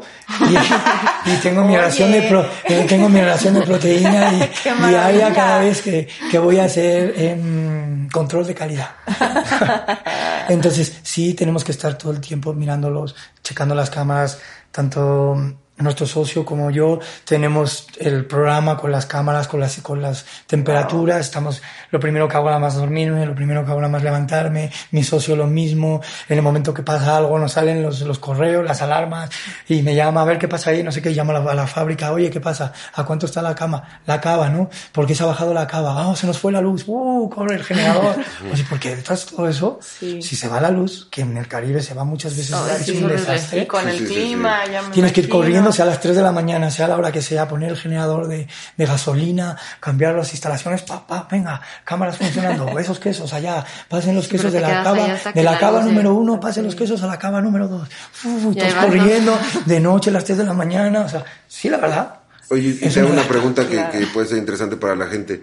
y, 0.48 1.30
y 1.30 1.36
tengo 1.42 1.64
mi 1.64 1.76
ración 1.76 2.12
de 2.12 2.22
pro- 2.22 2.46
eh, 2.64 2.86
tengo 2.88 3.08
mi 3.08 3.20
ración 3.20 3.54
de 3.54 3.62
proteína 3.62 4.32
y, 4.32 4.50
diaria 4.88 5.32
cada 5.34 5.58
vez 5.58 5.82
que, 5.82 6.06
que 6.30 6.38
voy 6.38 6.60
a 6.60 6.64
hacer 6.66 7.14
em, 7.16 8.08
control 8.08 8.46
de 8.46 8.54
calidad. 8.54 8.90
Entonces, 10.48 11.00
sí, 11.02 11.34
tenemos 11.34 11.64
que 11.64 11.72
estar 11.72 11.98
todo 11.98 12.12
el 12.12 12.20
tiempo 12.20 12.54
mirándolos, 12.54 13.16
checando 13.42 13.74
las 13.74 13.90
cámaras, 13.90 14.38
tanto 14.70 15.36
nuestro 15.78 16.06
socio 16.06 16.44
como 16.44 16.70
yo 16.70 16.98
tenemos 17.24 17.86
el 17.98 18.24
programa 18.26 18.76
con 18.76 18.90
las 18.90 19.06
cámaras, 19.06 19.48
con 19.48 19.60
las, 19.60 19.76
con 19.78 20.02
las 20.02 20.24
temperaturas. 20.46 21.20
Estamos, 21.20 21.62
lo 21.90 22.00
primero 22.00 22.28
que 22.28 22.36
hago 22.36 22.46
nada 22.46 22.58
más 22.58 22.74
dormirme, 22.74 23.24
lo 23.26 23.34
primero 23.34 23.64
que 23.64 23.70
hago 23.70 23.80
nada 23.80 23.90
más 23.92 24.02
levantarme, 24.02 24.70
mi 24.90 25.04
socio 25.04 25.36
lo 25.36 25.46
mismo. 25.46 26.00
En 26.28 26.36
el 26.38 26.42
momento 26.42 26.74
que 26.74 26.82
pasa 26.82 27.16
algo 27.16 27.38
nos 27.38 27.52
salen 27.52 27.82
los, 27.82 28.00
los 28.02 28.18
correos, 28.18 28.64
las 28.64 28.82
alarmas 28.82 29.30
y 29.68 29.82
me 29.82 29.94
llama 29.94 30.22
a 30.22 30.24
ver 30.24 30.38
qué 30.38 30.48
pasa 30.48 30.70
ahí, 30.70 30.82
no 30.82 30.92
sé 30.92 31.00
qué, 31.02 31.14
llama 31.14 31.36
a 31.36 31.40
la, 31.40 31.50
a 31.52 31.54
la 31.54 31.66
fábrica, 31.66 32.12
oye, 32.12 32.30
¿qué 32.30 32.40
pasa? 32.40 32.72
¿A 32.94 33.04
cuánto 33.04 33.26
está 33.26 33.42
la 33.42 33.54
cama? 33.54 34.00
La 34.06 34.20
cava, 34.20 34.48
¿no? 34.48 34.68
¿Por 34.92 35.06
qué 35.06 35.14
se 35.14 35.22
ha 35.22 35.26
bajado 35.26 35.54
la 35.54 35.66
cava? 35.66 35.94
Ah, 36.10 36.16
se 36.16 36.26
nos 36.26 36.38
fue 36.38 36.52
la 36.52 36.60
luz, 36.60 36.84
uh, 36.86 37.28
corre 37.30 37.56
el 37.56 37.64
generador. 37.64 38.16
Oye, 38.52 38.64
porque 38.68 38.96
detrás 38.96 39.24
de 39.30 39.36
todo 39.36 39.48
eso, 39.48 39.78
Sí. 39.82 40.22
si 40.22 40.36
se 40.36 40.48
va 40.48 40.60
la 40.60 40.70
luz, 40.70 41.08
que 41.10 41.22
en 41.22 41.36
el 41.36 41.46
Caribe 41.48 41.82
se 41.82 41.94
va 41.94 42.04
muchas 42.04 42.36
veces, 42.36 42.50
No, 42.50 42.66
es 42.68 42.88
un 42.88 43.08
desastre. 43.08 43.62
Y 43.62 43.66
con 43.66 43.82
Sí, 43.84 43.88
el 43.90 43.98
sí, 43.98 44.06
sí, 44.06 44.14
clima, 44.14 44.66
ya 44.66 44.82
me 44.82 44.88
Tienes 44.90 45.12
que 45.12 45.20
ir 45.20 45.26
imagino. 45.28 45.67
Corriendo, 45.68 45.72
sea 45.76 45.84
a 45.84 45.88
las 45.88 46.00
3 46.00 46.16
de 46.16 46.22
la 46.22 46.32
mañana, 46.32 46.70
sea 46.70 46.86
a 46.86 46.88
la 46.88 46.96
hora 46.96 47.12
que 47.12 47.22
sea, 47.22 47.46
poner 47.48 47.70
el 47.70 47.76
generador 47.76 48.26
de, 48.28 48.46
de 48.76 48.86
gasolina, 48.86 49.56
cambiar 49.80 50.14
las 50.14 50.32
instalaciones, 50.32 50.82
pa, 50.82 51.06
pa, 51.06 51.26
venga, 51.30 51.60
cámaras 51.84 52.16
funcionando, 52.16 52.78
esos 52.78 52.98
quesos 52.98 53.32
allá, 53.32 53.64
pasen 53.88 54.14
los 54.14 54.28
quesos 54.28 54.52
de 54.52 54.60
la 54.60 54.82
cava, 54.82 55.06
de 55.34 55.42
la 55.42 55.58
cava 55.58 55.82
número 55.82 56.14
uno, 56.14 56.38
pasen 56.40 56.64
los 56.64 56.74
quesos 56.74 57.02
a 57.02 57.06
la 57.06 57.18
cava 57.18 57.40
número 57.40 57.68
dos, 57.68 57.88
Uf, 58.24 58.44
¿no? 58.56 58.80
corriendo, 58.80 59.38
de 59.66 59.80
noche 59.80 60.10
a 60.10 60.12
las 60.14 60.24
3 60.24 60.38
de 60.38 60.44
la 60.44 60.52
mañana, 60.54 61.00
o 61.02 61.08
sea, 61.08 61.24
sí, 61.46 61.68
la 61.68 61.78
verdad. 61.78 62.14
Oye, 62.50 62.68
y 62.80 62.88
te 62.88 63.00
hago 63.00 63.10
una- 63.10 63.20
una 63.20 63.28
pregunta 63.28 63.66
que, 63.66 63.74
Claro. 63.74 63.92
que 63.92 64.06
puede 64.06 64.26
ser 64.26 64.38
interesante 64.38 64.76
para 64.76 64.96
la 64.96 65.06
gente. 65.06 65.42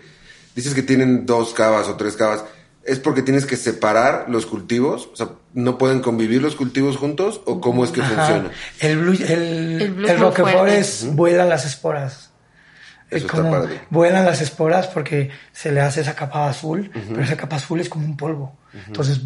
Dices 0.55 0.73
que 0.73 0.81
tienen 0.83 1.25
dos 1.25 1.53
cavas 1.53 1.87
o 1.87 1.95
tres 1.95 2.15
cavas. 2.15 2.43
¿Es 2.85 2.99
porque 2.99 3.21
tienes 3.23 3.45
que 3.47 3.57
separar 3.57 4.25
los 4.29 4.45
cultivos? 4.45 5.09
O 5.11 5.15
sea, 5.15 5.29
¿no 5.53 5.77
pueden 5.77 6.01
convivir 6.01 6.41
los 6.41 6.55
cultivos 6.55 6.97
juntos? 6.97 7.41
¿O 7.45 7.59
cómo 7.59 7.83
es 7.83 7.89
que 7.91 8.01
Ajá. 8.01 8.15
funciona? 8.15 8.51
El 8.79 8.97
blue, 8.99 9.13
el, 9.13 9.81
El 9.81 9.91
blue 9.93 10.05
el 10.07 10.13
es 10.13 10.19
roquefort 10.19 10.69
es, 10.69 11.07
vuelan 11.15 11.49
las 11.49 11.65
esporas. 11.65 12.29
Es 13.09 13.17
Eso 13.23 13.27
está 13.27 13.37
como 13.37 13.51
padre. 13.51 13.81
vuelan 13.91 14.25
las 14.25 14.41
esporas 14.41 14.87
porque 14.87 15.29
se 15.51 15.71
le 15.71 15.79
hace 15.81 16.01
esa 16.01 16.15
capa 16.15 16.49
azul, 16.49 16.89
pero 17.09 17.21
esa 17.23 17.37
capa 17.37 17.55
azul 17.57 17.79
es 17.79 17.87
como 17.89 18.05
un 18.05 18.17
polvo. 18.17 18.55
Entonces, 18.87 19.19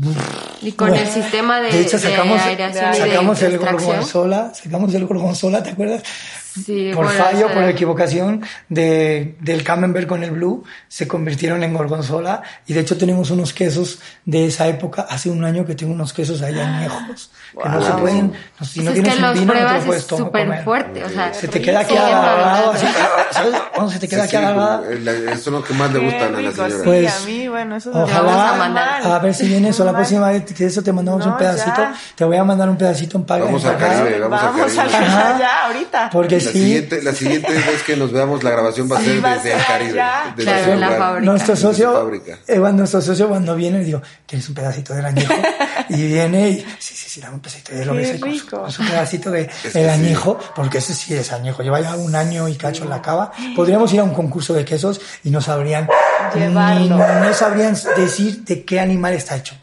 Y 0.61 0.73
con 0.73 0.93
el 0.93 1.07
sistema 1.07 1.59
de- 1.59 1.81
hecho, 1.81 1.97
de 1.97 2.09
sacamos, 2.09 2.39
aireación 2.41 2.93
y 2.93 2.99
de 2.99 3.09
sacamos 3.09 3.41
el 3.41 3.53
extracción. 3.55 3.89
gorgonzola, 3.91 4.51
sacamos 4.53 4.93
el 4.93 5.05
gorgonzola, 5.05 5.63
¿te 5.63 5.69
acuerdas? 5.71 6.03
Sí, 6.51 6.91
por 6.95 7.07
fallo, 7.09 7.45
eso- 7.47 7.53
por 7.53 7.63
equivocación 7.63 8.43
de, 8.69 9.35
del 9.39 9.63
camembert 9.63 10.07
con 10.07 10.23
el 10.23 10.31
blue, 10.31 10.63
se 10.87 11.07
convirtieron 11.07 11.63
en 11.63 11.73
gorgonzola 11.73 12.41
y 12.65 12.73
de 12.73 12.79
hecho 12.81 12.97
tenemos 12.97 13.29
unos 13.31 13.53
quesos 13.53 13.99
de 14.25 14.45
esa 14.47 14.67
época, 14.67 15.05
hace 15.09 15.29
un 15.29 15.43
año 15.45 15.65
que 15.65 15.75
tengo 15.75 15.93
unos 15.93 16.11
quesos 16.11 16.41
ahí 16.41 16.59
añejos, 16.59 17.31
que 17.63 17.69
no 17.69 17.81
se 17.83 17.91
Wow. 17.91 17.99
pueden, 17.99 18.33
no, 18.59 18.65
si 18.65 18.79
no 18.79 18.85
Pues 18.85 18.97
es 18.97 19.03
tienes 19.03 19.19
que 19.19 19.25
un 19.25 19.33
vino 19.33 19.53
no 19.53 19.53
te 19.53 19.61
lo 19.79 19.85
puedes 19.85 20.01
es 20.01 20.07
tomar. 20.07 20.25
súper 20.25 20.63
fuerte, 20.63 21.03
o 21.05 21.09
sea, 21.09 21.33
Se 21.33 21.47
te 21.47 21.61
queda 21.61 21.79
aquí 21.81 21.95
agarrado, 21.95 22.73
¿sabes? 23.31 23.53
Cuando 23.75 23.91
se 23.91 23.99
te 23.99 24.07
queda 24.07 24.27
Sí, 24.27 24.35
aquí 24.35 24.45
sí, 24.45 24.91
eh, 24.91 24.99
la- 25.25 25.37
son 25.37 25.53
los 25.53 25.65
que 25.65 25.73
más 25.73 25.91
le 25.93 25.99
Qué 25.99 26.05
gustan 26.05 26.35
a 26.35 26.41
la 26.41 26.51
señora. 26.51 26.69
sí, 26.69 26.81
Pues, 26.83 27.21
a 27.23 27.25
mí, 27.25 27.47
bueno, 27.47 27.75
eso 27.75 27.91
vamos 27.91 28.11
a 28.11 28.21
Ojalá, 28.21 28.53
mandar. 28.55 29.03
a 29.07 29.19
ver 29.19 29.33
si 29.33 29.47
vienes 29.47 29.79
o 29.79 29.85
la 29.85 29.93
próxima 29.95 30.29
vez 30.29 30.45
que 30.53 30.65
eso 30.65 30.81
te 30.81 30.91
mandamos 30.91 31.25
un 31.25 31.31
No, 31.31 31.37
pedacito. 31.37 31.77
ya. 31.81 31.93
Te 32.15 32.25
voy 32.25 32.37
a 32.37 32.43
mandar 32.43 32.69
un 32.69 32.77
pedacito 32.77 33.17
en 33.17 33.23
paga. 33.25 33.45
Vamos 33.45 33.63
empacado, 33.63 34.03
Caribe, 34.03 34.19
vamos 34.19 34.41
Vamos 34.41 34.73
Caribe. 34.73 34.95
allá, 34.97 35.65
ahorita. 35.67 36.09
Porque 36.11 36.38
La, 36.45 36.51
sí, 36.51 36.59
siguiente, 36.59 37.01
la 37.01 37.13
siguiente 37.13 37.51
vez 37.53 37.83
que 37.85 37.95
nos 37.97 38.11
veamos, 38.11 38.43
la 38.43 38.51
grabación 38.51 38.89
va 38.91 38.97
a 38.97 38.99
Sí, 38.99 39.05
ser 39.05 39.23
va 39.25 39.31
a 39.31 39.35
desde 39.35 39.49
ser 39.51 39.59
el 39.59 39.65
Caribe. 39.65 40.01
desde 40.35 40.43
Claro, 40.51 40.73
en 40.73 40.79
la 40.79 40.91
fábrica. 40.91 41.31
nuestro 41.31 41.55
socio, 41.55 41.93
fábrica. 41.93 42.39
cuando 42.47 42.71
nuestro 42.73 43.01
socio 43.01 43.27
cuando 43.29 43.55
viene, 43.55 43.79
le 43.79 43.85
digo, 43.85 44.01
¿quieres 44.27 44.47
un 44.49 44.55
pedacito 44.55 44.93
del 44.93 45.05
añejo? 45.05 45.33
y 45.89 46.07
viene 46.07 46.49
y, 46.49 46.55
sí, 46.79 46.95
sí, 46.95 47.09
sí, 47.09 47.21
dame 47.21 47.35
un 47.35 47.39
pedacito 47.41 47.73
de 47.75 47.85
lo 47.85 47.93
sé, 47.95 48.19
con 48.19 48.59
con 48.61 48.71
su 48.71 48.85
pedacito 48.85 49.31
de 49.31 49.41
Es 49.63 49.75
el 49.75 49.83
sí. 49.85 49.89
añejo, 49.89 50.37
porque 50.55 50.77
ese 50.79 50.93
sí 50.93 51.13
es 51.13 51.31
añejo. 51.31 51.63
Lleva 51.63 51.79
ya 51.81 51.95
un 51.95 52.15
año 52.15 52.47
y 52.47 52.55
cacho 52.55 52.83
en 52.83 52.89
la 52.89 53.01
cava. 53.01 53.31
Podríamos 53.55 53.91
ir 53.93 53.99
a 53.99 54.03
un 54.03 54.13
concurso 54.13 54.53
de 54.53 54.65
quesos 54.65 55.01
y 55.23 55.29
no 55.29 55.41
sabrían, 55.41 55.87
Llevarlo. 56.35 56.97
ni- 56.97 57.27
no 57.27 57.33
sabrían 57.33 57.75
decir 57.95 58.43
de 58.43 58.63
qué 58.63 58.79
animal 58.79 59.13
está 59.13 59.35
hecho. 59.35 59.55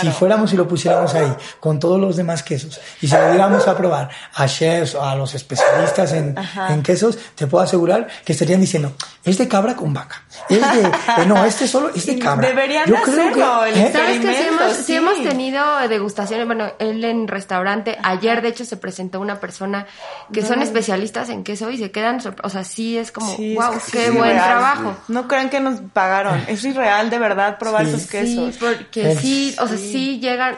Si 0.00 0.10
fuéramos 0.10 0.52
y 0.52 0.56
lo 0.56 0.66
pusiéramos 0.66 1.14
ahí 1.14 1.32
con 1.60 1.78
todos 1.78 2.00
los 2.00 2.16
demás 2.16 2.42
quesos 2.42 2.80
y 3.00 3.06
se 3.06 3.16
lo 3.16 3.28
diéramos 3.30 3.68
a 3.68 3.76
probar 3.76 4.10
a 4.34 4.46
chefs 4.48 4.96
o 4.96 5.04
a 5.04 5.14
los 5.14 5.36
especialistas 5.36 6.12
en, 6.14 6.17
en, 6.18 6.82
quesos, 6.82 7.18
te 7.34 7.46
puedo 7.46 7.64
asegurar 7.64 8.08
que 8.24 8.32
estarían 8.32 8.60
diciendo, 8.60 8.92
es 9.24 9.38
de 9.38 9.48
cabra 9.48 9.76
con 9.76 9.92
vaca. 9.92 10.22
Es 10.48 10.60
de, 10.60 10.82
eh, 10.82 11.26
no, 11.26 11.44
este 11.44 11.66
solo 11.66 11.90
es 11.94 12.06
de 12.06 12.18
cabra. 12.20 12.48
Deberían 12.48 12.86
Yo 12.86 12.96
hacerlo, 12.96 13.64
el 13.64 13.76
¿eh? 13.76 13.90
¿Sabes 13.92 14.20
que 14.20 14.34
si 14.34 14.42
hemos, 14.42 14.76
sí. 14.76 14.94
hemos 14.94 15.22
tenido 15.22 15.62
degustaciones, 15.88 16.46
bueno, 16.46 16.72
él 16.78 17.04
en 17.04 17.28
restaurante, 17.28 17.98
ayer 18.02 18.42
de 18.42 18.48
hecho 18.48 18.64
se 18.64 18.76
presentó 18.76 19.20
una 19.20 19.40
persona 19.40 19.86
que 20.32 20.42
son 20.42 20.62
especialistas 20.62 21.28
en 21.30 21.44
queso 21.44 21.70
y 21.70 21.78
se 21.78 21.90
quedan, 21.90 22.20
o 22.42 22.48
sea, 22.48 22.64
sí 22.64 22.98
es 22.98 23.12
como, 23.12 23.36
wow, 23.36 23.74
qué 23.92 24.10
buen 24.10 24.36
trabajo. 24.36 24.96
No 25.08 25.28
crean 25.28 25.50
que 25.50 25.60
nos 25.60 25.80
pagaron, 25.92 26.44
es 26.48 26.64
irreal 26.64 27.10
de 27.10 27.18
verdad 27.18 27.58
probar 27.58 27.88
sus 27.88 28.06
quesos. 28.06 28.54
Sí, 28.54 28.58
porque 28.60 29.16
sí, 29.16 29.56
o 29.60 29.66
sea, 29.66 29.76
sí 29.76 30.18
llegan, 30.20 30.56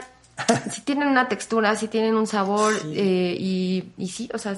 sí 0.70 0.80
tienen 0.82 1.08
una 1.08 1.28
textura, 1.28 1.74
sí 1.76 1.88
tienen 1.88 2.14
un 2.14 2.26
sabor 2.26 2.74
eh, 2.92 3.36
y, 3.38 3.92
y 3.96 4.08
sí, 4.08 4.28
o 4.32 4.38
sea, 4.38 4.56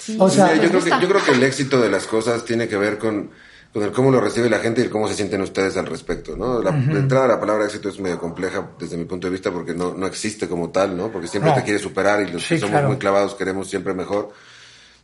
sí. 0.00 0.16
O 0.18 0.28
sea, 0.28 0.54
yo 0.56 0.68
creo, 0.68 0.82
que, 0.82 0.90
yo 0.90 1.08
creo 1.08 1.24
que 1.24 1.32
el 1.32 1.42
éxito 1.42 1.80
de 1.80 1.90
las 1.90 2.06
cosas 2.06 2.44
tiene 2.44 2.66
que 2.66 2.76
ver 2.76 2.98
con, 2.98 3.30
con 3.72 3.82
el 3.84 3.92
cómo 3.92 4.10
lo 4.10 4.20
recibe 4.20 4.50
la 4.50 4.58
gente 4.58 4.80
y 4.80 4.84
el 4.84 4.90
cómo 4.90 5.06
se 5.08 5.14
sienten 5.14 5.40
ustedes 5.42 5.76
al 5.76 5.86
respecto, 5.86 6.36
¿no? 6.36 6.60
La 6.60 6.70
entrada 6.70 7.26
de 7.26 7.34
la 7.34 7.40
palabra 7.40 7.66
éxito 7.66 7.88
es 7.88 8.00
medio 8.00 8.18
compleja 8.18 8.70
desde 8.78 8.96
mi 8.96 9.04
punto 9.04 9.28
de 9.28 9.32
vista 9.32 9.52
porque 9.52 9.74
no, 9.74 9.94
no 9.94 10.06
existe 10.06 10.48
como 10.48 10.70
tal, 10.70 10.96
¿no? 10.96 11.12
Porque 11.12 11.28
siempre 11.28 11.52
te 11.52 11.62
quiere 11.62 11.78
superar 11.78 12.20
y 12.26 12.32
los 12.32 12.44
que 12.44 12.58
somos 12.58 12.82
muy 12.84 12.96
clavados 12.96 13.34
queremos 13.34 13.68
siempre 13.68 13.94
mejor. 13.94 14.32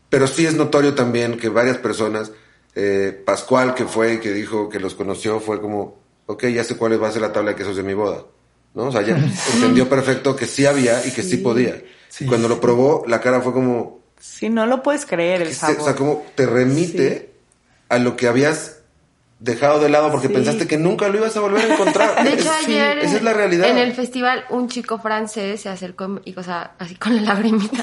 Pero 0.08 0.26
sí 0.26 0.46
es 0.46 0.54
notorio 0.54 0.94
también 0.94 1.36
que 1.36 1.48
varias 1.48 1.78
personas, 1.78 2.32
eh, 2.74 3.22
Pascual 3.24 3.74
que 3.74 3.84
fue 3.84 4.14
y 4.14 4.18
que 4.18 4.32
dijo 4.32 4.68
que 4.68 4.78
los 4.78 4.94
conoció, 4.94 5.40
fue 5.40 5.60
como, 5.60 6.00
ok, 6.26 6.46
ya 6.46 6.64
sé 6.64 6.76
cuál 6.76 7.02
va 7.02 7.08
a 7.08 7.12
ser 7.12 7.22
la 7.22 7.32
tabla 7.32 7.50
de 7.50 7.56
quesos 7.56 7.76
de 7.76 7.82
mi 7.82 7.94
boda. 7.94 8.24
¿no? 8.74 8.84
O 8.84 8.92
sea, 8.92 9.02
ya 9.02 9.16
entendió 9.54 9.88
perfecto 9.88 10.36
que 10.36 10.46
sí 10.46 10.66
había 10.66 11.04
y 11.04 11.10
que 11.10 11.22
sí, 11.22 11.38
podía. 11.38 11.82
Cuando 12.28 12.48
lo 12.48 12.60
probó, 12.60 13.04
la 13.06 13.20
cara 13.20 13.40
fue 13.40 13.52
como... 13.52 14.05
Sí, 14.18 14.48
no 14.48 14.66
lo 14.66 14.82
puedes 14.82 15.06
creer 15.06 15.42
el 15.42 15.54
sabor. 15.54 15.80
o 15.80 15.84
sea, 15.84 15.94
como 15.94 16.24
te 16.34 16.46
remite 16.46 17.34
a 17.88 17.98
lo 17.98 18.16
que 18.16 18.26
habías 18.28 18.76
dejado 19.38 19.80
de 19.80 19.90
lado 19.90 20.10
porque 20.10 20.30
pensaste 20.30 20.66
que 20.66 20.78
nunca 20.78 21.08
lo 21.08 21.18
ibas 21.18 21.36
a 21.36 21.40
volver 21.40 21.70
a 21.70 21.74
encontrar. 21.74 22.22
De 22.24 22.32
hecho, 22.32 22.50
ayer 22.50 22.98
esa 22.98 23.16
es 23.16 23.22
la 23.22 23.34
realidad. 23.34 23.68
en 23.68 23.78
el 23.78 23.92
festival 23.92 24.44
un 24.48 24.68
chico 24.68 24.98
francés 24.98 25.60
se 25.60 25.68
acercó 25.68 26.20
y 26.24 26.32
cosa 26.32 26.72
así 26.78 26.94
con 26.94 27.14
la 27.16 27.22
lagrimita 27.22 27.82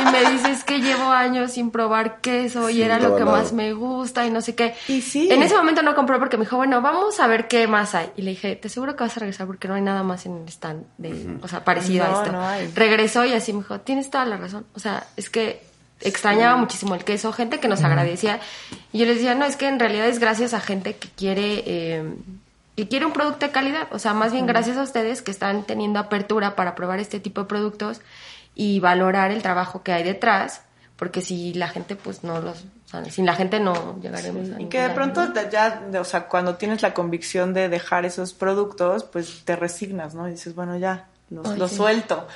y 0.00 0.10
me 0.10 0.30
dice 0.32 0.50
es 0.50 0.64
que 0.64 0.80
llevo 0.80 1.10
años 1.10 1.52
sin 1.52 1.70
probar 1.70 2.20
queso 2.20 2.70
y 2.70 2.82
era 2.82 2.98
lo 2.98 3.16
que 3.16 3.24
más 3.24 3.52
me 3.52 3.72
gusta 3.72 4.26
y 4.26 4.30
no 4.30 4.40
sé 4.40 4.54
qué. 4.54 4.74
Y 4.88 5.00
sí. 5.00 5.28
En 5.30 5.42
ese 5.42 5.56
momento 5.56 5.82
no 5.82 5.94
compró 5.94 6.18
porque 6.18 6.36
me 6.36 6.44
dijo, 6.44 6.56
bueno, 6.56 6.80
vamos 6.82 7.18
a 7.20 7.26
ver 7.26 7.48
qué 7.48 7.66
más 7.66 7.94
hay. 7.94 8.10
Y 8.16 8.22
le 8.22 8.30
dije, 8.30 8.56
te 8.56 8.68
seguro 8.68 8.96
que 8.96 9.04
vas 9.04 9.16
a 9.16 9.20
regresar 9.20 9.46
porque 9.46 9.68
no 9.68 9.74
hay 9.74 9.82
nada 9.82 10.02
más 10.02 10.26
en 10.26 10.38
el 10.38 10.48
stand 10.48 10.84
de, 10.98 11.38
o 11.42 11.48
sea, 11.48 11.64
parecido 11.64 12.04
a 12.04 12.08
esto. 12.08 12.32
No 12.32 12.46
hay. 12.46 12.68
Regresó 12.74 13.24
y 13.24 13.32
así 13.32 13.52
me 13.52 13.60
dijo, 13.60 13.80
tienes 13.80 14.10
toda 14.10 14.24
la 14.24 14.36
razón. 14.36 14.66
O 14.74 14.80
sea, 14.80 15.06
es 15.16 15.30
que 15.30 15.67
extrañaba 16.00 16.56
muchísimo 16.56 16.94
el 16.94 17.04
queso, 17.04 17.32
gente 17.32 17.60
que 17.60 17.68
nos 17.68 17.82
agradecía. 17.82 18.40
Y 18.92 18.98
yo 18.98 19.06
les 19.06 19.16
decía, 19.16 19.34
no, 19.34 19.44
es 19.44 19.56
que 19.56 19.68
en 19.68 19.78
realidad 19.78 20.06
es 20.06 20.18
gracias 20.18 20.54
a 20.54 20.60
gente 20.60 20.96
que 20.96 21.08
quiere, 21.08 21.62
eh, 21.66 22.14
que 22.76 22.88
quiere 22.88 23.06
un 23.06 23.12
producto 23.12 23.46
de 23.46 23.52
calidad. 23.52 23.88
O 23.90 23.98
sea, 23.98 24.14
más 24.14 24.32
bien 24.32 24.46
gracias 24.46 24.76
a 24.76 24.82
ustedes 24.82 25.22
que 25.22 25.30
están 25.30 25.64
teniendo 25.64 25.98
apertura 25.98 26.56
para 26.56 26.74
probar 26.74 27.00
este 27.00 27.20
tipo 27.20 27.42
de 27.42 27.46
productos 27.46 28.00
y 28.54 28.80
valorar 28.80 29.30
el 29.30 29.42
trabajo 29.42 29.82
que 29.82 29.92
hay 29.92 30.04
detrás. 30.04 30.62
Porque 30.96 31.20
si 31.20 31.54
la 31.54 31.68
gente, 31.68 31.94
pues 31.94 32.24
no 32.24 32.40
los. 32.40 32.64
O 32.86 32.88
sea, 32.90 33.04
sin 33.04 33.24
la 33.24 33.34
gente 33.34 33.60
no 33.60 34.00
llegaremos 34.00 34.50
a 34.50 34.60
Y 34.60 34.66
que 34.66 34.80
de 34.80 34.90
pronto 34.90 35.32
ya, 35.48 35.82
o 36.00 36.04
sea, 36.04 36.26
cuando 36.26 36.56
tienes 36.56 36.82
la 36.82 36.92
convicción 36.92 37.54
de 37.54 37.68
dejar 37.68 38.04
esos 38.04 38.34
productos, 38.34 39.04
pues 39.04 39.44
te 39.44 39.54
resignas, 39.54 40.14
¿no? 40.14 40.26
Y 40.26 40.32
dices, 40.32 40.56
bueno, 40.56 40.76
ya, 40.76 41.06
lo 41.30 41.68
suelto. 41.68 42.26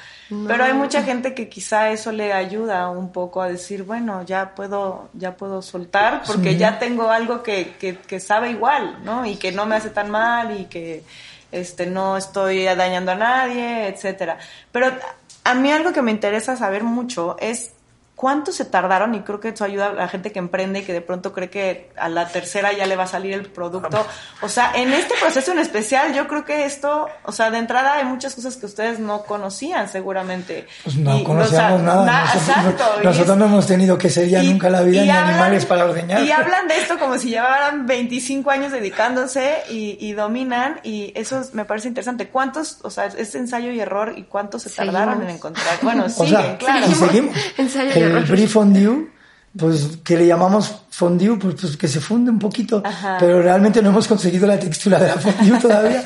Pero 0.47 0.65
hay 0.65 0.73
mucha 0.73 1.03
gente 1.03 1.35
que 1.35 1.49
quizá 1.49 1.91
eso 1.91 2.11
le 2.11 2.33
ayuda 2.33 2.89
un 2.89 3.13
poco 3.13 3.43
a 3.43 3.49
decir, 3.49 3.83
bueno, 3.83 4.23
ya 4.23 4.55
puedo, 4.55 5.11
ya 5.13 5.37
puedo 5.37 5.61
soltar 5.61 6.23
porque 6.27 6.57
ya 6.57 6.79
tengo 6.79 7.11
algo 7.11 7.43
que, 7.43 7.75
que, 7.79 7.99
que, 7.99 8.19
sabe 8.19 8.51
igual, 8.51 8.99
¿no? 9.05 9.27
Y 9.27 9.37
que 9.37 9.53
no 9.53 9.67
me 9.67 9.77
hace 9.77 9.91
tan 9.91 10.11
mal 10.11 10.59
y 10.59 10.65
que 10.67 11.05
este 11.51 11.87
no 11.87 12.17
estoy 12.17 12.65
dañando 12.65 13.13
a 13.13 13.17
nadie, 13.17 13.89
etcétera. 13.89 14.39
Pero 14.71 14.91
a 15.45 15.55
mí 15.55 15.71
algo 15.71 15.93
que 15.93 16.03
me 16.03 16.11
interesa 16.11 16.57
saber 16.57 16.83
mucho 16.83 17.37
es 17.39 17.73
cuánto 18.23 18.53
se 18.53 18.65
tardaron, 18.65 19.17
y 19.17 19.23
creo 19.23 19.41
que 19.41 19.49
eso 19.49 19.65
ayuda 19.65 19.89
a 19.89 19.93
la 19.95 20.07
gente 20.07 20.31
que 20.31 20.39
emprende 20.39 20.79
y 20.79 20.83
que 20.85 20.93
de 20.93 21.01
pronto 21.01 21.33
cree 21.33 21.51
que 21.51 21.91
a 21.97 22.09
la 22.09 22.29
tercera 22.29 22.73
ya 22.73 22.87
le 22.87 22.95
va 22.95 23.03
a 23.03 23.09
salir 23.09 23.35
el 23.35 23.47
producto. 23.47 24.07
O 24.43 24.49
sea, 24.49 24.71
en 24.77 24.93
este 24.93 25.15
proceso 25.21 25.51
en 25.51 25.59
especial, 25.59 26.15
yo 26.15 26.29
creo 26.29 26.45
que 26.45 26.65
esto, 26.65 27.09
o 27.25 27.33
sea, 27.33 27.51
de 27.51 27.59
entrada 27.59 27.95
hay 27.95 28.05
muchas 28.05 28.37
cosas 28.37 28.55
que 28.55 28.67
ustedes 28.67 29.01
no 29.01 29.25
conocían 29.25 29.89
seguramente. 29.89 30.69
Pues 30.85 30.95
no 30.99 31.25
conocíamos 31.25 31.83
nada. 31.83 32.33
nosotros, 33.03 33.37
no 33.37 33.47
hemos 33.47 33.67
tenido 33.67 33.99
que 33.99 34.09
ser 34.09 34.29
ya 34.29 34.41
nunca 34.41 34.71
la 34.71 34.83
vida 34.83 35.03
ni 35.03 35.11
animales 35.11 35.67
para 35.67 35.85
ordeñar. 35.85 36.23
Y 36.23 36.31
hablan 36.31 36.69
de 36.69 36.77
esto 36.77 37.01
como 37.01 37.19
si 37.19 37.31
llevaran 37.31 37.87
25 37.87 38.49
años 38.53 38.71
dedicándose 38.71 39.65
y, 39.69 40.13
dominan, 40.13 40.79
y 40.85 41.13
eso 41.17 41.43
me 41.55 41.65
parece 41.65 41.89
interesante. 41.89 42.29
¿Cuántos, 42.29 42.79
o 42.83 42.91
sea, 42.91 43.07
es 43.07 43.35
ensayo 43.35 43.73
y 43.73 43.81
error 43.81 44.15
y 44.17 44.23
cuántos 44.23 44.63
se 44.63 44.71
tardaron 44.71 45.23
en 45.23 45.31
encontrar? 45.31 45.81
Bueno, 45.83 46.09
siguen, 46.09 46.57
claro. 46.59 46.87
Y 46.89 46.95
seguimos. 46.95 47.37
Ensayo 47.59 47.91
y 47.99 48.12
el 48.17 48.25
brief 48.25 48.53
fondue, 48.53 49.09
pues 49.57 49.99
que 50.03 50.17
le 50.17 50.27
llamamos 50.27 50.83
fondue, 50.93 51.39
pues, 51.39 51.55
pues 51.61 51.77
que 51.77 51.89
se 51.89 52.01
funde 52.01 52.31
un 52.31 52.39
poquito, 52.39 52.83
pero 53.19 53.43
realmente 53.43 53.83
no 53.83 53.91
hemos 53.91 54.07
conseguido 54.07 54.47
la 54.47 54.59
textura 54.59 54.99
de 54.99 55.09
la 55.09 55.15
fondue 55.15 55.59
todavía. 55.59 56.05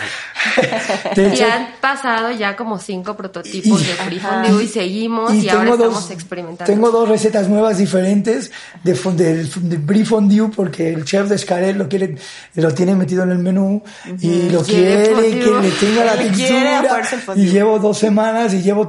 y 1.17 1.43
han 1.43 1.69
pasado 1.81 2.31
ya 2.33 2.57
como 2.57 2.79
cinco 2.79 3.17
prototipos 3.17 3.87
de 3.87 3.95
brief 4.07 4.23
fondue 4.23 4.65
y 4.65 4.69
seguimos 4.69 5.35
y, 5.35 5.49
ahora 5.49 5.71
estamos 5.71 6.11
experimentando. 6.11 6.73
Tengo 6.73 6.91
dos 6.91 7.09
recetas 7.09 7.49
nuevas 7.49 7.79
diferentes 7.79 8.51
de, 8.83 8.95
de, 8.95 9.45
de 9.45 9.77
brief 9.77 10.09
fondue 10.09 10.51
porque 10.55 10.93
el 10.93 11.05
chef 11.05 11.29
de 11.29 11.39
Scarel 11.39 11.79
lo 11.79 11.89
quiere, 11.89 12.17
lo 12.55 12.75
tiene 12.75 12.95
metido 12.95 13.23
en 13.25 13.31
el 13.31 13.39
menú 13.39 13.83
y 14.21 14.51
lo 14.51 14.63
quiere, 14.63 15.15
que 15.15 15.51
le 15.51 15.71
tenga 15.71 16.05
la 16.05 16.17
textura. 16.17 17.03
y 17.37 17.47
llevo 17.47 17.79
dos 17.79 17.99
semanas 17.99 18.55
y 18.55 18.63
llevo 18.63 18.89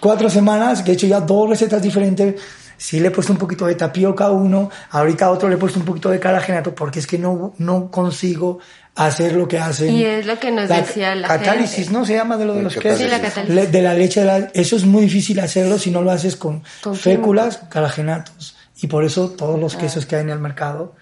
cuatro, 0.00 0.30
semanas 0.30 0.82
que 0.82 0.92
he 0.92 0.94
hecho 0.94 1.06
ya 1.06 1.20
dos 1.20 1.48
recetas 1.48 1.82
diferentes. 1.82 2.40
Sí 2.76 3.00
le 3.00 3.08
he 3.08 3.10
puesto 3.10 3.32
un 3.32 3.38
poquito 3.38 3.66
de 3.66 3.74
tapioca 3.74 4.26
a 4.26 4.30
uno, 4.30 4.70
ahorita 4.90 5.26
a 5.26 5.30
otro 5.30 5.48
le 5.48 5.56
he 5.56 5.58
puesto 5.58 5.80
un 5.80 5.84
poquito 5.84 6.10
de 6.10 6.20
caragenato 6.20 6.72
porque 6.74 7.00
es 7.00 7.08
que 7.08 7.18
no, 7.18 7.52
no 7.58 7.90
consigo 7.90 8.60
hacer 8.94 9.32
lo 9.34 9.48
que 9.48 9.58
hacen. 9.58 9.94
Y 9.94 10.04
es 10.04 10.26
lo 10.26 10.38
que 10.38 10.50
nos 10.50 10.68
decía 10.68 11.14
la 11.14 11.28
catálisis, 11.28 11.90
¿no? 11.90 12.04
Se 12.04 12.14
llama 12.14 12.36
de 12.36 12.44
lo 12.44 12.54
de 12.54 12.62
los 12.62 12.76
quesos. 12.76 12.98
Sí, 12.98 13.08
la 13.08 13.20
catálisis. 13.20 13.72
de 13.72 13.82
la 13.82 13.94
leche, 13.94 14.20
de 14.20 14.26
la, 14.26 14.38
eso 14.54 14.76
es 14.76 14.84
muy 14.84 15.02
difícil 15.02 15.38
hacerlo 15.40 15.78
si 15.78 15.90
no 15.90 16.02
lo 16.02 16.10
haces 16.10 16.36
con, 16.36 16.62
féculas, 16.94 17.62
caragenatos. 17.68 18.56
Y 18.80 18.86
por 18.86 19.04
eso 19.04 19.30
todos 19.30 19.58
los 19.58 19.76
ah. 19.76 19.78
quesos 19.78 20.06
que 20.06 20.16
hay 20.16 20.22
en 20.22 20.30
el 20.30 20.38
mercado 20.38 20.94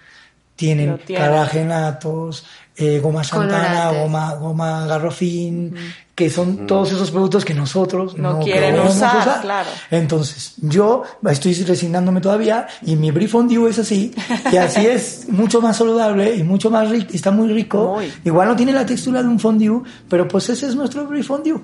tienen 0.55 0.99
caragenatos, 1.07 2.45
eh, 2.75 2.99
goma 2.99 3.23
santana, 3.23 3.91
goma, 3.91 4.33
goma 4.35 4.85
garrofín, 4.87 5.75
que 6.17 6.31
son 6.31 6.65
todos 6.65 6.91
esos 6.91 7.11
productos 7.11 7.45
que 7.45 7.53
nosotros 7.53 8.17
no, 8.17 8.39
quieren 8.39 8.79
usar, 8.79 9.39
Claro. 9.39 9.69
Entonces, 9.91 10.55
yo 10.57 11.03
estoy 11.29 11.53
resignándome 11.53 12.21
todavía 12.21 12.65
y 12.81 12.95
mi 12.95 13.11
brief 13.11 13.33
fondue 13.33 13.69
es 13.69 13.77
así, 13.77 14.15
y 14.51 14.57
así 14.57 14.87
es 14.87 15.29
mucho 15.29 15.61
más 15.61 15.77
saludable 15.77 16.33
y 16.33 16.41
mucho 16.41 16.71
más 16.71 16.89
rico, 16.89 17.11
está 17.13 17.29
muy 17.29 17.53
rico. 17.53 17.99
Igual 18.25 18.47
no 18.47 18.55
tiene 18.55 18.73
la 18.73 18.83
textura 18.83 19.21
de 19.21 19.29
un 19.29 19.39
fondue, 19.39 19.83
pero 20.09 20.27
pues 20.27 20.49
ese 20.49 20.65
es 20.65 20.75
nuestro 20.75 21.05
brief 21.05 21.27
fondue. 21.27 21.61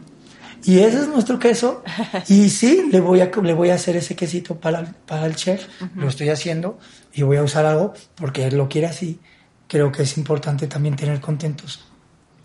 Y 0.66 0.78
ese 0.78 1.00
es 1.00 1.08
nuestro 1.08 1.40
queso. 1.40 1.82
Y 2.30 2.48
sí, 2.52 2.90
le 2.92 3.02
voy 3.02 3.22
a, 3.22 3.32
le 3.42 3.54
voy 3.56 3.72
a 3.72 3.74
hacer 3.74 3.96
ese 3.96 4.16
quesito 4.16 4.56
para, 4.56 4.86
para 5.08 5.26
el 5.26 5.36
chef. 5.36 5.66
Lo 5.96 6.08
estoy 6.08 6.30
haciendo 6.30 6.78
y 7.12 7.24
voy 7.24 7.38
a 7.38 7.44
usar 7.44 7.66
algo 7.66 7.94
porque 8.14 8.46
él 8.46 8.56
lo 8.56 8.70
quiere 8.70 8.86
así 8.86 9.20
creo 9.68 9.92
que 9.92 10.04
es 10.04 10.18
importante 10.20 10.68
también 10.68 10.96
tener 10.96 11.20
contentos 11.20 11.84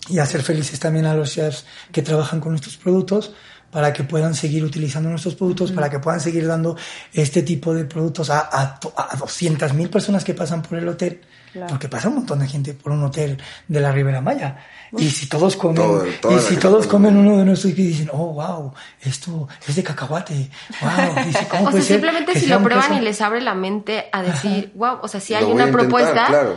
y 0.08 0.18
hacer 0.18 0.42
felices 0.42 0.78
también 0.80 1.06
a 1.06 1.14
los 1.14 1.32
chefs 1.32 1.64
que 1.92 2.02
trabajan 2.02 2.40
con 2.40 2.52
nuestros 2.52 2.76
productos 2.76 3.32
para 3.70 3.92
que 3.92 4.04
puedan 4.04 4.34
seguir 4.34 4.64
utilizando 4.64 5.10
nuestros 5.10 5.34
productos, 5.34 5.72
para 5.72 5.90
que 5.90 5.98
puedan 5.98 6.20
seguir 6.20 6.46
dando 6.46 6.76
este 7.12 7.42
tipo 7.42 7.74
de 7.74 7.84
productos 7.84 8.30
a, 8.30 8.40
a, 8.40 8.62
a 8.62 9.18
200.000 9.18 9.90
personas 9.90 10.24
que 10.24 10.34
pasan 10.34 10.62
por 10.62 10.78
el 10.78 10.88
hotel, 10.88 11.20
porque 11.66 11.88
pasa 11.88 12.08
un 12.08 12.16
montón 12.16 12.38
de 12.40 12.48
gente 12.48 12.74
por 12.74 12.92
un 12.92 13.02
hotel 13.04 13.38
de 13.66 13.80
la 13.80 13.92
Ribera 13.92 14.20
Maya. 14.20 14.58
Y 14.96 15.10
si 15.10 15.28
todos 15.28 15.56
comen, 15.56 15.84
y 16.30 16.38
si 16.38 16.56
todos 16.56 16.86
comen 16.86 17.16
uno 17.16 17.38
de 17.38 17.44
nuestros 17.44 17.72
y 17.72 17.82
dicen, 17.82 18.10
oh, 18.12 18.32
wow, 18.32 18.72
esto 19.02 19.48
es 19.66 19.76
de 19.76 19.82
cacahuate, 19.82 20.50
wow, 20.80 21.24
dice, 21.24 21.46
¿cómo 21.48 21.68
o 21.68 21.72
sea, 21.72 21.82
simplemente 21.82 22.38
si 22.38 22.46
lo 22.46 22.62
prueban 22.62 22.94
y 22.94 23.00
les 23.00 23.20
abre 23.20 23.40
la 23.40 23.54
mente 23.54 24.08
a 24.12 24.22
decir, 24.22 24.72
wow, 24.74 24.98
o 25.02 25.08
sea, 25.08 25.20
si 25.20 25.34
hay 25.34 25.44
una 25.44 25.70
propuesta, 25.70 26.56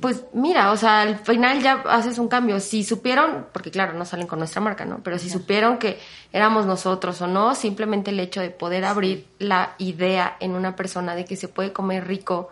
pues 0.00 0.24
mira, 0.32 0.72
o 0.72 0.76
sea, 0.76 1.02
al 1.02 1.18
final 1.18 1.62
ya 1.62 1.82
haces 1.88 2.18
un 2.18 2.28
cambio. 2.28 2.58
Si 2.58 2.82
supieron, 2.82 3.46
porque 3.52 3.70
claro, 3.70 3.92
no 3.92 4.04
salen 4.04 4.26
con 4.26 4.38
nuestra 4.38 4.60
marca, 4.60 4.84
¿no? 4.84 5.00
Pero 5.02 5.18
si 5.18 5.30
supieron 5.30 5.78
que 5.78 6.00
éramos 6.32 6.66
nosotros 6.66 7.20
o 7.20 7.26
no, 7.26 7.54
simplemente 7.54 8.10
el 8.10 8.18
hecho 8.18 8.40
de 8.40 8.50
poder 8.50 8.84
abrir 8.84 9.26
la 9.38 9.74
idea 9.78 10.36
en 10.40 10.52
una 10.52 10.74
persona 10.74 11.14
de 11.14 11.24
que 11.24 11.36
se 11.36 11.48
puede 11.48 11.72
comer 11.72 12.06
rico 12.06 12.50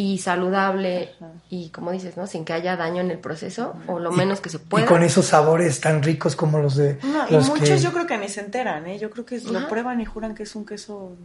y 0.00 0.18
saludable 0.18 1.10
y 1.50 1.70
como 1.70 1.90
dices, 1.90 2.16
¿no? 2.16 2.28
Sin 2.28 2.44
que 2.44 2.52
haya 2.52 2.76
daño 2.76 3.00
en 3.00 3.10
el 3.10 3.18
proceso 3.18 3.74
o 3.88 3.98
lo 3.98 4.12
menos 4.12 4.40
que 4.40 4.48
se 4.48 4.58
Y 4.58 4.60
pueda. 4.60 4.86
con 4.86 5.02
esos 5.02 5.26
sabores 5.26 5.80
tan 5.80 6.04
ricos 6.04 6.36
como 6.36 6.60
los 6.60 6.76
de 6.76 7.00
No, 7.02 7.26
y 7.28 7.34
muchos 7.34 7.68
que... 7.68 7.78
yo 7.80 7.92
creo 7.92 8.06
que 8.06 8.16
ni 8.16 8.28
se 8.28 8.42
enteran, 8.42 8.86
¿eh? 8.86 8.96
Yo 9.00 9.10
creo 9.10 9.24
que 9.26 9.40
lo 9.40 9.66
prueban 9.68 10.00
y 10.00 10.04
juran 10.04 10.36
que 10.36 10.44
es 10.44 10.54
un 10.54 10.64
queso 10.64 11.16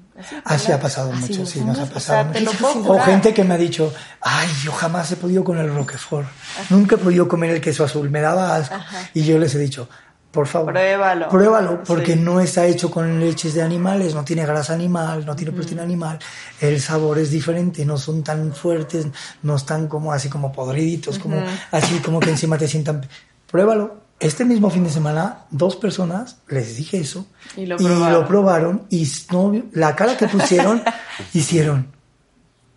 así. 0.43 0.71
Ha 0.71 0.79
pasado 0.79 1.11
Así 1.13 1.33
mucho, 1.33 1.45
sí, 1.45 1.61
nos 1.61 1.77
ha 1.77 1.83
o 1.83 1.87
pasado 1.87 2.23
sea, 2.23 2.31
te 2.33 2.39
mucho. 2.41 2.91
O 2.91 2.99
gente 2.99 3.31
que 3.31 3.43
me 3.43 3.53
ha 3.53 3.57
dicho, 3.57 3.93
ay, 4.21 4.47
yo 4.63 4.71
jamás 4.71 5.11
he 5.11 5.17
podido 5.17 5.43
con 5.43 5.59
el 5.59 5.71
Roquefort. 5.71 6.27
Nunca 6.71 6.95
he 6.95 6.97
podido 6.97 7.27
comer 7.27 7.51
el 7.51 7.61
queso 7.61 7.83
azul, 7.83 8.09
me 8.09 8.21
daba 8.21 8.55
asco. 8.55 8.75
Y 9.13 9.23
yo 9.23 9.37
les 9.37 9.53
he 9.53 9.59
dicho, 9.59 9.87
por 10.33 10.47
favor, 10.47 10.73
Pruébalo. 10.73 11.29
Pruébalo, 11.29 11.83
porque 11.83 12.13
Sí. 12.15 12.19
no 12.19 12.39
está 12.41 12.65
hecho 12.65 12.89
con 12.89 13.19
leches 13.19 13.53
de 13.53 13.61
animales, 13.61 14.15
no 14.15 14.25
tiene 14.25 14.45
grasa 14.45 14.73
animal, 14.73 15.23
no 15.25 15.35
tiene 15.35 15.51
proteína 15.51 15.83
animal. 15.83 16.17
El 16.59 16.81
sabor 16.81 17.19
es 17.19 17.29
diferente, 17.29 17.85
no 17.85 17.97
son 17.97 18.23
tan 18.23 18.51
fuertes, 18.53 19.05
no 19.43 19.55
están 19.55 19.87
como 19.87 20.11
así 20.11 20.29
como 20.29 20.51
podriditos, 20.51 21.19
como 21.19 21.41
así 21.71 21.99
como 21.99 22.19
que 22.19 22.31
encima 22.31 22.57
te 22.57 22.67
sientan. 22.67 23.07
Pruébalo. 23.49 24.01
Este 24.19 24.43
mismo 24.45 24.69
fin 24.69 24.83
de 24.85 24.89
semana, 24.89 25.39
dos 25.51 25.75
personas 25.75 26.37
les 26.47 26.77
dije 26.77 26.97
eso 26.99 27.25
Y 27.57 27.65
lo 27.65 27.75
probaron. 27.77 28.27
probaron 28.27 28.81
y 28.89 29.07
no, 29.31 29.51
la 29.73 29.95
cara 29.95 30.15
que 30.17 30.27
pusieron 30.27 30.81
hicieron, 31.33 31.87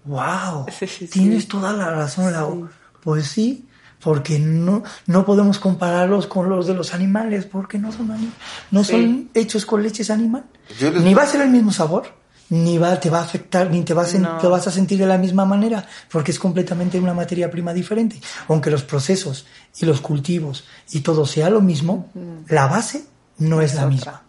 wow, 0.04 0.66
Sí, 0.76 0.86
sí, 0.86 1.06
tienes 1.06 1.48
toda 1.48 1.72
la 1.72 1.90
razón, 1.90 2.32
Lau. 2.32 2.68
Pues 3.00 3.26
sí, 3.28 3.64
porque 4.06 4.38
no, 4.38 4.84
no 5.06 5.24
podemos 5.26 5.58
compararlos 5.58 6.28
con 6.28 6.48
los 6.48 6.68
de 6.68 6.74
los 6.74 6.94
animales, 6.94 7.44
porque 7.44 7.76
no 7.76 7.90
son 7.90 8.10
anim- 8.10 8.30
no 8.70 8.84
Sí. 8.84 8.92
son 8.92 9.30
hechos 9.34 9.66
con 9.66 9.82
leches 9.82 10.10
animal. 10.10 10.44
Les- 10.78 11.02
Ni 11.02 11.12
va 11.12 11.24
a 11.24 11.26
ser 11.26 11.40
el 11.40 11.50
mismo 11.50 11.72
sabor, 11.72 12.04
ni 12.50 12.78
va, 12.78 13.00
te 13.00 13.10
va 13.10 13.18
a 13.18 13.22
afectar, 13.22 13.68
ni 13.68 13.82
te 13.82 13.94
vas, 13.94 14.14
a, 14.14 14.18
No. 14.18 14.38
te 14.38 14.46
vas 14.46 14.64
a 14.68 14.70
sentir 14.70 14.96
de 15.00 15.06
la 15.06 15.18
misma 15.18 15.44
manera, 15.44 15.84
porque 16.08 16.30
es 16.30 16.38
completamente 16.38 17.00
una 17.00 17.14
materia 17.14 17.50
prima 17.50 17.72
diferente. 17.74 18.20
Aunque 18.46 18.70
los 18.70 18.84
procesos 18.84 19.44
y 19.80 19.86
los 19.86 20.00
cultivos 20.00 20.62
y 20.92 21.00
todo 21.00 21.26
sea 21.26 21.50
lo 21.50 21.60
mismo, 21.60 22.08
la 22.46 22.68
base 22.68 23.06
no 23.38 23.60
es, 23.60 23.74
la 23.74 23.80
otra. 23.86 23.90
misma. 23.90 24.22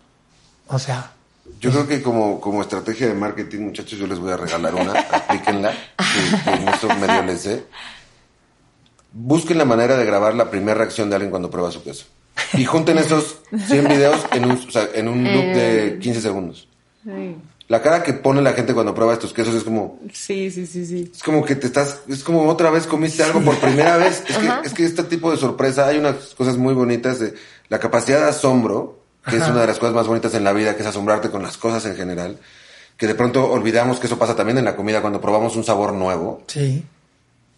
O 0.69 0.80
sea, 0.80 1.11
Yo 1.61 1.69
creo 1.71 1.88
que 1.88 2.01
como, 2.01 2.41
como 2.41 2.61
estrategia 2.63 3.07
de 3.07 3.13
marketing, 3.13 3.59
muchachos, 3.61 3.97
yo 3.99 4.05
les 4.07 4.17
voy 4.19 4.32
a 4.32 4.38
regalar 4.38 4.73
una, 4.73 4.93
aplíquenla, 5.11 5.71
que, 5.71 6.43
que 6.43 6.49
en 6.61 6.67
esto 6.67 6.88
medio 6.99 7.21
les 7.23 7.41
sé. 7.41 7.63
Busquen 9.20 9.57
la 9.57 9.65
manera 9.65 9.97
de 9.97 10.05
grabar 10.05 10.36
la 10.36 10.51
primera 10.51 10.78
reacción 10.78 11.09
de 11.09 11.15
alguien 11.15 11.32
cuando 11.32 11.49
prueba 11.49 11.72
su 11.72 11.84
queso. 11.84 12.05
Y 12.53 12.65
junten 12.65 12.99
esos 12.99 13.38
100 13.68 13.88
videos 13.88 14.24
en 14.32 14.45
un, 14.45 14.51
o 14.51 14.72
sea, 14.72 14.88
en 14.93 15.07
un 15.07 15.24
loop 15.24 15.55
de 15.55 15.97
15 15.99 16.22
segundos. 16.22 16.68
Sí. 17.03 17.36
La 17.68 17.82
cara 17.82 18.03
que 18.03 18.13
pone 18.13 18.41
la 18.41 18.53
gente 18.53 18.74
cuando 18.76 18.93
prueba 18.93 19.13
estos 19.13 19.34
quesos 19.34 19.55
es 19.55 19.63
como, 19.63 19.99
Sí, 20.13 20.51
sí, 20.51 20.65
sí, 20.68 20.86
sí. 20.86 21.11
es 21.13 21.24
como 21.24 21.43
que 21.43 21.55
te 21.55 21.68
estás, 21.68 21.99
es 22.07 22.24
como 22.24 22.47
otra 22.47 22.70
vez 22.70 22.86
comiste 22.88 23.24
algo 23.24 23.41
por 23.41 23.57
primera 23.57 23.97
vez. 23.97 24.24
Es 24.30 24.38
que, 24.38 24.49
es 24.65 24.74
que 24.74 24.86
este 24.86 25.03
tipo 25.03 25.32
de 25.32 25.38
sorpresa, 25.38 25.88
hay 25.88 25.97
unas 25.97 26.36
cosas 26.36 26.55
muy 26.57 26.74
bonitas 26.76 27.20
de 27.20 27.34
la 27.70 27.80
capacidad 27.80 28.20
de 28.20 28.30
asombro, 28.30 28.99
que 29.28 29.36
es 29.38 29.47
una 29.47 29.61
de 29.61 29.68
las 29.68 29.80
cosas 29.80 29.95
más 29.95 30.07
bonitas 30.07 30.34
en 30.36 30.43
la 30.43 30.53
vida, 30.53 30.76
que 30.76 30.84
es 30.84 30.88
asombrarte 30.88 31.30
con 31.30 31.41
las 31.41 31.57
cosas 31.57 31.84
en 31.86 31.95
general, 31.97 32.38
que 32.95 33.07
de 33.07 33.15
pronto 33.15 33.51
olvidamos 33.51 33.99
que 33.99 34.07
eso 34.07 34.18
pasa 34.18 34.36
también 34.36 34.57
en 34.59 34.65
la 34.65 34.76
comida 34.78 35.01
cuando 35.01 35.20
probamos 35.20 35.55
un 35.57 35.63
sabor 35.65 35.91
nuevo. 35.91 36.43
sí, 36.47 36.86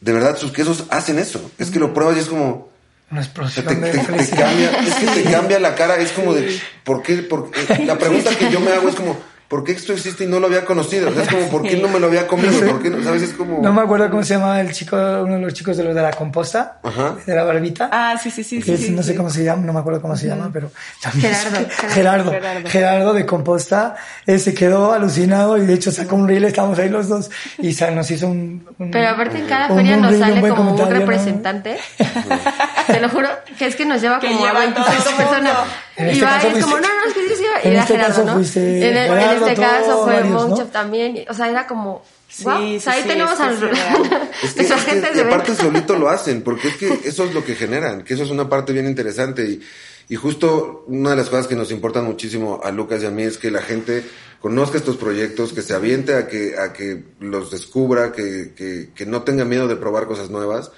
De 0.01 0.13
verdad, 0.13 0.37
sus 0.37 0.51
quesos 0.51 0.85
hacen 0.89 1.19
eso. 1.19 1.51
Es 1.57 1.69
que 1.71 1.79
lo 1.79 1.93
pruebas 1.93 2.17
y 2.17 2.19
es 2.21 2.27
como, 2.27 2.69
una 3.11 3.21
explosión 3.21 3.65
te, 3.65 3.75
de 3.75 3.91
te- 3.91 3.99
te 3.99 4.29
cambia, 4.35 4.79
es 4.81 4.93
que 4.95 5.07
te 5.07 5.23
cambia 5.31 5.59
la 5.59 5.75
cara, 5.75 5.97
es 5.97 6.11
como 6.11 6.33
de, 6.33 6.59
¿por 6.83 7.01
qué? 7.03 7.17
Por 7.17 7.49
qué? 7.51 7.83
La 7.85 7.97
pregunta 7.97 8.29
que 8.37 8.49
yo 8.51 8.59
me 8.59 8.71
hago 8.71 8.87
es 8.89 8.95
como, 8.95 9.17
¿por 9.49 9.63
qué 9.65 9.71
esto 9.73 9.91
existe 9.93 10.23
y 10.23 10.27
no 10.27 10.39
lo 10.39 10.47
había 10.47 10.63
conocido? 10.63 11.09
O 11.09 11.13
sea, 11.13 11.23
es 11.23 11.29
como, 11.29 11.49
¿por 11.49 11.63
qué 11.63 11.75
no 11.77 11.87
me 11.89 11.99
lo 11.99 12.07
había 12.07 12.27
comido? 12.27 12.51
¿Por 12.67 12.81
qué 12.81 12.89
no? 12.91 13.03
¿Sabes? 13.03 13.23
Es 13.23 13.33
como... 13.33 13.61
No 13.61 13.73
me 13.73 13.81
acuerdo 13.81 14.09
cómo 14.09 14.23
se 14.23 14.35
llama 14.35 14.61
el 14.61 14.71
chico, 14.71 14.95
uno 14.95 15.33
de 15.35 15.41
los 15.41 15.53
chicos 15.53 15.75
de 15.75 15.83
los 15.83 15.95
de 15.95 16.01
la 16.01 16.11
composta, 16.11 16.79
Ajá. 16.83 17.15
de 17.25 17.35
la 17.35 17.43
barbita. 17.43 17.89
Ah, 17.91 18.15
sí, 18.21 18.29
sí, 18.31 18.43
sí. 18.43 18.59
que 18.61 18.77
sí, 18.77 18.85
es- 18.85 18.89
no 18.91 19.01
sí, 19.01 19.07
sé 19.07 19.11
sí. 19.13 19.17
cómo 19.17 19.29
se 19.29 19.43
llama, 19.43 19.63
no 19.65 19.73
me 19.73 19.79
acuerdo 19.79 20.01
cómo 20.01 20.15
se 20.15 20.27
llama, 20.27 20.49
pero 20.53 20.71
también 21.01 21.33
Gerardo, 21.33 21.59
es- 21.59 21.75
Gerardo. 21.93 21.93
Gerardo, 21.93 22.31
Gerardo. 22.31 22.69
Gerardo 22.69 23.13
de 23.13 23.25
Composta, 23.25 23.95
eh, 24.27 24.37
se 24.39 24.53
quedó 24.53 24.93
alucinado 24.93 25.57
y 25.57 25.65
de 25.65 25.73
hecho 25.73 25.91
sacó 25.91 26.15
un 26.15 26.27
reel, 26.27 26.43
estábamos 26.45 26.77
ahí 26.79 26.89
los 26.89 27.09
dos 27.09 27.29
y 27.57 27.73
sa- 27.73 27.89
nos 27.91 28.09
hizo 28.11 28.27
un, 28.27 28.67
un- 28.77 28.91
Pero 28.91 29.09
aparte 29.09 29.39
en 29.39 29.47
cada 29.47 29.67
un- 29.69 29.77
feria 29.77 29.95
un 29.95 30.01
nos 30.03 30.11
reel, 30.11 30.21
un 30.21 30.27
sale 30.29 30.39
buen 30.41 30.53
como 30.55 30.71
un 30.71 30.77
comentario, 30.77 31.05
¿no? 31.05 31.11
representante. 31.11 31.77
Te 32.87 32.99
lo 32.99 33.09
juro 33.09 33.27
que 33.57 33.65
es 33.67 33.75
que 33.75 33.85
nos 33.85 34.01
lleva 34.01 34.19
Que 34.19 34.27
como 34.27 34.45
a 34.45 34.47
lleva 34.49 34.59
25 34.61 35.03
todo 35.03 35.09
el 35.11 35.15
personas. 35.17 35.53
En 35.99 36.07
Y 36.07 36.11
este 36.11 36.25
va 36.25 36.31
caso 36.37 36.47
es 36.47 36.63
como, 36.63 36.75
no, 36.79 36.81
no, 36.81 37.05
es 37.07 37.13
que 37.13 37.27
sí, 37.27 37.35
sí, 37.35 37.43
y 37.43 37.67
en 37.67 37.73
era 37.73 37.81
este 37.81 37.93
Gerardo, 37.93 38.13
caso 38.15 38.25
¿no? 38.25 38.33
fuiste 38.35 38.59
en, 38.77 38.83
el- 38.83 38.97
en 38.97 39.11
Gerardo, 39.19 39.47
este 39.47 39.61
caso 39.61 40.03
fue. 40.05 40.23
Monchop 40.23 40.71
también. 40.71 41.17
y- 41.17 41.25
O 41.29 41.33
sea, 41.33 41.49
era 41.49 41.67
como, 41.67 42.03
Sí, 42.29 42.43
wow, 42.43 42.57
sí, 42.59 42.77
o 42.77 42.79
sea, 42.79 42.93
ahí 42.93 43.01
sí, 43.01 43.07
tenemos 43.09 43.37
real. 43.59 44.29
Es 44.43 44.53
que, 44.53 44.61
es 44.61 44.71
que- 44.71 44.77
gente 44.79 45.09
y 45.15 45.19
aparte 45.19 45.47
venta. 45.51 45.63
solito 45.63 45.95
lo 45.97 46.09
hacen, 46.09 46.41
porque 46.41 46.69
es 46.69 46.77
que 46.77 46.99
eso 47.03 47.25
es 47.25 47.33
lo 47.33 47.43
que 47.43 47.55
generan, 47.55 48.03
que 48.03 48.13
eso 48.13 48.23
es 48.23 48.29
una 48.31 48.47
parte 48.47 48.71
bien 48.71 48.85
interesante 48.87 49.43
y, 49.45 49.61
y 50.09 50.15
justo 50.15 50.85
una 50.87 51.09
de 51.11 51.15
las 51.17 51.29
cosas 51.29 51.47
que 51.47 51.55
nos 51.55 51.69
importan 51.71 52.05
muchísimo 52.05 52.61
a 52.63 52.71
Lucas 52.71 53.03
y 53.03 53.05
a 53.05 53.11
mí 53.11 53.23
es 53.23 53.37
que 53.37 53.51
la 53.51 53.61
gente 53.61 54.03
conozca 54.41 54.77
estos 54.77 54.95
proyectos, 54.95 55.51
que 55.53 55.61
se 55.61 55.73
aviente 55.73 56.15
a 56.15 56.27
que, 56.27 56.57
a 56.57 56.71
que 56.71 57.03
los 57.19 57.51
descubra, 57.51 58.11
que, 58.13 58.53
que, 58.55 58.89
que 58.95 59.05
no 59.05 59.23
tenga 59.23 59.43
miedo 59.43 59.67
de 59.67 59.75
probar 59.75 60.05
cosas 60.05 60.29
nuevas. 60.29 60.71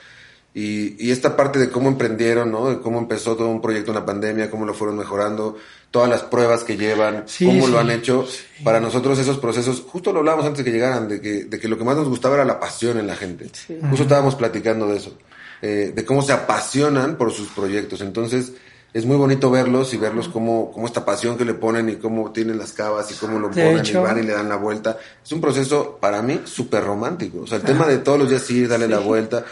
Y, 0.54 0.95
y 1.08 1.12
esta 1.12 1.38
parte 1.38 1.60
de 1.60 1.70
cómo 1.70 1.88
emprendieron, 1.88 2.52
¿no? 2.52 2.70
De 2.70 2.80
cómo 2.82 2.99
empezó 2.99 3.38
todo 3.38 3.47
un 3.47 3.62
proyecto 3.62 3.91
en 3.91 3.95
la 3.95 4.06
pandemia, 4.06 4.52
cómo 4.52 4.66
lo 4.66 4.74
fueron 4.74 4.97
mejorando, 4.97 5.56
todas 5.91 6.10
las 6.10 6.24
pruebas 6.24 6.66
que 6.66 6.76
llevan, 6.76 7.24
Sí, 7.26 7.45
cómo 7.45 7.66
sí, 7.68 7.72
lo 7.72 7.80
han 7.80 7.89
hecho. 7.89 8.26
sí. 8.30 8.62
Para 8.64 8.82
nosotros 8.82 9.18
esos 9.18 9.38
procesos, 9.38 9.82
justo 9.88 10.12
lo 10.12 10.20
hablábamos 10.20 10.45
antes 10.45 10.66
de 10.66 10.70
que 10.70 10.76
llegaran, 10.78 11.08
de 11.08 11.22
que, 11.22 11.45
de 11.45 11.58
que 11.60 11.68
lo 11.70 11.78
que 11.78 11.86
más 11.86 11.95
nos 11.95 12.10
gustaba 12.10 12.36
era 12.36 12.43
la 12.45 12.60
pasión 12.60 12.97
en 12.99 13.08
la 13.08 13.16
gente. 13.16 13.47
Sí. 13.54 13.80
Justo 13.89 14.04
estábamos 14.04 14.36
platicando 14.36 14.88
de 14.88 14.97
eso, 14.97 15.18
eh, 15.62 15.93
de 15.95 16.04
cómo 16.06 16.22
se 16.22 16.34
apasionan 16.34 17.16
por 17.18 17.32
sus 17.32 17.47
proyectos. 17.49 18.02
Entonces, 18.02 18.52
es 18.93 19.06
muy 19.06 19.16
bonito 19.16 19.49
verlos 19.49 19.93
y 19.93 19.97
verlos 19.97 20.28
cómo, 20.28 20.70
cómo 20.74 20.86
esta 20.86 21.06
pasión 21.06 21.38
que 21.38 21.45
le 21.45 21.54
ponen 21.54 21.88
y 21.88 21.95
cómo 21.95 22.32
tienen 22.34 22.58
las 22.58 22.74
cavas 22.74 23.10
y 23.10 23.14
cómo 23.14 23.39
lo 23.39 23.47
De 23.47 23.64
ponen 23.64 23.80
hecho- 23.80 24.02
y 24.02 24.04
van 24.04 24.20
y 24.20 24.24
le 24.24 24.34
dan 24.34 24.49
la 24.49 24.58
vuelta. 24.58 24.97
Es 25.24 25.32
un 25.32 25.39
proceso, 25.39 25.97
para 26.02 26.22
mí, 26.22 26.41
súper 26.43 26.84
romántico. 26.84 27.39
O 27.43 27.47
sea, 27.47 27.56
el 27.60 27.64
tema 27.64 27.88
de 27.88 27.99
todos 27.99 28.20
los 28.20 28.30
días 28.30 28.49
ir, 28.52 28.68
darle 28.68 28.89
la 28.89 28.99
vuelta, 28.99 29.45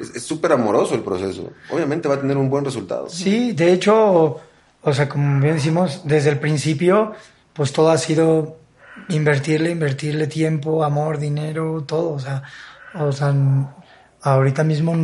es 0.00 0.22
súper 0.22 0.52
amoroso 0.52 0.94
el 0.94 1.02
proceso. 1.02 1.52
Obviamente 1.70 2.08
va 2.08 2.14
a 2.14 2.20
tener 2.20 2.36
un 2.36 2.50
buen 2.50 2.64
resultado. 2.64 3.08
Sí, 3.08 3.52
de 3.52 3.72
hecho, 3.72 4.40
o 4.82 4.92
sea, 4.92 5.08
como 5.08 5.40
bien 5.40 5.54
decimos, 5.54 6.02
desde 6.04 6.30
el 6.30 6.38
principio, 6.38 7.12
pues 7.52 7.72
todo 7.72 7.90
ha 7.90 7.98
sido 7.98 8.58
invertirle, 9.08 9.70
invertirle 9.70 10.26
tiempo, 10.26 10.84
amor, 10.84 11.18
dinero, 11.18 11.84
todo. 11.86 12.10
O 12.12 12.18
sea, 12.18 12.42
o 12.94 13.12
sea, 13.12 13.34
ahorita 14.22 14.64
mismo 14.64 14.94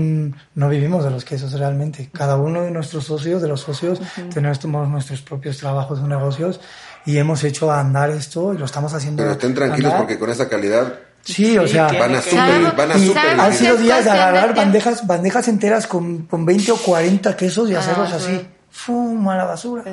no 0.55 0.68
vivimos 0.68 1.05
de 1.05 1.11
los 1.11 1.24
quesos 1.24 1.53
realmente. 1.53 2.11
Cada 2.12 2.36
uno 2.36 2.62
de 2.62 2.70
nuestros 2.70 3.05
socios, 3.05 3.43
de 3.43 3.49
los 3.49 3.61
socios, 3.61 4.01
tenemos 4.32 4.88
nuestros 4.88 5.22
propios 5.22 5.59
trabajos 5.59 6.01
o 6.01 6.07
negocios 6.07 6.61
y 7.05 7.18
hemos 7.18 7.43
hecho 7.45 7.70
andar 7.72 8.11
esto 8.11 8.55
y 8.55 8.59
lo 8.59 8.64
estamos 8.64 8.93
haciendo. 8.95 9.22
Pero 9.22 9.32
estén 9.32 9.55
tranquilos 9.55 9.93
andar. 9.93 9.99
porque 9.99 10.18
con 10.18 10.30
esa 10.30 10.49
calidad 10.49 10.99
Sí, 11.25 11.57
o 11.59 11.66
Sí, 11.66 11.75
sea, 11.75 11.87
que- 11.87 11.99
van 11.99 12.14
a 12.14 12.20
súper, 12.20 12.73
van 12.77 12.91
a 12.91 12.99
sabemos 12.99 13.45
han 13.47 13.55
sido 13.55 13.77
días 13.77 14.05
de 14.05 14.11
agarrar 14.11 14.55
bandejas, 14.55 15.07
bandejas 15.07 15.47
enteras 15.49 15.87
con, 15.87 16.23
con 16.27 16.45
20 16.45 16.73
o 16.73 16.77
40 16.77 17.37
quesos 17.37 17.70
y 17.70 17.75
Ah, 17.75 17.79
hacerlos 17.79 18.09
sí. 18.11 18.14
así. 18.16 18.47
¡Fum! 18.70 19.29
A 19.29 19.37
la 19.37 19.45
basura. 19.45 19.85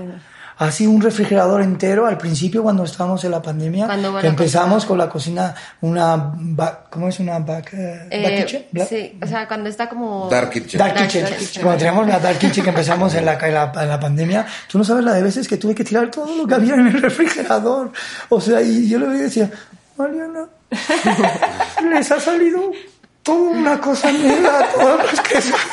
Así 0.58 0.86
un 0.86 1.02
refrigerador 1.02 1.62
entero 1.62 2.06
al 2.06 2.18
principio 2.18 2.64
cuando 2.64 2.84
estábamos 2.84 3.24
en 3.24 3.32
la 3.32 3.42
pandemia, 3.42 3.88
que 4.20 4.28
empezamos 4.28 4.84
con 4.86 4.98
la 4.98 5.08
cocina, 5.08 5.56
una, 5.80 6.34
ba- 6.36 6.84
¿cómo 6.90 7.08
es 7.08 7.18
una 7.22 7.40
back, 7.40 7.74
eh, 7.76 8.08
Eh, 8.10 8.24
back 8.24 8.36
kitchen? 8.46 8.66
Bla- 8.74 8.86
sí, 8.86 9.18
o 9.24 9.26
sea, 9.26 9.48
cuando 9.48 9.70
está 9.70 9.88
como... 9.88 10.28
Dark 10.30 10.50
Kitchen. 10.50 10.78
Dark 10.78 10.96
Dark- 10.96 11.06
kitchen. 11.08 11.24
dark 11.24 11.38
kitchen. 11.38 11.64
Cuando 11.64 11.78
teníamos 11.80 12.08
la 12.08 12.20
Dark 12.20 12.40
Kitchen 12.40 12.64
que 12.66 12.70
empezamos 12.72 13.16
en 13.16 13.24
la, 13.26 13.34
en 13.36 13.54
la, 13.54 13.72
en 13.74 13.88
la 13.88 14.00
pandemia, 14.02 14.46
tú 14.68 14.78
no 14.78 14.84
sabes 14.84 15.06
la 15.06 15.14
de 15.14 15.24
veces 15.24 15.48
que 15.48 15.56
tuve 15.56 15.74
que 15.74 15.86
tirar 15.86 16.12
todo 16.12 16.36
lo 16.36 16.46
que 16.46 16.56
había 16.56 16.74
en 16.74 16.88
el 16.88 17.02
refrigerador. 17.02 17.94
O 18.28 18.42
sea, 18.42 18.62
y 18.62 18.90
yo 18.90 19.00
le 19.00 19.08
decía, 19.08 19.50
Mariana, 19.96 20.46
les 21.90 22.12
ha 22.12 22.20
salido 22.20 22.72
toda 23.24 23.52
una 23.52 23.80
cosa 23.80 24.12
negra 24.12 24.60
a 24.60 24.72
todos 24.72 25.12
los 25.12 25.22
quesos. 25.22 25.60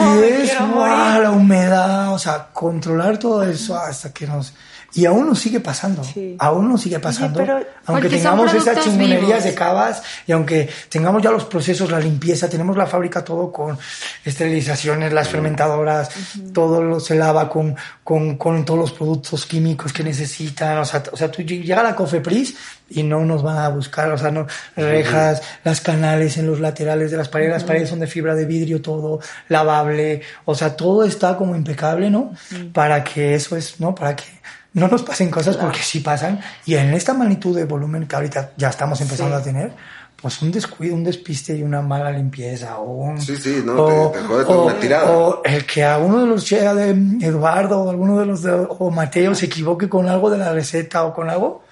No, 0.00 0.18
y 0.18 0.24
es 0.24 0.52
la 0.58 1.30
humedad, 1.30 2.12
o 2.12 2.18
sea, 2.18 2.48
controlar 2.52 3.18
todo 3.18 3.44
eso 3.44 3.78
hasta 3.78 4.12
que 4.12 4.26
nos... 4.26 4.52
Y 4.92 5.06
aún 5.06 5.28
nos 5.28 5.38
sigue 5.38 5.60
pasando, 5.60 6.02
Sí. 6.02 6.34
aún 6.38 6.68
nos 6.68 6.80
sigue 6.80 6.98
pasando, 6.98 7.38
pero- 7.38 7.60
aunque 7.86 8.08
tengamos 8.08 8.52
esas 8.52 8.82
chingonerías 8.84 9.20
vivos. 9.20 9.44
de 9.44 9.54
cavas 9.54 10.02
y 10.26 10.32
aunque 10.32 10.68
tengamos 10.88 11.22
ya 11.22 11.30
los 11.30 11.44
procesos, 11.44 11.90
la 11.92 12.00
limpieza, 12.00 12.48
tenemos 12.48 12.76
la 12.76 12.86
fábrica 12.86 13.22
todo 13.24 13.52
con 13.52 13.78
esterilizaciones, 14.24 15.12
las 15.12 15.28
fermentadoras, 15.28 16.10
todo 16.52 16.82
lo 16.82 17.00
se 17.00 17.14
lava 17.14 17.48
con, 17.48 17.76
con, 18.04 18.36
con 18.36 18.64
todos 18.64 18.80
los 18.80 18.92
productos 18.92 19.46
químicos 19.46 19.92
que 19.92 20.02
necesitan, 20.04 20.78
o 20.78 20.84
sea, 20.84 21.02
o 21.12 21.16
sea, 21.16 21.30
tú 21.30 21.42
llega 21.42 21.80
a 21.80 21.84
la 21.84 21.94
Cofepris 21.96 22.54
y 22.90 23.02
no 23.02 23.24
nos 23.24 23.42
van 23.42 23.58
a 23.58 23.68
buscar, 23.68 24.10
o 24.10 24.18
sea, 24.18 24.30
no, 24.30 24.46
rejas, 24.76 25.42
las 25.64 25.80
canales 25.80 26.36
en 26.38 26.46
los 26.46 26.58
laterales 26.60 27.10
de 27.10 27.16
las 27.16 27.28
paredes, 27.28 27.52
las 27.52 27.64
paredes 27.64 27.88
son 27.88 28.00
de 28.00 28.06
fibra 28.06 28.34
de 28.34 28.44
vidrio, 28.44 28.82
todo 28.82 29.20
lavable, 29.48 30.22
o 30.44 30.54
sea, 30.54 30.76
todo 30.76 31.04
está 31.04 31.36
como 31.36 31.54
impecable, 31.54 32.10
¿no? 32.10 32.32
Para 32.72 33.04
que 33.04 33.34
eso 33.34 33.56
es, 33.56 33.78
¿no? 33.80 33.94
Para 33.94 34.16
que 34.16 34.24
no 34.74 34.88
nos 34.88 35.02
pasen 35.02 35.30
cosas 35.30 35.56
porque 35.56 35.80
sí 35.80 36.00
pasan 36.00 36.40
y 36.66 36.74
en 36.76 36.92
esta 36.94 37.12
magnitud 37.14 37.56
de 37.56 37.64
volumen 37.64 38.06
que 38.06 38.14
ahorita 38.16 38.52
ya 38.56 38.68
estamos 38.68 39.00
empezando 39.00 39.36
Sí. 39.36 39.40
a 39.40 39.44
tener, 39.44 39.72
pues 40.20 40.40
un 40.42 40.52
descuido, 40.52 40.94
un 40.94 41.02
despiste 41.02 41.56
y 41.56 41.62
una 41.62 41.80
mala 41.82 42.10
limpieza 42.12 42.78
o 42.78 42.92
un, 42.92 43.20
Sí, 43.20 43.36
sí, 43.36 43.62
no, 43.64 43.86
te- 43.86 44.18
te 44.18 44.24
jode 44.26 44.44
con 44.44 44.58
una 44.58 44.74
tirada. 44.78 45.10
o 45.10 45.42
el 45.44 45.64
que 45.66 45.82
a 45.84 45.98
uno 45.98 46.20
de 46.20 46.26
los 46.26 46.48
llega 46.48 46.74
de 46.74 46.90
Eduardo 47.26 47.80
o 47.82 47.90
alguno 47.90 48.18
de 48.20 48.26
los 48.26 48.42
de, 48.42 48.52
o 48.52 48.90
Mateo 48.90 49.34
se 49.34 49.46
equivoque 49.46 49.88
con 49.88 50.08
algo 50.08 50.30
de 50.30 50.38
la 50.38 50.52
receta 50.52 51.04
o 51.04 51.14
con 51.14 51.30
algo 51.30 51.62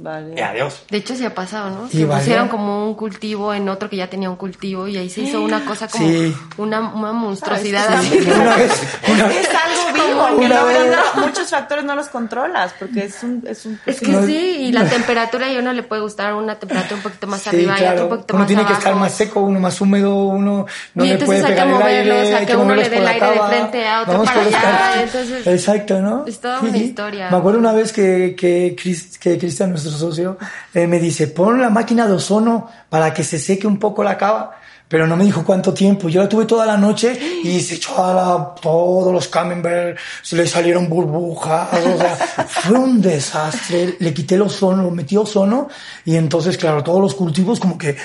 Vale. 0.00 0.34
y 0.36 0.40
adiós. 0.40 0.82
De 0.90 0.98
hecho, 0.98 1.14
sí 1.16 1.24
ha 1.24 1.34
pasado, 1.34 1.70
¿no? 1.70 1.86
Y 1.86 1.98
Que 1.98 2.04
valió. 2.04 2.18
pusieron 2.22 2.48
como 2.48 2.86
un 2.86 2.94
cultivo 2.94 3.52
en 3.52 3.68
otro 3.68 3.90
que 3.90 3.96
ya 3.96 4.08
tenía 4.08 4.30
un 4.30 4.36
cultivo 4.36 4.86
y 4.86 4.96
ahí 4.96 5.10
se 5.10 5.22
hizo 5.22 5.42
una 5.42 5.64
cosa 5.64 5.88
como 5.88 6.08
Sí. 6.08 6.34
una, 6.56 6.80
una 6.94 7.12
monstruosidad. 7.12 7.84
Ah, 7.88 8.00
es 8.02 8.08
que 8.10 8.18
así. 8.20 8.30
Una 8.30 8.56
vez, 8.56 8.72
una 9.08 9.26
Es 9.32 9.48
algo 9.48 9.92
vivo, 9.94 10.44
Una 10.46 10.60
no- 10.60 10.66
vez- 10.66 10.96
no- 11.16 11.26
muchos 11.26 11.50
factores 11.50 11.84
no 11.84 11.94
los 11.96 12.08
controlas, 12.08 12.72
porque 12.78 13.04
es 13.06 13.22
un... 13.22 13.42
Es, 13.48 13.66
un, 13.66 13.78
Es 13.86 14.00
que 14.00 14.08
No, 14.08 14.24
sí, 14.24 14.56
y 14.60 14.72
la 14.72 14.84
no. 14.84 14.90
temperatura 14.90 15.50
y 15.50 15.56
a 15.56 15.58
uno 15.58 15.72
le 15.72 15.82
puede 15.82 16.00
gustar 16.02 16.32
una 16.34 16.54
temperatura 16.58 16.94
un 16.96 17.02
poquito 17.02 17.26
más 17.26 17.42
Sí, 17.42 17.48
arriba 17.48 17.74
y 17.74 17.78
claro. 17.80 17.92
otro 17.94 18.04
un 18.04 18.10
poquito 18.10 18.34
uno 18.34 18.38
más 18.40 18.46
tiene 18.48 18.64
que 18.66 18.72
estar 18.74 18.94
más 18.94 19.12
seco, 19.14 19.40
uno 19.40 19.58
más 19.60 19.80
húmedo, 19.80 20.14
uno 20.14 20.66
no 20.94 21.04
Y 21.04 21.08
le 21.08 21.18
puede 21.18 21.42
pegar 21.42 21.66
el 21.66 21.72
moverlos, 21.74 22.16
aire, 22.18 22.34
hay 22.36 22.46
que 22.46 22.52
que 22.52 22.56
uno 22.56 22.74
le 22.74 22.88
dé 22.88 22.98
el 22.98 23.06
aire 23.08 23.30
de 23.32 23.40
frente, 23.48 23.88
a 23.88 24.00
otro 24.02 24.12
Vamos 24.12 24.28
para 24.28 24.42
allá, 24.42 25.02
entonces- 25.02 25.46
Exacto, 25.46 26.00
¿no? 26.00 26.24
Es 26.26 26.38
toda 26.40 26.60
una 26.60 26.76
historia. 26.76 27.30
Me 27.30 27.36
acuerdo 27.36 27.58
una 27.58 27.72
vez 27.72 27.92
que, 27.92 28.36
que 28.38 28.76
Cristian, 28.80 29.70
nuestro 29.70 29.87
socio, 29.96 30.38
eh, 30.74 30.86
me 30.86 30.98
dice, 30.98 31.28
pon 31.28 31.60
la 31.60 31.70
máquina 31.70 32.06
de 32.06 32.14
ozono 32.14 32.70
para 32.88 33.14
que 33.14 33.24
se 33.24 33.38
seque 33.38 33.66
un 33.66 33.78
poco 33.78 34.02
la 34.02 34.18
cava. 34.18 34.58
Pero 34.88 35.06
no 35.06 35.16
me 35.16 35.24
dijo 35.24 35.44
cuánto 35.44 35.74
tiempo. 35.74 36.08
Yo 36.08 36.22
la 36.22 36.28
tuve 36.28 36.46
toda 36.46 36.64
la 36.64 36.76
noche 36.78 37.12
y 37.44 37.60
se 37.60 37.74
echó 37.74 38.02
a 38.02 38.14
la, 38.14 38.54
todos 38.60 39.12
los 39.12 39.28
camembert, 39.28 39.98
se 40.22 40.34
le 40.36 40.46
salieron 40.46 40.88
burbujas. 40.88 41.68
O 41.74 41.98
sea, 41.98 42.16
fue 42.48 42.78
un 42.78 43.00
desastre. 43.02 43.96
Le 43.98 44.14
quité 44.14 44.36
el 44.36 44.42
ozono, 44.42 44.82
lo 44.84 44.90
metí 44.90 45.16
ozono 45.16 45.68
y 46.06 46.16
entonces, 46.16 46.56
claro, 46.56 46.82
todos 46.82 47.00
los 47.02 47.14
cultivos 47.14 47.60
como 47.60 47.76
que, 47.76 47.96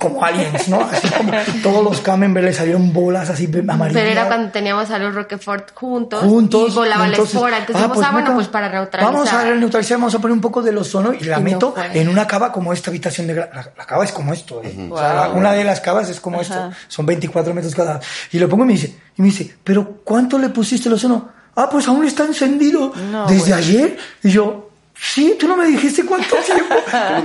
como 0.00 0.24
aliens, 0.24 0.68
¿no? 0.68 0.80
Así 0.82 1.08
como 1.08 1.32
todos 1.62 1.82
los 1.82 2.00
camembert 2.00 2.46
le 2.46 2.52
salieron 2.52 2.92
bolas 2.92 3.28
así 3.30 3.46
amarillas. 3.68 3.92
Pero 4.00 4.10
era 4.10 4.26
cuando 4.28 4.52
teníamos 4.52 4.90
a 4.90 4.98
los 4.98 5.14
Roquefort 5.14 5.72
juntos, 5.74 6.20
juntos. 6.22 6.70
y 6.70 6.74
volaba 6.76 7.06
entonces, 7.06 7.34
la 7.34 7.40
espora. 7.40 7.58
Entonces 7.58 7.82
ah, 7.84 7.86
dijimos, 7.88 8.06
ah, 8.06 8.12
bueno, 8.12 8.26
nunca- 8.28 8.34
pues 8.36 8.48
para 8.48 8.68
neutralizar. 8.68 9.12
Vamos 9.14 9.32
a 9.32 9.44
neutralizar, 9.54 9.98
vamos 9.98 10.14
a 10.14 10.18
poner 10.20 10.32
un 10.34 10.40
poco 10.40 10.62
del 10.62 10.78
ozono 10.78 11.12
y 11.12 11.24
la 11.24 11.36
Y 11.38 11.42
no 11.42 11.44
meto 11.44 11.72
fue. 11.72 12.00
en 12.00 12.08
una 12.08 12.26
cava 12.26 12.52
como 12.52 12.72
esta 12.72 12.90
habitación 12.90 13.26
de... 13.26 13.34
La, 13.34 13.72
la 13.76 13.84
cava 13.84 14.04
es 14.04 14.12
como 14.12 14.32
esto, 14.32 14.60
¿eh? 14.62 14.88
O 14.90 14.96
sea, 14.96 15.14
Wow. 15.28 15.38
una 15.38 15.52
de 15.52 15.64
las 15.64 15.80
cavas 15.80 16.03
es 16.08 16.20
como 16.20 16.40
esto. 16.40 16.70
Son 16.88 17.06
24 17.06 17.54
metros 17.54 17.74
cada. 17.74 18.00
Y 18.32 18.38
lo 18.38 18.48
pongo 18.48 18.64
y 18.64 18.68
me 18.68 18.72
dice, 18.74 18.98
y 19.16 19.22
me 19.22 19.28
dice, 19.28 19.56
¿pero 19.62 20.00
cuánto 20.04 20.38
le 20.38 20.48
pusiste 20.48 20.88
el 20.88 20.94
ozono? 20.94 21.28
Ah, 21.56 21.68
pues 21.70 21.86
aún 21.88 22.04
está 22.04 22.24
encendido. 22.24 22.92
No, 23.10 23.26
¿Desde 23.26 23.50
bueno. 23.50 23.56
ayer? 23.56 23.96
Y 24.22 24.30
yo... 24.30 24.70
Sí, 24.96 25.36
tú 25.38 25.48
no 25.48 25.56
me 25.56 25.66
dijiste 25.66 26.06
cuánto 26.06 26.36
tiempo. 26.36 26.74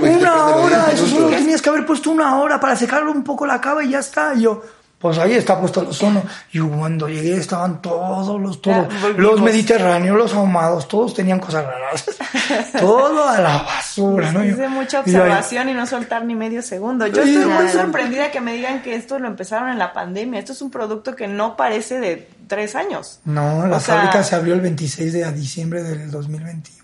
una 0.02 0.46
hora, 0.56 0.90
eso 0.92 1.06
solo 1.06 1.28
tenías 1.28 1.62
que 1.62 1.68
haber 1.68 1.86
puesto 1.86 2.10
una 2.10 2.36
hora 2.40 2.58
para 2.58 2.74
secarlo 2.74 3.12
un 3.12 3.22
poco 3.22 3.46
la 3.46 3.60
cava 3.60 3.84
y 3.84 3.90
ya 3.90 4.00
está. 4.00 4.34
Y 4.34 4.42
yo, 4.42 4.64
pues 5.00 5.16
ahí 5.16 5.32
está 5.32 5.58
puesto 5.58 5.80
el 5.80 5.88
ozono. 5.88 6.22
Y 6.52 6.60
cuando 6.60 7.08
llegué 7.08 7.36
estaban 7.36 7.80
todos 7.80 8.38
los, 8.38 8.60
todos, 8.60 8.86
Ya, 8.86 9.08
los 9.16 9.40
mediterráneos, 9.40 10.14
los 10.14 10.34
ahumados, 10.34 10.88
todos 10.88 11.14
tenían 11.14 11.40
cosas 11.40 11.64
raras. 11.64 12.04
Todo 12.78 13.26
a 13.26 13.40
la 13.40 13.62
basura, 13.62 14.30
¿no? 14.32 14.40
De 14.40 14.68
mucha 14.68 15.02
y 15.06 15.12
yo 15.12 15.22
ahí, 15.22 15.28
observación 15.28 15.68
y 15.70 15.72
no 15.74 15.86
soltar 15.86 16.24
ni 16.24 16.34
medio 16.34 16.60
segundo. 16.60 17.06
Yo 17.06 17.22
estoy 17.22 17.46
muy 17.46 17.68
sorprendida 17.68 18.30
que 18.30 18.42
me 18.42 18.52
digan 18.52 18.82
que 18.82 18.94
esto 18.94 19.18
lo 19.18 19.26
empezaron 19.26 19.70
en 19.70 19.78
la 19.78 19.92
pandemia. 19.94 20.38
Esto 20.40 20.52
es 20.52 20.60
un 20.60 20.70
producto 20.70 21.16
que 21.16 21.28
no 21.28 21.56
parece 21.56 21.98
de 21.98 22.28
tres 22.46 22.74
años. 22.74 23.20
No, 23.24 23.66
la 23.66 23.78
O 23.78 23.80
sea, 23.80 23.96
fábrica 23.96 24.22
se 24.22 24.34
abrió 24.34 24.52
el 24.52 24.60
26 24.60 25.14
de 25.14 25.32
diciembre 25.32 25.82
del 25.82 26.10
2021. 26.10 26.79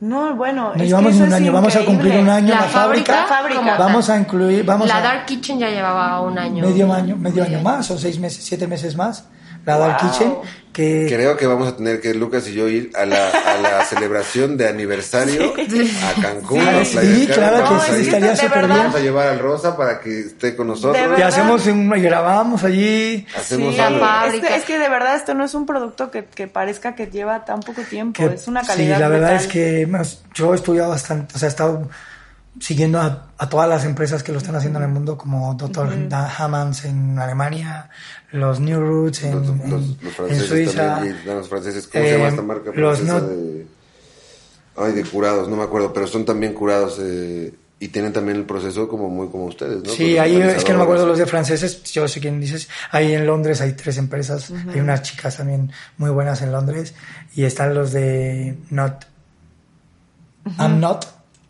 No, 0.00 0.36
bueno. 0.36 0.68
No 0.68 0.74
es 0.74 0.80
que 0.82 0.86
llevamos 0.88 1.12
eso 1.12 1.20
ni 1.20 1.26
un 1.26 1.32
es 1.32 1.40
año, 1.40 1.52
vamos 1.52 1.76
a 1.76 1.84
cumplir 1.84 2.18
un 2.18 2.28
año 2.28 2.52
en 2.52 2.58
La 2.58 2.60
la 2.60 2.68
fábrica. 2.68 3.26
Vamos 3.78 4.10
a 4.10 4.18
incluir, 4.18 4.64
vamos 4.64 4.88
la 4.88 4.98
a 4.98 5.00
Dark 5.00 5.24
Kitchen 5.26 5.58
ya 5.58 5.70
llevaba 5.70 6.20
un 6.20 6.38
año. 6.38 6.66
medio 6.66 6.92
año, 6.92 7.16
medio 7.16 7.42
año 7.42 7.60
más 7.60 7.90
o 7.90 7.98
seis 7.98 8.18
meses, 8.18 8.44
siete 8.44 8.66
meses 8.66 8.94
más. 8.94 9.24
La 9.66 9.76
Dark 9.76 10.00
Wow. 10.02 10.10
Kitchen 10.10 10.32
que 10.72 11.06
Creo 11.08 11.38
que 11.38 11.46
vamos 11.46 11.68
a 11.68 11.74
tener 11.76 12.02
que 12.02 12.12
Lucas 12.12 12.46
y 12.48 12.52
yo 12.52 12.68
ir 12.68 12.90
a 12.94 13.06
la, 13.06 13.30
a 13.30 13.58
la 13.62 13.82
celebración 13.88 14.58
de 14.58 14.68
aniversario 14.68 15.54
a 15.54 16.20
Cancún. 16.20 16.60
Sí. 16.60 16.68
a 16.68 16.84
Sí, 16.84 16.96
Playa 16.98 17.34
claro 17.34 17.78
que 17.86 17.94
sí, 17.94 18.00
estaría 18.02 18.30
de 18.32 18.36
súper 18.36 18.66
bien. 18.66 18.78
Vamos 18.78 18.94
a 18.94 18.98
llevar 19.00 19.28
al 19.28 19.38
Rosa 19.38 19.74
para 19.74 20.00
que 20.00 20.20
esté 20.20 20.54
con 20.54 20.66
nosotros. 20.66 21.02
Y 21.18 21.22
hacemos 21.22 21.64
un, 21.66 21.90
y 21.96 22.00
grabamos 22.02 22.62
allí. 22.62 23.26
Hacemos 23.34 23.74
Sí, 23.74 23.80
algo. 23.80 23.96
es 23.96 24.02
que, 24.02 24.06
fábrica. 24.06 24.56
es 24.56 24.64
que 24.64 24.78
de 24.78 24.88
verdad 24.90 25.16
esto 25.16 25.32
no 25.32 25.44
es 25.46 25.54
un 25.54 25.64
producto 25.64 26.10
que, 26.10 26.26
que 26.26 26.46
parezca 26.46 26.94
que 26.94 27.06
lleva 27.06 27.46
tan 27.46 27.60
poco 27.60 27.80
tiempo. 27.80 28.12
que- 28.28 28.34
es 28.34 28.46
una 28.46 28.60
sí, 28.60 28.66
calidad. 28.68 29.00
la 29.00 29.08
verdad 29.08 29.28
brutal. 29.30 29.46
es 29.46 29.52
que 29.52 29.86
más, 29.86 30.22
yo 30.34 30.52
he 30.52 30.56
estudiado 30.56 30.90
bastante, 30.90 31.36
o 31.36 31.38
sea, 31.38 31.46
he 31.46 31.50
estado 31.50 31.88
siguiendo 32.60 33.00
a, 33.00 33.28
a 33.36 33.48
todas 33.48 33.68
las 33.68 33.84
empresas 33.84 34.22
que 34.22 34.32
lo 34.32 34.38
están 34.38 34.54
haciendo 34.56 34.78
en 34.78 34.84
el 34.86 34.90
mundo, 34.90 35.18
como 35.18 35.54
Dr. 35.54 35.88
Hammonds 36.38 36.84
en 36.84 37.18
Alemania, 37.18 37.90
los 38.32 38.60
New 38.60 38.80
Roots 38.80 39.22
en, 39.24 39.34
Los, 39.34 39.48
en- 39.48 39.58
los- 39.70 39.70
los 39.70 40.02
en 40.02 40.10
franceses 40.10 40.48
Suiza. 40.48 40.94
también, 40.96 41.16
los 41.24 41.48
franceses, 41.48 41.86
¿cómo 41.86 42.04
se 42.04 42.12
llama 42.12 42.24
Eh, 42.24 42.28
esta 42.28 42.42
marca 42.42 42.70
los 42.74 42.98
francesa 42.98 43.20
no- 43.20 43.26
de... 43.28 43.66
Ay, 44.78 44.92
de 44.92 45.04
curados, 45.04 45.48
no 45.48 45.56
me 45.56 45.62
acuerdo, 45.62 45.92
pero 45.92 46.06
son 46.06 46.24
también 46.26 46.52
curados 46.52 46.98
eh, 47.00 47.54
y 47.80 47.88
tienen 47.88 48.12
también 48.12 48.36
el 48.36 48.44
proceso 48.44 48.88
como 48.88 49.08
muy 49.08 49.28
como 49.28 49.46
ustedes, 49.46 49.82
¿no? 49.82 49.90
Sí, 49.90 50.18
ahí 50.18 50.36
es 50.40 50.64
que 50.64 50.72
no 50.72 50.78
me 50.78 50.84
acuerdo 50.84 51.06
los 51.06 51.16
de 51.18 51.24
franceses, 51.26 51.82
yo 51.84 52.06
sé 52.08 52.20
quién 52.20 52.40
dices. 52.40 52.68
Ahí 52.90 53.12
en 53.14 53.26
Londres 53.26 53.60
hay 53.62 53.72
tres 53.72 53.96
empresas, 53.96 54.50
hay 54.72 54.80
unas 54.80 55.00
chicas 55.02 55.38
también 55.38 55.72
muy 55.96 56.10
buenas 56.10 56.42
en 56.42 56.52
Londres 56.52 56.92
y 57.34 57.44
están 57.44 57.74
los 57.74 57.92
de 57.92 58.58
Not. 58.70 59.04
I'm 60.58 60.78
not. 60.80 61.06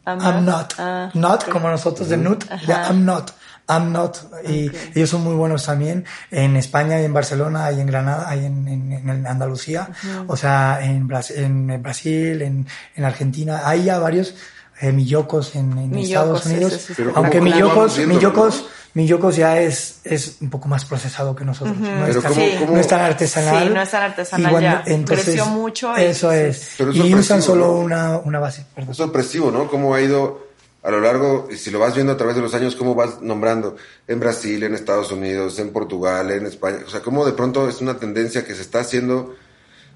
I'm 0.07 0.21
I'm, 0.21 0.45
not. 0.45 0.45
not. 0.47 0.75
Ah, 0.79 1.11
not, 1.15 1.49
como 1.49 1.69
nosotros 1.69 2.09
de 2.09 2.17
Nut, 2.17 2.45
de. 2.67 2.73
I'm 2.73 3.05
not. 3.05 3.31
I'm 3.69 3.91
not. 3.93 4.17
Y 4.49 4.71
ellos 4.95 5.11
son 5.11 5.25
muy 5.25 5.35
buenos 5.35 5.65
también. 5.67 6.05
En 6.31 6.57
España 6.57 7.01
y 7.01 7.05
en 7.05 7.13
Barcelona 7.13 7.73
y 7.73 7.81
en 7.81 7.89
Granada 7.89 8.35
y 8.37 8.45
en, 8.47 8.69
en- 8.69 8.93
en 9.09 9.27
Andalucía. 9.27 9.89
O 10.29 10.37
sea, 10.37 10.79
en, 10.83 11.09
Bras- 11.09 11.33
en 11.33 11.83
Brasil, 11.83 12.43
en, 12.43 12.67
en 12.95 13.05
Argentina. 13.05 13.63
Hay 13.65 13.83
ya 13.85 13.99
varios 13.99 14.35
eh, 14.81 14.93
millocos 14.93 15.55
en, 15.57 15.73
en 15.79 15.91
Millocos, 15.91 16.07
Estados 16.11 16.47
Unidos. 16.47 16.73
ese 16.75 16.87
sí 16.89 16.93
Pero 16.97 17.13
Aunque 17.17 17.39
¿cómo- 17.39 17.51
cómo 17.51 17.67
vamos 17.69 17.99
millocos, 17.99 18.07
millocos, 18.09 18.63
no? 18.63 18.69
millocos 18.95 19.37
ya 19.37 19.61
es, 19.61 20.01
es 20.05 20.37
un 20.41 20.51
poco 20.51 20.69
más 20.69 20.85
procesado 20.85 21.35
que 21.37 21.45
nosotros. 21.45 21.77
No, 21.79 21.87
Pero 22.07 22.07
es 22.19 22.23
tan, 22.23 22.33
¿cómo- 22.35 22.47
cómo- 22.61 22.73
no 22.75 22.81
es 22.81 22.89
tan 22.89 23.01
artesanal. 23.01 23.69
Sí, 23.69 23.75
no 23.75 23.83
es 23.83 23.91
tan 23.91 24.03
artesanal 24.03 24.47
Y 24.47 24.51
cuando- 24.51 24.69
ya. 24.71 24.83
Entonces, 24.87 25.25
Creció 25.25 25.47
mucho 25.47 25.93
y- 25.99 26.03
Eso 26.05 26.33
es. 26.33 26.71
Pero 26.79 26.91
es 26.91 26.97
y 26.97 27.15
usan 27.15 27.43
solo 27.43 27.67
¿no? 27.67 27.73
una, 27.75 28.17
una 28.19 28.39
base. 28.39 28.65
perdón. 28.75 28.91
Es 28.93 28.97
sorpresivo, 28.97 29.51
¿no? 29.51 29.69
Cómo 29.69 29.95
ha 29.95 30.01
ido 30.01 30.47
a 30.83 30.91
lo 30.91 31.01
largo, 31.01 31.49
y 31.51 31.57
si 31.57 31.71
lo 31.73 31.81
vas 31.81 31.95
viendo 31.97 32.13
a 32.13 32.17
través 32.17 32.37
de 32.37 32.43
los 32.43 32.55
años, 32.55 32.77
cómo 32.77 32.95
vas 32.95 33.21
nombrando 33.21 33.75
en 34.07 34.21
Brasil, 34.21 34.63
en 34.63 34.73
Estados 34.75 35.11
Unidos, 35.11 35.59
en 35.59 35.71
Portugal, 35.73 36.31
en 36.31 36.47
España. 36.47 36.79
O 36.87 36.91
sea, 36.91 37.01
cómo 37.01 37.25
de 37.27 37.33
pronto 37.33 37.69
es 37.69 37.81
una 37.81 37.97
tendencia 37.99 38.45
que 38.45 38.55
se 38.55 38.63
está 38.63 38.81
haciendo, 38.81 39.35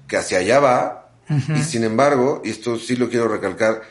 que 0.05 0.17
hacia 0.17 0.39
allá 0.39 0.59
va, 0.59 1.11
y 1.55 1.61
sin 1.63 1.85
embargo, 1.85 2.41
y 2.43 2.49
esto 2.49 2.77
sí 2.77 2.97
lo 2.97 3.07
quiero 3.09 3.29
recalcar, 3.29 3.81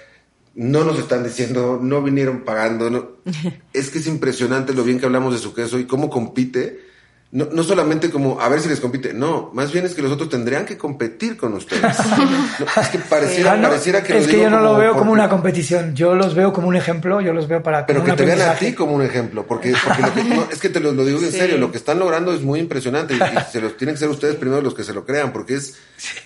no 0.55 0.84
nos 0.84 0.98
están 0.98 1.24
diciendo, 1.24 1.78
no 1.82 2.03
vinieron 2.03 2.40
pagando, 2.44 2.90
no. 2.90 3.09
es 3.72 3.90
que 3.90 3.98
es 3.98 4.07
impresionante 4.07 4.74
lo 4.74 4.84
bien 4.84 4.98
que 4.98 5.07
hablamos 5.07 5.32
de 5.32 5.38
su 5.38 5.55
queso 5.55 5.78
y 5.78 5.86
cómo 5.86 6.11
compite. 6.11 6.89
No, 7.33 7.47
no 7.53 7.62
solamente 7.62 8.11
como 8.11 8.41
a 8.41 8.49
ver 8.49 8.61
si 8.61 8.68
les 8.68 8.81
compite, 8.81 9.14
no, 9.14 9.51
más 9.55 9.70
bien 9.70 9.85
es 9.87 9.95
que 9.95 10.03
los 10.03 10.11
otros 10.11 10.28
tendrían 10.28 10.66
que 10.66 10.76
competir 10.76 11.37
con 11.37 11.55
ustedes. 11.55 11.83
No, 12.09 12.83
es 12.83 12.89
que 12.89 12.99
pareciera, 12.99 13.53
Ah, 13.53 13.57
no, 13.57 13.68
pareciera 13.68 14.03
que 14.03 14.18
es 14.18 14.26
que 14.26 14.41
yo 14.41 14.51
no 14.51 14.59
lo 14.59 14.76
veo 14.76 14.95
como 14.97 15.12
una 15.12 15.28
competición, 15.28 15.95
yo 15.95 16.16
los 16.16 16.35
veo 16.35 16.53
como 16.53 16.66
un 16.66 16.74
ejemplo, 16.74 17.20
yo 17.20 17.33
los 17.33 17.47
veo 17.47 17.62
para 17.62 17.87
pero 17.87 18.03
que 18.03 18.14
te 18.14 18.24
vean 18.24 18.41
a 18.43 18.55
ti 18.55 18.72
como 18.72 18.95
un 18.95 19.03
ejemplo, 19.03 19.47
porque, 19.47 19.72
porque 19.85 20.03
lo 20.03 20.12
que- 20.14 20.24
no, 20.24 20.49
es 20.51 20.59
que 20.59 20.70
te 20.70 20.81
lo, 20.81 20.91
lo 20.91 21.05
digo 21.05 21.20
en 21.20 21.31
Sí. 21.31 21.39
serio, 21.39 21.57
lo 21.59 21.70
que 21.70 21.78
están 21.78 22.01
logrando 22.01 22.33
es 22.35 22.41
muy 22.43 22.59
impresionante 22.59 23.14
y, 23.14 23.18
y 23.18 23.53
se 23.53 23.61
los 23.61 23.76
tienen 23.76 23.95
que 23.95 24.01
ser 24.01 24.09
ustedes 24.09 24.35
primero 24.35 24.61
los 24.61 24.74
que 24.74 24.83
se 24.83 24.93
lo 24.93 25.05
crean, 25.07 25.33
porque 25.33 25.55
es, 25.55 25.76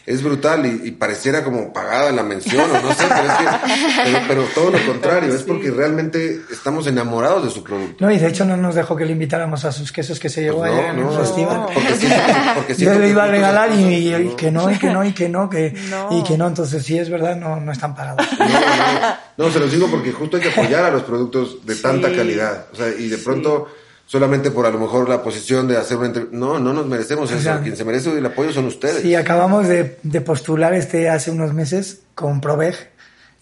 es 0.06 0.22
brutal 0.22 0.64
y, 0.64 0.88
y 0.88 0.90
pareciera 0.92 1.44
como 1.44 1.70
pagada 1.74 2.12
la 2.12 2.22
mención 2.22 2.62
o 2.70 2.80
no 2.80 2.94
sé, 2.94 3.04
pero 3.10 3.26
es 3.30 3.34
que, 3.34 3.44
pero, 4.04 4.18
pero 4.26 4.42
todo 4.54 4.70
lo 4.70 4.78
contrario, 4.86 5.34
es 5.34 5.42
porque 5.42 5.70
realmente 5.70 6.40
estamos 6.50 6.86
enamorados 6.86 7.44
de 7.44 7.50
su 7.50 7.62
producto. 7.62 8.02
No, 8.06 8.10
y 8.10 8.18
de 8.18 8.26
hecho 8.28 8.46
no 8.46 8.56
nos 8.56 8.74
dejó 8.74 8.96
que 8.96 9.04
le 9.04 9.12
invitáramos 9.12 9.66
a 9.66 9.70
sus 9.72 9.92
quesos 9.92 10.18
que 10.18 10.30
se 10.30 10.40
llevó 10.40 10.60
Pues 10.60 10.72
el 10.98 11.08
festival. 11.16 11.66
porque 11.72 11.94
siento 11.94 12.16
porque 12.54 12.74
Yo 12.74 12.94
le 12.98 13.08
iba 13.08 13.24
a 13.24 13.28
regalar 13.28 13.72
y, 13.72 14.14
y 14.14 14.28
que 14.36 14.50
no, 14.50 14.70
y 14.70 14.78
que 14.78 14.90
no, 14.90 15.04
y 15.04 15.12
que 15.12 15.28
no, 15.28 15.48
que, 15.50 15.74
No. 15.90 16.08
y 16.18 16.22
que 16.22 16.36
no, 16.38 16.46
entonces 16.48 16.82
sí 16.84 16.98
es 16.98 17.10
verdad, 17.10 17.36
no, 17.36 17.60
no 17.60 17.72
están 17.72 17.94
pagados. 17.94 18.26
No, 18.38 18.46
no, 18.46 19.16
no, 19.46 19.50
se 19.52 19.60
los 19.60 19.70
digo 19.72 19.88
porque 19.90 20.12
justo 20.12 20.36
hay 20.36 20.42
que 20.42 20.50
apoyar 20.50 20.84
a 20.84 20.90
los 20.90 21.02
productos 21.02 21.64
de 21.66 21.76
tanta 21.76 22.12
calidad. 22.12 22.66
O 22.72 22.76
sea, 22.76 22.88
y 22.88 23.08
de 23.08 23.18
pronto, 23.18 23.68
solamente 24.06 24.50
por 24.50 24.66
a 24.66 24.70
lo 24.70 24.78
mejor 24.78 25.08
la 25.08 25.22
posición 25.22 25.66
de 25.68 25.76
hacer 25.76 25.96
una 25.96 26.06
entrevista. 26.06 26.36
No, 26.36 26.58
no 26.58 26.72
nos 26.72 26.86
merecemos 26.86 27.30
eso. 27.30 27.40
sea, 27.42 27.60
Quien 27.60 27.76
se 27.76 27.84
merece 27.84 28.16
el 28.16 28.26
apoyo 28.26 28.52
son 28.52 28.66
ustedes. 28.66 29.02
Sí, 29.02 29.14
acabamos 29.14 29.66
de, 29.68 29.98
de 30.02 30.20
postular 30.20 30.74
este 30.74 31.08
hace 31.08 31.30
unos 31.30 31.52
meses 31.54 32.00
con 32.14 32.40
Proveg 32.40 32.74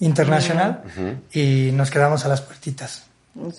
International 0.00 0.82
y 1.32 1.70
nos 1.72 1.90
quedamos 1.90 2.24
a 2.24 2.28
las 2.28 2.40
puertitas. 2.40 3.04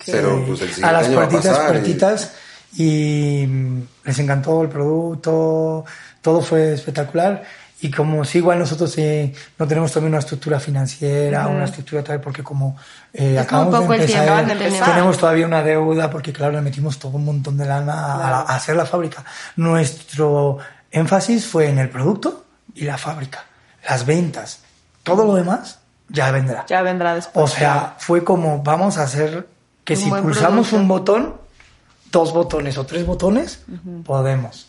Pero 0.06 0.44
pues 0.46 0.60
el 0.78 0.84
a 0.84 0.92
las 0.92 1.06
año 1.08 1.16
va 1.16 1.24
a 1.24 1.28
puertitas, 1.28 1.58
puertitas 1.58 2.32
y 2.76 3.46
mm, 3.46 3.82
les 4.04 4.18
encantó 4.18 4.62
el 4.62 4.68
producto, 4.68 5.84
todo 6.20 6.40
fue 6.40 6.72
espectacular 6.74 7.42
y 7.80 7.90
como 7.90 8.24
si 8.24 8.38
igual 8.38 8.58
nosotros 8.58 8.96
eh, 8.96 9.34
no 9.58 9.66
tenemos 9.66 9.92
también 9.92 10.12
una 10.14 10.20
estructura 10.20 10.58
financiera, 10.58 11.48
una 11.48 11.64
estructura 11.66 12.02
tal, 12.02 12.20
porque 12.20 12.42
como 12.42 12.76
eh, 13.12 13.38
acabamos 13.38 13.88
de 13.88 13.96
empezar, 13.96 14.46
tiempo 14.46 14.64
que 14.64 14.70
tenemos. 14.70 15.18
todavía 15.18 15.46
una 15.46 15.62
deuda, 15.62 16.08
porque 16.10 16.32
claro, 16.32 16.52
le 16.52 16.62
metimos 16.62 16.98
todo 16.98 17.12
un 17.16 17.26
montón 17.26 17.58
de 17.58 17.66
lana 17.66 17.92
a- 17.92 18.40
a, 18.40 18.56
hacer 18.56 18.74
la 18.76 18.86
fábrica. 18.86 19.22
Nuestro 19.56 20.58
énfasis 20.90 21.46
fue 21.46 21.68
en 21.68 21.78
el 21.78 21.90
producto 21.90 22.44
y 22.74 22.84
la 22.84 22.96
fábrica, 22.96 23.44
las 23.86 24.06
ventas. 24.06 24.60
Todo 25.02 25.26
lo 25.26 25.34
demás 25.34 25.80
ya 26.08 26.30
vendrá. 26.30 26.64
Ya 26.66 26.80
vendrá 26.80 27.14
después. 27.14 27.44
O 27.44 27.48
sea, 27.54 27.96
fue 27.98 28.24
como 28.24 28.62
vamos 28.62 28.96
a 28.96 29.02
hacer 29.02 29.46
que 29.84 29.92
Un 29.94 30.00
si 30.00 30.08
pulsamos 30.10 30.68
producto. 30.68 30.76
un 30.76 30.88
botón, 30.88 31.34
dos 32.14 32.32
botones 32.32 32.78
o 32.78 32.84
tres 32.86 33.04
botones, 33.04 33.58
podemos. 34.04 34.68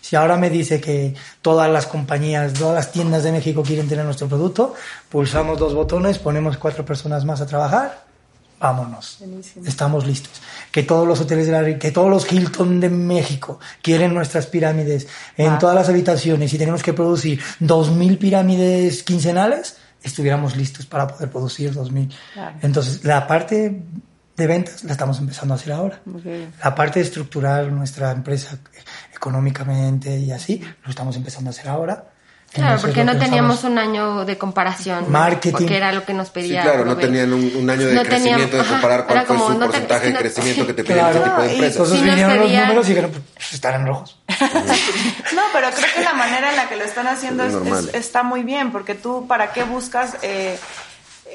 Si 0.00 0.14
ahora 0.16 0.36
me 0.36 0.48
dice 0.50 0.80
que 0.80 1.14
todas 1.42 1.68
las 1.70 1.86
compañías, 1.86 2.52
todas 2.52 2.74
las 2.76 2.92
tiendas 2.92 3.24
de 3.24 3.32
México 3.32 3.62
quieren 3.62 3.88
tener 3.88 4.04
nuestro 4.04 4.28
producto, 4.28 4.74
pulsamos 5.08 5.58
dos 5.58 5.74
botones, 5.74 6.18
ponemos 6.18 6.56
cuatro 6.56 6.84
personas 6.84 7.24
más 7.24 7.40
a 7.40 7.46
trabajar, 7.46 8.04
vámonos. 8.60 9.18
Estamos 9.64 10.06
listos. 10.06 10.40
Que 10.70 10.82
todos 10.84 11.08
los 11.08 11.20
hoteles 11.20 11.46
de 11.46 11.52
la 11.52 11.78
que 11.78 11.90
todos 11.90 12.10
los 12.10 12.30
Hilton 12.30 12.80
de 12.80 12.90
México 12.90 13.58
quieren 13.82 14.14
nuestras 14.14 14.46
pirámides 14.46 15.08
en 15.36 15.52
Ah. 15.54 15.58
todas 15.58 15.74
las 15.74 15.88
habitaciones 15.88 16.52
y 16.52 16.58
tenemos 16.58 16.82
que 16.82 16.92
producir 16.92 17.40
2000 17.60 18.18
pirámides 18.18 19.02
quincenales, 19.02 19.78
estuviéramos 20.02 20.54
listos 20.54 20.86
para 20.86 21.08
poder 21.08 21.30
producir 21.30 21.72
2000. 21.72 22.08
Claro. 22.34 22.56
Entonces, 22.62 23.02
la 23.04 23.26
parte 23.26 23.82
de 24.36 24.46
ventas 24.46 24.82
la 24.84 24.92
estamos 24.92 25.18
empezando 25.18 25.54
a 25.54 25.56
hacer 25.56 25.72
ahora. 25.72 26.00
Bien. 26.04 26.52
La 26.62 26.74
parte 26.74 26.98
de 27.00 27.04
estructurar 27.06 27.66
nuestra 27.72 28.10
empresa 28.10 28.58
económicamente 29.14 30.16
y 30.18 30.30
así, 30.32 30.60
lo 30.84 30.90
estamos 30.90 31.16
empezando 31.16 31.50
a 31.50 31.52
hacer 31.52 31.68
ahora. 31.68 32.04
Claro, 32.52 32.74
Entonces, 32.74 32.86
porque 32.86 33.04
no 33.04 33.18
teníamos 33.18 33.56
estamos- 33.56 33.72
un 33.72 33.78
año 33.78 34.24
de 34.24 34.38
comparación. 34.38 35.10
Marketing. 35.10 35.50
Porque 35.52 35.76
era 35.76 35.90
lo 35.90 36.04
que 36.04 36.14
nos 36.14 36.28
Sí, 36.28 36.34
pedía. 36.34 36.62
claro, 36.62 36.84
no 36.84 36.96
tenían 36.96 37.32
un, 37.32 37.50
un 37.56 37.68
año 37.68 37.88
de 37.88 37.94
No 37.94 38.02
crecimiento 38.04 38.42
teníamos- 38.44 38.52
de 38.52 38.60
ajá, 38.60 38.70
comparar 38.70 39.04
cuál 39.06 39.16
era 39.18 39.26
fue 39.26 39.36
como, 39.36 39.48
su 39.48 39.58
no 39.58 39.66
porcentaje 39.66 40.06
de 40.06 40.12
no- 40.12 40.18
crecimiento 40.20 40.66
que 40.68 40.74
te 40.74 40.84
piden 40.84 40.98
Claro. 40.98 41.16
este 41.18 41.30
tipo 41.30 41.42
de 41.42 41.50
empresas. 41.52 41.72
Entonces 41.76 41.98
Sí 41.98 42.04
nos 42.04 42.14
vinieron 42.14 42.36
los 42.38 42.46
pedían- 42.46 42.62
números 42.68 42.86
y 42.86 42.88
dijeron, 42.90 43.10
pues 43.10 43.52
están 43.54 43.74
en 43.80 43.86
rojos. 43.88 44.20
No, 45.34 45.42
pero 45.52 45.68
creo 45.70 45.88
que 45.96 46.02
la 46.04 46.14
manera 46.14 46.50
en 46.50 46.56
la 46.56 46.68
que 46.68 46.76
lo 46.76 46.84
están 46.84 47.08
haciendo 47.08 47.44
Es 47.44 47.54
es- 47.88 47.94
está 47.94 48.22
muy 48.22 48.44
bien, 48.44 48.70
porque 48.70 48.94
tú, 48.94 49.26
¿para 49.26 49.52
qué 49.52 49.64
buscas 49.64 50.16
eh, 50.22 50.56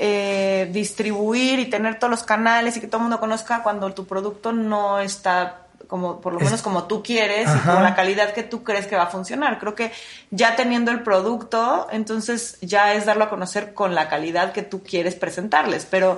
eh, 0.02 0.70
distribuir 0.72 1.60
y 1.60 1.66
tener 1.66 2.00
todos 2.00 2.10
los 2.10 2.24
canales 2.24 2.78
y 2.78 2.80
que 2.80 2.88
todo 2.88 3.00
el 3.00 3.04
mundo 3.04 3.20
conozca 3.20 3.62
cuando 3.64 3.94
tu 3.94 4.08
producto 4.08 4.54
no 4.54 4.98
está 5.00 5.66
como 5.88 6.22
por 6.22 6.32
lo 6.34 6.40
menos 6.40 6.62
como 6.62 6.86
tú 6.86 7.04
quieres 7.04 7.50
y 7.54 7.60
con 7.68 7.84
la 7.84 7.96
calidad 7.96 8.32
que 8.32 8.44
tú 8.44 8.64
crees 8.64 8.88
que 8.88 8.96
va 8.96 9.04
a 9.04 9.08
funcionar. 9.08 9.60
Creo 9.60 9.76
que 9.76 9.92
ya 10.32 10.56
teniendo 10.56 10.92
el 10.92 11.04
producto, 11.04 11.88
entonces 11.92 12.58
ya 12.62 12.94
es 12.94 13.06
darlo 13.06 13.26
a 13.26 13.30
conocer 13.30 13.74
con 13.74 13.94
la 13.94 14.08
calidad 14.08 14.54
que 14.54 14.62
tú 14.62 14.84
quieres 14.84 15.16
presentarles, 15.16 15.86
pero 15.86 16.18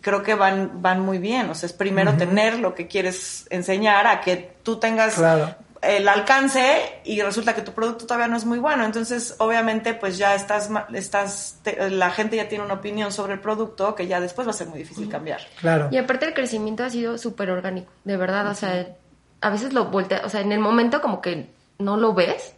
creo 0.00 0.24
que 0.24 0.34
van 0.34 0.82
van 0.82 1.00
muy 1.00 1.18
bien, 1.18 1.48
o 1.50 1.54
sea, 1.54 1.68
es 1.68 1.72
primero 1.72 2.14
tener 2.14 2.58
lo 2.58 2.74
que 2.74 2.88
quieres 2.88 3.46
enseñar 3.50 4.08
a 4.08 4.22
que 4.22 4.56
tú 4.64 4.80
tengas 4.80 5.14
Claro. 5.14 5.54
El 5.86 6.08
alcance 6.08 7.00
y 7.04 7.20
resulta 7.22 7.54
que 7.54 7.62
tu 7.62 7.72
producto 7.72 8.06
todavía 8.06 8.28
no 8.28 8.36
es 8.36 8.44
muy 8.44 8.58
bueno. 8.58 8.84
Entonces, 8.84 9.34
obviamente, 9.38 9.94
pues 9.94 10.18
ya 10.18 10.34
estás, 10.34 10.70
estás 10.92 11.58
te- 11.62 11.90
la 11.90 12.10
gente 12.10 12.36
ya 12.36 12.48
tiene 12.48 12.64
una 12.64 12.74
opinión 12.74 13.12
sobre 13.12 13.34
el 13.34 13.40
producto 13.40 13.94
que 13.94 14.06
ya 14.06 14.20
después 14.20 14.46
va 14.46 14.50
a 14.50 14.54
ser 14.54 14.68
muy 14.68 14.78
difícil 14.78 15.08
cambiar. 15.08 15.40
Claro. 15.60 15.88
Y 15.90 15.96
aparte 15.98 16.26
el 16.26 16.34
crecimiento 16.34 16.84
ha 16.84 16.90
sido 16.90 17.18
súper 17.18 17.50
orgánico, 17.50 17.92
de 18.04 18.16
verdad, 18.16 18.46
o 18.48 18.54
sea, 18.54 18.86
a 19.40 19.50
veces 19.50 19.72
lo 19.72 19.86
volteas, 19.86 20.22
o 20.24 20.28
sea, 20.28 20.40
en 20.40 20.52
el 20.52 20.58
momento 20.60 21.00
como 21.00 21.20
que 21.20 21.50
no 21.78 21.96
lo 21.96 22.14
ves, 22.14 22.54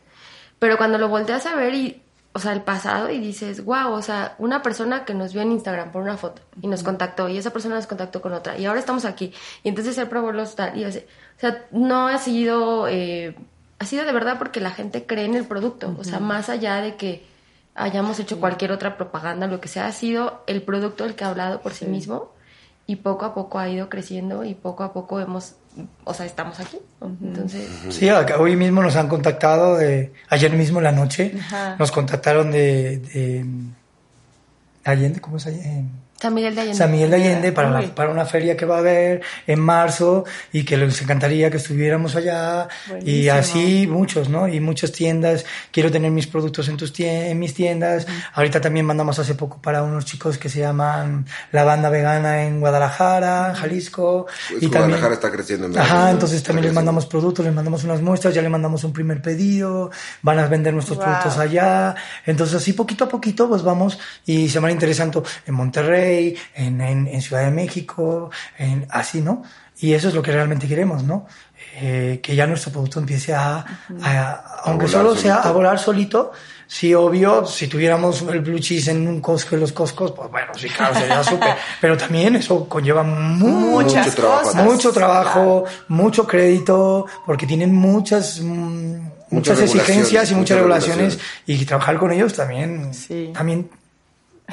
pero 0.58 0.76
cuando 0.78 0.98
lo 0.98 1.08
volteas 1.08 1.46
a 1.46 1.54
ver 1.54 1.74
y, 1.74 2.02
o 2.36 2.38
sea, 2.38 2.52
el 2.52 2.60
pasado 2.60 3.08
y 3.08 3.18
dices, 3.18 3.64
wow, 3.64 3.92
o 3.92 4.02
sea, 4.02 4.34
una 4.38 4.60
persona 4.60 5.06
que 5.06 5.14
nos 5.14 5.32
vio 5.32 5.40
en 5.40 5.52
Instagram 5.52 5.90
por 5.90 6.02
una 6.02 6.18
foto 6.18 6.42
y 6.60 6.66
nos 6.66 6.82
contactó 6.82 7.30
y 7.30 7.38
esa 7.38 7.50
persona 7.50 7.76
nos 7.76 7.86
contactó 7.86 8.20
con 8.20 8.34
otra 8.34 8.58
y 8.58 8.66
ahora 8.66 8.78
estamos 8.78 9.06
aquí 9.06 9.32
y 9.62 9.70
entonces 9.70 9.96
él 9.96 10.06
probó 10.06 10.32
los 10.32 10.54
tal 10.54 10.76
y 10.76 10.84
así, 10.84 10.98
o 10.98 11.40
sea, 11.40 11.64
no 11.70 12.08
ha 12.08 12.18
sido, 12.18 12.88
eh, 12.88 13.34
ha 13.78 13.86
sido 13.86 14.04
de 14.04 14.12
verdad 14.12 14.36
porque 14.36 14.60
la 14.60 14.70
gente 14.70 15.06
cree 15.06 15.24
en 15.24 15.34
el 15.34 15.46
producto, 15.46 15.96
o 15.98 16.04
sea, 16.04 16.20
más 16.20 16.50
allá 16.50 16.82
de 16.82 16.96
que 16.96 17.24
hayamos 17.74 18.20
hecho 18.20 18.38
cualquier 18.38 18.70
otra 18.70 18.98
propaganda, 18.98 19.46
lo 19.46 19.58
que 19.58 19.68
sea, 19.68 19.86
ha 19.86 19.92
sido 19.92 20.42
el 20.46 20.60
producto 20.60 21.06
el 21.06 21.14
que 21.14 21.24
ha 21.24 21.30
hablado 21.30 21.62
por 21.62 21.72
sí. 21.72 21.86
mismo 21.86 22.35
y 22.86 22.96
poco 22.96 23.24
a 23.24 23.34
poco 23.34 23.58
ha 23.58 23.68
ido 23.68 23.88
creciendo 23.88 24.44
y 24.44 24.54
poco 24.54 24.84
a 24.84 24.92
poco 24.92 25.18
hemos, 25.20 25.54
o 26.04 26.14
sea, 26.14 26.24
estamos 26.26 26.60
aquí. 26.60 26.78
Entonces, 27.22 27.68
Sí, 27.90 28.08
acá- 28.08 28.38
hoy 28.38 28.56
mismo 28.56 28.82
nos 28.82 28.94
han 28.96 29.08
contactado, 29.08 29.76
de, 29.76 30.12
ayer 30.28 30.52
mismo 30.52 30.78
en 30.78 30.84
la 30.84 30.92
noche, 30.92 31.34
Ajá. 31.40 31.76
nos 31.78 31.90
contactaron 31.90 32.50
de, 32.52 32.98
de 32.98 33.46
Allende, 34.84 35.20
¿cómo 35.20 35.36
es 35.38 35.46
Allende? 35.46 35.90
San 36.20 36.32
Miguel 36.34 36.54
de 36.54 36.60
Allende. 36.62 36.78
San 36.78 36.90
Miguel 36.90 37.10
de 37.10 37.16
Allende 37.16 37.52
para, 37.52 37.70
la- 37.70 37.94
para 37.94 38.10
una 38.10 38.24
feria 38.24 38.56
que 38.56 38.64
va 38.64 38.76
a 38.76 38.78
haber 38.78 39.20
en 39.46 39.60
marzo 39.60 40.24
y 40.52 40.64
que 40.64 40.76
les 40.78 41.00
encantaría 41.02 41.50
que 41.50 41.58
estuviéramos 41.58 42.16
allá 42.16 42.68
y 43.04 43.28
Buenísimo. 43.28 43.34
así 43.34 43.86
muchos, 43.86 44.28
¿no? 44.30 44.48
Y 44.48 44.60
muchas 44.60 44.92
tiendas, 44.92 45.44
quiero 45.70 45.90
tener 45.90 46.10
mis 46.10 46.26
productos 46.26 46.68
en 46.68 46.76
tus 46.78 46.92
tien- 46.94 47.30
en 47.30 47.38
mis 47.38 47.52
tiendas. 47.52 48.06
Ahorita 48.32 48.60
también 48.62 48.86
mandamos 48.86 49.18
hace 49.18 49.34
poco 49.34 49.60
para 49.60 49.82
unos 49.82 50.06
chicos 50.06 50.38
que 50.38 50.48
se 50.48 50.60
llaman 50.60 51.26
La 51.52 51.64
Banda 51.64 51.90
Vegana 51.90 52.44
en 52.44 52.60
Guadalajara, 52.60 53.50
en 53.50 53.54
Jalisco. 53.56 54.26
Pues 54.50 54.62
y 54.62 54.66
Guadalajara 54.68 55.00
también, 55.00 55.12
está 55.12 55.30
creciendo 55.30 55.66
en 55.66 55.78
Ajá, 55.78 56.10
entonces 56.10 56.42
también 56.42 56.64
les 56.64 56.74
mandamos 56.74 57.04
productos, 57.06 57.44
les 57.44 57.54
mandamos 57.54 57.84
unas 57.84 58.00
muestras, 58.00 58.32
ya 58.34 58.40
les 58.40 58.50
mandamos 58.50 58.82
un 58.84 58.92
primer 58.94 59.20
pedido, 59.20 59.90
van 60.22 60.38
a 60.38 60.46
vender 60.46 60.72
nuestros 60.72 60.96
Wow. 60.96 61.04
productos 61.06 61.36
allá. 61.38 61.94
Entonces 62.24 62.56
así 62.56 62.72
poquito 62.72 63.04
a 63.04 63.08
poquito 63.10 63.48
pues 63.50 63.62
vamos 63.62 63.98
y 64.24 64.48
se 64.48 64.58
van 64.60 64.70
interesando 64.72 65.22
en 65.46 65.54
Monterrey, 65.54 66.05
en, 66.54 66.80
en, 66.80 67.06
en 67.06 67.22
Ciudad 67.22 67.44
de 67.44 67.50
México, 67.50 68.30
en, 68.58 68.86
así, 68.90 69.20
¿no? 69.20 69.42
Y 69.78 69.92
eso 69.92 70.08
es 70.08 70.14
lo 70.14 70.22
que 70.22 70.32
realmente 70.32 70.66
queremos, 70.66 71.02
¿no? 71.04 71.26
Eh, 71.78 72.20
que 72.22 72.34
ya 72.34 72.46
nuestro 72.46 72.72
producto 72.72 72.98
empiece 73.00 73.34
a, 73.34 73.64
a- 74.02 74.60
aunque 74.64 74.86
volar 74.86 75.02
solo 75.02 75.14
sea 75.16 75.34
solito. 75.34 75.48
a 75.48 75.52
volar 75.52 75.78
solito, 75.78 76.32
sí, 76.66 76.94
obvio, 76.94 77.44
si 77.44 77.66
tuviéramos 77.68 78.22
el 78.22 78.40
blue 78.40 78.58
cheese 78.58 78.88
en 78.88 79.06
un 79.06 79.20
Costco 79.20 79.56
y 79.56 79.60
los 79.60 79.72
Costcos, 79.72 80.12
pues 80.12 80.30
bueno, 80.30 80.52
sí, 80.56 80.68
claro, 80.70 80.94
sería 80.94 81.22
súper. 81.32 81.54
Pero 81.80 81.96
también 81.98 82.36
eso 82.36 82.66
conlleva 82.66 83.02
mucho 83.02 83.96
Muchas 83.96 84.06
Mucho 84.06 84.16
trabajo 84.16 84.40
cosas. 84.42 84.54
atrás. 84.54 84.72
mucho 84.72 84.92
trabajo, 84.92 85.64
mucho 85.88 86.26
crédito, 86.26 87.06
porque 87.26 87.46
tienen 87.46 87.74
muchas 87.74 88.40
mm, 88.40 88.96
muchas 89.30 89.58
regulaciones, 89.58 89.74
exigencias 89.74 90.30
y 90.30 90.34
muchas 90.34 90.38
muchas 90.38 90.56
regulaciones 90.56 90.98
regulaciones. 91.18 91.62
y 91.62 91.64
trabajar 91.66 91.98
con 91.98 92.12
ellos 92.12 92.32
también 92.32 92.94
Sí. 92.94 93.30
también 93.34 93.68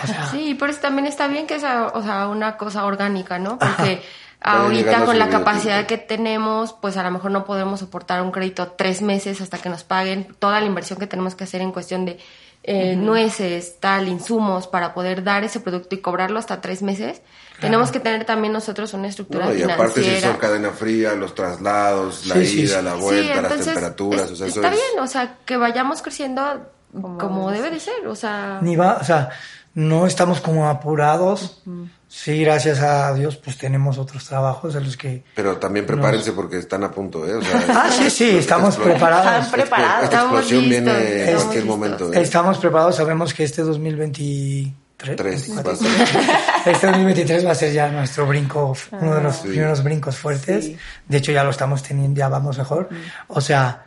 o 0.01 0.07
sea, 0.07 0.27
Sí, 0.27 0.55
pero 0.59 0.73
también 0.75 1.05
está 1.07 1.27
bien 1.27 1.47
que 1.47 1.59
sea, 1.59 1.87
o 1.93 2.01
sea, 2.03 2.27
una 2.27 2.57
cosa 2.57 2.85
orgánica, 2.85 3.39
¿no? 3.39 3.57
Porque 3.59 4.01
ahorita 4.41 5.05
con 5.05 5.17
la 5.19 5.29
capacidad 5.29 5.85
tiempo. 5.85 5.87
que 5.89 5.97
tenemos, 5.97 6.73
pues 6.73 6.97
a 6.97 7.03
lo 7.03 7.11
mejor 7.11 7.31
no 7.31 7.45
podemos 7.45 7.79
soportar 7.79 8.21
un 8.21 8.31
crédito 8.31 8.67
tres 8.77 9.01
meses 9.01 9.39
hasta 9.41 9.57
que 9.57 9.69
nos 9.69 9.83
paguen 9.83 10.27
toda 10.39 10.59
la 10.59 10.65
inversión 10.65 10.99
que 10.99 11.07
tenemos 11.07 11.35
que 11.35 11.43
hacer 11.45 11.61
en 11.61 11.71
cuestión 11.71 12.05
de 12.05 12.19
eh, 12.65 12.95
nueces, 12.95 13.79
tal, 13.81 14.07
insumos, 14.07 14.67
para 14.67 14.93
poder 14.93 15.23
dar 15.23 15.43
ese 15.43 15.59
producto 15.59 15.95
y 15.95 15.99
cobrarlo 15.99 16.39
hasta 16.39 16.61
tres 16.61 16.81
meses. 16.81 17.21
Tenemos 17.59 17.91
que 17.91 17.99
tener 17.99 18.25
también 18.25 18.51
nosotros 18.53 18.93
una 18.93 19.07
estructura 19.07 19.45
No, 19.45 19.53
y 19.53 19.61
aparte 19.63 20.01
si 20.03 20.19
son 20.21 20.35
cadena 20.37 20.71
fría, 20.71 21.13
los 21.13 21.33
traslados, 21.35 22.25
la 22.25 22.35
Sí, 22.35 22.61
ida, 22.61 22.79
sí. 22.79 22.85
la 22.85 22.95
vuelta, 22.95 23.33
Sí, 23.35 23.41
las 23.41 23.65
temperaturas, 23.65 24.21
es- 24.23 24.31
o 24.31 24.35
sea, 24.35 24.47
eso 24.47 24.61
está 24.61 24.73
es... 24.73 24.75
bien, 24.75 25.03
o 25.03 25.07
sea, 25.07 25.35
que 25.45 25.55
vayamos 25.57 26.01
creciendo 26.01 26.65
como, 26.91 27.51
debe 27.51 27.69
de 27.69 27.79
ser, 27.79 28.05
o 28.07 28.15
sea... 28.15 28.59
ni 28.61 28.75
va, 28.75 28.97
o 28.99 29.03
sea, 29.03 29.29
no 29.75 30.05
estamos 30.07 30.39
como 30.41 30.69
apurados. 30.69 31.61
Sí, 32.07 32.43
gracias 32.43 32.79
a 32.79 33.11
Dios, 33.15 33.37
pues 33.37 33.57
tenemos 33.57 33.97
otros 33.97 34.23
trabajos 34.25 34.75
en 34.75 34.83
los 34.83 34.95
que 34.97 35.23
Pero 35.35 35.57
también 35.57 35.85
prepárense 35.87 36.31
porque 36.33 36.59
están 36.59 36.83
a 36.83 36.91
punto, 36.91 37.25
¿eh? 37.27 37.33
O 37.35 37.41
sea, 37.41 37.63
Ah, 37.69 37.89
sí, 37.91 38.09
sí, 38.11 38.37
estamos 38.37 38.75
preparados. 38.77 39.45
Están 39.45 39.51
preparados. 39.51 40.03
Esta 40.03 40.05
Estamos 40.17 40.39
explosión 40.41 40.69
listos, 40.69 40.95
viene 40.95 41.19
en 41.21 41.35
cualquier 41.35 41.63
listos. 41.63 41.65
momento, 41.65 42.13
¿eh? 42.13 42.21
Estamos 42.21 42.57
preparados, 42.59 42.95
sabemos 42.97 43.33
que 43.33 43.43
este 43.43 43.63
2023 43.63 44.73
Tres, 45.17 45.47
24, 45.49 45.63
va 45.63 45.73
a 45.73 45.75
ser. 45.75 46.19
Este 46.73 46.87
2023 46.87 47.45
va 47.45 47.51
a 47.51 47.55
ser 47.55 47.73
ya 47.73 47.89
nuestro 47.89 48.25
brinco, 48.27 48.73
uno 48.91 49.15
de 49.15 49.21
los 49.23 49.35
Sí. 49.37 49.47
primeros 49.49 49.83
brincos 49.83 50.15
fuertes. 50.17 50.65
Sí. 50.65 50.77
De 51.07 51.17
hecho, 51.17 51.31
ya 51.31 51.43
lo 51.43 51.49
estamos 51.49 51.81
teniendo, 51.83 52.19
ya 52.19 52.29
vamos 52.29 52.57
mejor. 52.59 52.89
O 53.27 53.41
sea, 53.41 53.85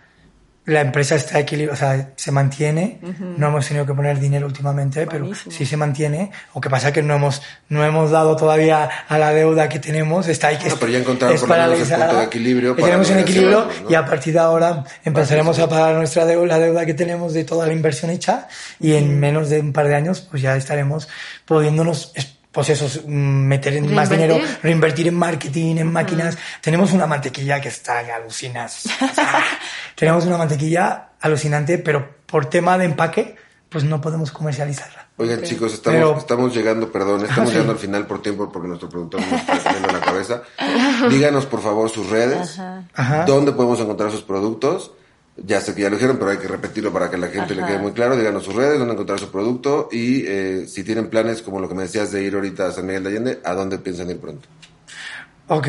la 0.67 0.81
empresa 0.81 1.14
está 1.14 1.39
equilibrada, 1.39 1.75
o 1.75 1.79
sea, 1.97 2.11
se 2.17 2.33
mantiene. 2.33 2.99
No 3.39 3.49
hemos 3.49 3.67
tenido 3.67 3.87
que 3.87 3.95
poner 3.95 4.19
dinero 4.19 4.47
últimamente, 4.47 5.07
pero 5.07 5.21
Buenísimo. 5.21 5.53
sí 5.55 5.64
se 5.64 5.77
mantiene. 5.77 6.33
O 6.55 6.61
que 6.61 6.69
pasa 6.69 6.93
que 6.93 7.03
no 7.03 7.14
hemos, 7.14 7.41
no 7.69 7.85
hemos 7.85 8.11
dado 8.11 8.35
todavía 8.37 8.89
a 9.09 9.17
la 9.19 9.33
deuda 9.33 9.69
que 9.69 9.79
tenemos. 9.79 10.27
Está 10.29 10.49
ahí 10.49 10.57
que 10.59 10.64
No, 10.69 10.75
es- 10.75 10.81
pero 10.81 10.93
ya 10.93 10.99
encontraron 10.99 11.35
es 11.37 11.41
por 11.41 11.51
lo 11.51 11.57
menos 11.57 11.91
el 11.91 11.97
punto 11.99 12.19
de 12.19 12.25
equilibrio 12.25 12.75
para 12.75 12.87
tenemos 12.87 13.11
un 13.11 13.19
equilibrio 13.19 13.69
¿no? 13.85 13.91
y 13.91 13.95
a 13.95 14.05
partir 14.05 14.33
de 14.35 14.41
ahora 14.41 14.85
empezaremos 15.05 15.59
a 15.61 15.69
pagar 15.69 15.95
nuestra 15.95 16.25
deuda, 16.27 16.47
la 16.47 16.59
deuda 16.59 16.85
que 16.85 16.95
tenemos 16.95 17.33
de 17.33 17.45
toda 17.45 17.67
la 17.67 17.73
inversión 17.73 18.11
hecha 18.11 18.49
y 18.81 18.95
en 18.95 19.21
menos 19.21 19.49
de 19.49 19.61
un 19.61 19.73
par 19.73 19.87
de 19.87 19.95
años 19.95 20.21
pues 20.29 20.43
ya 20.43 20.57
estaremos 20.57 21.09
pudiéndonos 21.45 22.12
pues 22.57 22.71
eso, 22.71 23.03
mm, 23.07 23.11
meter 23.13 23.75
en 23.75 23.95
más 23.95 24.09
dinero, 24.09 24.39
reinvertir 24.63 25.07
en 25.09 25.15
marketing, 25.15 25.77
en 25.77 25.93
máquinas. 25.93 26.39
Tenemos 26.63 26.91
una 26.93 27.07
mantequilla 27.07 27.61
que 27.61 27.69
está 27.69 28.03
que 28.03 28.11
alucinas. 28.11 28.87
O 28.87 29.15
sea, 29.15 29.45
tenemos 29.95 30.25
una 30.25 30.39
mantequilla 30.39 31.11
alucinante, 31.21 31.77
pero 31.77 32.17
por 32.25 32.47
tema 32.47 32.79
de 32.79 32.87
empaque, 32.87 33.37
pues 33.69 33.85
no 33.85 34.01
podemos 34.01 34.33
comercializarla. 34.33 35.07
Oigan, 35.19 35.43
chicos, 35.43 35.75
estamos, 35.75 35.99
Pero- 35.99 36.17
estamos 36.19 36.55
llegando, 36.55 36.91
perdón, 36.91 37.25
estamos 37.29 37.51
sí. 37.51 37.57
llegando 37.57 37.75
al 37.75 37.79
final 37.79 38.07
por 38.07 38.23
tiempo 38.23 38.51
porque 38.51 38.69
nuestro 38.69 38.89
productor 38.89 39.21
nos 39.21 39.33
está 39.33 39.59
poniendo 39.63 39.89
en 39.91 39.95
la 39.95 40.01
cabeza. 40.01 40.43
Díganos, 41.11 41.45
por 41.45 41.61
favor, 41.61 41.91
sus 41.91 42.09
redes, 42.09 42.59
Ajá. 42.95 43.27
dónde 43.27 43.53
podemos 43.53 43.79
encontrar 43.81 44.11
sus 44.11 44.23
productos. 44.23 44.93
Ya 45.45 45.61
sé 45.61 45.74
que 45.74 45.82
ya 45.82 45.91
lo 45.91 45.97
dijeron, 45.97 46.16
pero 46.18 46.30
hay 46.30 46.39
que 46.39 46.49
repetirlo 46.49 46.93
para 46.93 47.11
que 47.11 47.18
la 47.18 47.28
gente 47.28 47.55
le 47.55 47.62
quede 47.64 47.78
muy 47.78 47.93
claro. 47.93 48.16
Díganos 48.16 48.45
sus 48.45 48.55
redes, 48.55 48.78
dónde 48.78 48.95
encontrar 48.95 49.18
su 49.18 49.30
producto 49.30 49.89
y 49.93 50.24
eh, 50.26 50.66
si 50.66 50.82
tienen 50.82 51.11
planes, 51.11 51.43
como 51.43 51.61
lo 51.61 51.68
que 51.68 51.74
me 51.74 51.82
decías 51.82 52.11
de 52.11 52.22
ir 52.22 52.34
ahorita 52.34 52.68
a 52.68 52.72
San 52.72 52.87
Miguel 52.87 53.03
de 53.05 53.11
Allende, 53.11 53.41
¿a 53.45 53.53
dónde 53.55 53.78
piensan 53.78 54.09
ir 54.11 54.18
pronto? 54.18 54.49
Ok. 55.49 55.68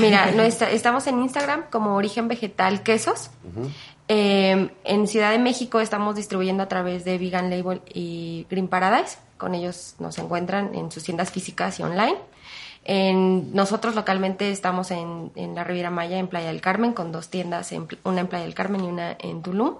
Mira, 0.00 0.30
nuestra- 0.34 0.70
estamos 0.70 1.06
en 1.06 1.20
Instagram 1.20 1.64
como 1.70 1.96
Origen 1.96 2.28
Vegetal 2.28 2.82
Quesos. 2.82 3.30
Eh, 4.08 4.70
en 4.84 5.06
Ciudad 5.06 5.30
de 5.32 5.38
México 5.38 5.80
estamos 5.80 6.16
distribuyendo 6.16 6.62
a 6.62 6.68
través 6.68 7.04
de 7.04 7.18
Vegan 7.18 7.50
Label 7.50 7.80
y 7.92 8.46
Green 8.50 8.68
Paradise. 8.68 9.18
Con 9.38 9.54
ellos 9.54 9.94
nos 9.98 10.18
encuentran 10.18 10.74
en 10.74 10.90
sus 10.90 11.04
tiendas 11.04 11.30
físicas 11.30 11.78
y 11.78 11.82
online. 11.82 12.16
En, 12.84 13.54
nosotros 13.54 13.94
localmente 13.94 14.50
estamos 14.50 14.90
en, 14.90 15.32
en 15.34 15.54
la 15.54 15.64
Riviera 15.64 15.90
Maya, 15.90 16.18
en 16.18 16.28
Playa 16.28 16.48
del 16.48 16.60
Carmen, 16.60 16.92
con 16.92 17.12
dos 17.12 17.28
tiendas, 17.28 17.72
en, 17.72 17.86
una 18.04 18.20
en 18.20 18.26
Playa 18.26 18.44
del 18.44 18.54
Carmen 18.54 18.84
y 18.84 18.88
una 18.88 19.16
en 19.18 19.42
Tulum. 19.42 19.76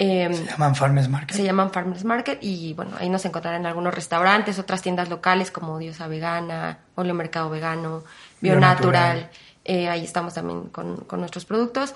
Eh, 0.00 0.28
Se 0.32 0.44
llaman 0.44 0.76
Farmers 0.76 1.08
Market. 1.08 1.36
se 1.36 1.42
llaman 1.42 1.72
Farmers 1.72 2.04
Market 2.04 2.38
y 2.40 2.72
bueno, 2.74 2.92
ahí 3.00 3.08
nos 3.08 3.24
encontrarán 3.24 3.66
algunos 3.66 3.92
restaurantes, 3.92 4.58
otras 4.58 4.80
tiendas 4.80 5.08
locales 5.08 5.50
como 5.50 5.78
Diosa 5.78 6.06
Vegana, 6.06 6.78
Olio 6.94 7.14
Mercado 7.14 7.50
Vegano, 7.50 8.04
Bionatural. 8.40 9.16
Bionatural. 9.16 9.30
Eh, 9.64 9.88
ahí 9.88 10.04
estamos 10.04 10.34
también 10.34 10.68
con, 10.68 10.98
con 10.98 11.18
nuestros 11.20 11.44
productos. 11.44 11.94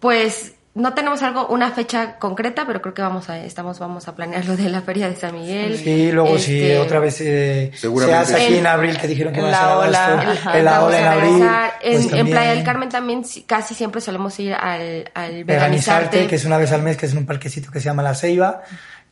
Pues 0.00 0.54
no 0.74 0.92
tenemos 0.92 1.22
algo, 1.22 1.46
una 1.48 1.70
fecha 1.70 2.18
concreta, 2.18 2.66
pero 2.66 2.82
creo 2.82 2.94
que 2.94 3.02
vamos 3.02 3.30
a, 3.30 3.38
estamos, 3.38 3.78
vamos 3.78 4.08
a 4.08 4.16
planear 4.16 4.44
lo 4.44 4.56
de 4.56 4.68
la 4.68 4.80
Feria 4.82 5.08
de 5.08 5.14
San 5.14 5.32
Miguel. 5.34 5.78
Sí, 5.78 6.10
luego 6.10 6.36
si 6.38 6.60
Este, 6.60 6.78
otra 6.80 6.98
vez 6.98 7.20
eh, 7.20 7.70
se 7.74 7.78
Seguramente 7.82 8.18
hace 8.34 8.34
aquí 8.44 8.54
En- 8.54 8.58
en 8.60 8.66
abril, 8.66 8.98
que 8.98 9.06
dijeron 9.06 9.32
que 9.32 9.40
va 9.40 9.56
a 9.56 9.78
ola. 9.78 10.36
en 10.52 10.64
la 10.64 10.84
ola 10.84 10.98
en 11.00 11.06
abril. 11.06 11.48
En, 11.82 12.02
pues 12.08 12.12
en 12.12 12.26
Playa 12.28 12.50
del 12.54 12.64
Carmen 12.64 12.88
también 12.88 13.24
casi 13.46 13.74
siempre 13.74 14.00
solemos 14.00 14.38
ir 14.40 14.52
al, 14.54 15.10
al 15.14 15.44
Veganizarte, 15.44 16.26
que 16.26 16.34
es 16.36 16.44
una 16.44 16.58
vez 16.58 16.72
al 16.72 16.82
mes, 16.82 16.96
que 16.96 17.06
es 17.06 17.12
en 17.12 17.18
un 17.18 17.26
parquecito 17.26 17.70
que 17.70 17.78
se 17.78 17.84
llama 17.86 18.02
La 18.02 18.14
Ceiba. 18.14 18.62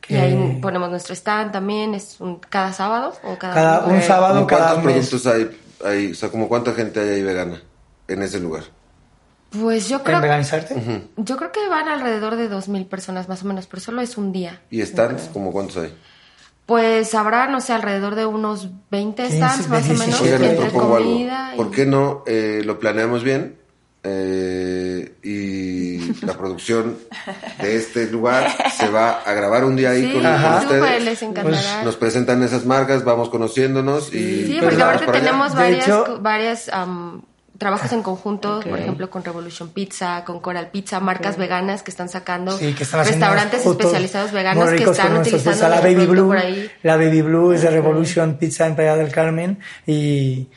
Que 0.01 0.15
Y 0.15 0.17
ahí 0.17 0.59
ponemos 0.61 0.89
nuestro 0.89 1.15
stand 1.15 1.53
también, 1.53 1.95
es 1.95 2.19
un, 2.19 2.39
cada 2.39 2.73
sábado 2.73 3.13
o 3.23 3.37
cada, 3.37 3.53
cada, 3.53 3.85
un 3.85 4.01
sábado 4.01 4.33
¿Cómo 4.35 4.47
cada 4.47 4.73
¿Cuántos 4.73 4.83
mes. 4.83 4.93
productos 5.09 5.27
hay, 5.27 5.59
hay? 5.85 6.11
O 6.11 6.15
sea, 6.15 6.27
como 6.27 6.49
cuánta 6.49 6.73
gente 6.73 6.99
hay 6.99 7.07
ahí 7.09 7.23
vegana 7.23 7.61
en 8.09 8.21
ese 8.21 8.41
lugar? 8.41 8.63
Pues 9.61 9.87
yo 9.89 10.01
creo 10.03 10.17
¿En 10.17 10.21
Veganizarte? 10.23 10.75
Yo 11.17 11.37
creo 11.37 11.51
que 11.51 11.67
van 11.69 11.87
alrededor 11.87 12.35
de 12.35 12.49
2.000 12.49 12.87
personas 12.87 13.29
más 13.29 13.43
o 13.43 13.45
menos, 13.45 13.67
pero 13.67 13.81
solo 13.81 14.01
es 14.01 14.17
un 14.17 14.31
día. 14.31 14.61
¿Y 14.71 14.81
stands? 14.81 15.29
¿Como 15.31 15.51
cuántos 15.51 15.77
hay? 15.77 15.93
Pues 16.65 17.13
habrá, 17.13 17.47
no 17.47 17.59
sé, 17.61 17.73
alrededor 17.73 18.15
de 18.15 18.25
unos 18.25 18.69
20 18.89 19.29
stands 19.29 19.67
15, 19.67 19.69
más 19.69 19.83
o 19.83 19.85
16. 19.89 19.99
menos, 20.07 20.21
Oigan, 20.21 20.41
les 20.41 20.51
entre 20.51 20.69
propongo 20.69 20.95
algo. 20.95 21.09
comida 21.11 21.51
y... 21.53 21.57
¿Por 21.57 21.71
qué 21.71 21.85
no 21.85 22.23
eh, 22.25 22.61
lo 22.65 22.79
planeamos 22.79 23.23
bien? 23.23 23.57
eh, 24.05 25.15
y 25.23 26.25
la 26.25 26.33
producción 26.37 26.97
de 27.61 27.75
este 27.77 28.07
lugar 28.11 28.49
se 28.77 28.89
va 28.89 29.21
a 29.21 29.33
grabar 29.33 29.63
un 29.63 29.75
día 29.77 29.91
ahí 29.91 30.03
Sí, 30.07 30.13
con, 30.13 30.23
con 30.23 30.53
ustedes. 30.57 31.03
les 31.05 31.21
encantará. 31.23 31.83
Nos 31.83 31.95
presentan 31.95 32.43
esas 32.43 32.65
marcas, 32.65 33.03
vamos 33.05 33.29
conociéndonos 33.29 34.13
y 34.13 34.45
Sí, 34.47 34.57
pues 34.59 34.75
porque 34.75 34.83
allá. 34.83 35.11
tenemos 35.11 35.53
De 35.53 35.59
varias, 35.61 35.87
hecho- 35.87 36.19
varias 36.21 36.69
am, 36.69 37.21
trabajos 37.63 37.93
en 37.93 38.03
conjunto, 38.03 38.59
por 38.59 38.77
ejemplo, 38.77 39.09
con 39.09 39.23
Revolution 39.23 39.69
Pizza, 39.69 40.25
con 40.25 40.41
Coral 40.41 40.69
Pizza, 40.69 40.99
marcas 40.99 41.37
veganas 41.37 41.81
que 41.81 41.91
están 41.91 42.09
sacando 42.09 42.57
Sí, 42.57 42.73
que 42.73 42.83
están 42.83 42.99
haciendo 42.99 43.25
restaurantes 43.25 43.65
especializados 43.65 44.33
veganos 44.33 44.69
que 44.69 44.83
están 44.83 45.15
utilizando 45.15 45.69
la 45.69 45.79
Baby 45.79 46.05
Blue, 46.05 46.27
por 46.27 46.37
ahí. 46.37 46.69
la 46.83 46.97
Baby 46.97 47.21
Blue 47.21 47.53
es 47.53 47.61
de 47.61 47.69
Revolution 47.69 48.35
Pizza 48.37 48.67
en 48.67 48.75
Playa 48.75 48.97
del 48.97 49.13
Carmen 49.13 49.59
y 49.87 50.49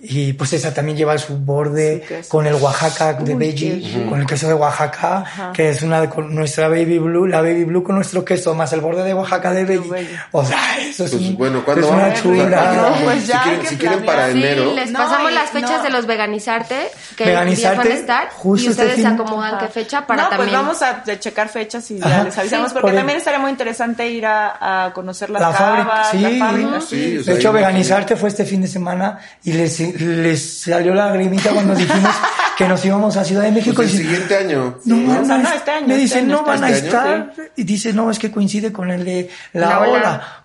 y 0.00 0.34
pues 0.34 0.52
esa 0.52 0.74
también 0.74 0.98
lleva 0.98 1.16
su 1.16 1.38
borde 1.38 2.04
con 2.28 2.46
el 2.46 2.54
Oaxaca 2.54 3.14
de 3.14 3.54
qué 3.54 4.04
con 4.08 4.20
el 4.20 4.26
queso 4.26 4.48
de 4.48 4.54
Oaxaca, 4.54 5.24
que 5.54 5.70
es 5.70 5.80
una 5.82 6.00
de 6.02 6.08
con 6.10 6.34
nuestra 6.34 6.68
Baby 6.68 6.98
Blue, 6.98 7.26
la 7.26 7.40
Baby 7.40 7.64
Blue 7.64 7.82
con 7.82 7.94
nuestro 7.94 8.22
queso 8.24 8.54
más 8.54 8.72
el 8.74 8.80
borde 8.80 9.02
de 9.02 9.14
Oaxaca 9.14 9.52
de 9.52 9.64
veggie. 9.64 10.06
O 10.32 10.44
sea, 10.44 10.58
eso 10.78 11.04
es, 11.04 11.10
Pues, 11.12 11.22
un- 11.22 11.36
bueno, 11.38 11.64
¿cuándo 11.64 11.86
es 11.86 11.92
una 11.92 12.02
vamos? 12.08 12.22
chula. 12.22 12.74
No, 12.74 13.04
pues 13.04 13.26
ya 13.26 13.38
si 13.44 13.48
quieren, 13.48 13.66
si 13.66 13.76
quieren 13.76 14.04
para 14.04 14.28
enero, 14.28 14.70
Sí, 14.70 14.76
les 14.76 14.90
No, 14.90 14.98
pasamos 14.98 15.30
y 15.30 15.34
las 15.34 15.50
fechas 15.50 15.76
no. 15.78 15.82
de 15.84 15.90
los 15.90 16.06
veganizarte, 16.06 16.76
que 17.16 17.24
Veganizarte, 17.24 17.78
van 17.78 17.86
a 17.88 17.94
estar, 17.94 18.28
justo 18.30 18.66
y 18.66 18.70
este 18.70 18.82
ustedes 18.82 18.96
fin. 19.06 19.06
acomodan 19.14 19.54
Ajá. 19.54 19.66
qué 19.66 19.72
fecha 19.72 20.06
para 20.06 20.24
no, 20.24 20.28
también... 20.28 20.50
pues 20.50 20.60
vamos 20.62 20.82
a 20.82 21.18
checar 21.18 21.48
fechas 21.48 21.90
y 21.90 21.98
ya 21.98 22.06
Ajá. 22.06 22.24
les 22.24 22.36
avisamos, 22.36 22.68
Sí, 22.68 22.74
porque 22.74 22.82
por 22.82 22.90
el- 22.90 22.96
también 22.96 23.18
estaría 23.18 23.38
muy 23.40 23.50
interesante 23.50 24.06
ir 24.08 24.26
a, 24.26 24.86
a 24.86 24.92
conocer 24.92 25.30
las 25.30 25.40
La 25.40 25.52
fábrica, 25.52 26.04
sí. 26.10 26.18
la 26.20 26.46
fábrica, 26.46 26.78
De 26.90 27.34
hecho, 27.38 27.52
veganizarte 27.52 28.16
fue 28.16 28.28
este 28.28 28.44
fin 28.44 28.60
de 28.60 28.68
semana 28.68 29.18
y 29.44 29.52
les, 29.52 29.83
les 29.92 30.60
salió 30.62 30.94
la 30.94 31.06
lagrimita 31.06 31.50
cuando 31.50 31.74
dijimos 31.74 32.10
que 32.56 32.68
nos 32.68 32.84
íbamos 32.84 33.16
a 33.16 33.24
Ciudad 33.24 33.42
de 33.42 33.50
México. 33.52 33.74
pues 33.76 33.90
el 33.90 33.94
y 33.94 33.98
dice, 33.98 34.10
siguiente 34.10 34.36
año. 34.36 34.78
no 34.84 34.96
Sí, 34.96 35.04
van 35.06 35.22
o 35.22 35.24
sea, 35.26 35.34
a 35.34 35.38
no, 35.38 35.48
est- 35.48 35.56
este 35.56 35.70
año, 35.70 35.86
me 35.88 35.92
este 35.94 36.02
dice, 36.02 36.18
año, 36.18 36.28
no 36.28 36.34
este 36.38 36.50
van 36.50 36.62
a 36.62 36.66
año, 36.66 36.76
estar. 36.76 37.32
Y 37.56 37.64
dice, 37.64 37.92
no, 37.92 38.10
es 38.10 38.18
que 38.18 38.30
coincide 38.30 38.72
con 38.72 38.90
el 38.90 39.04
de 39.04 39.28
la, 39.52 39.68
La 39.68 39.80
ola. 39.80 39.90
ola. 39.90 40.44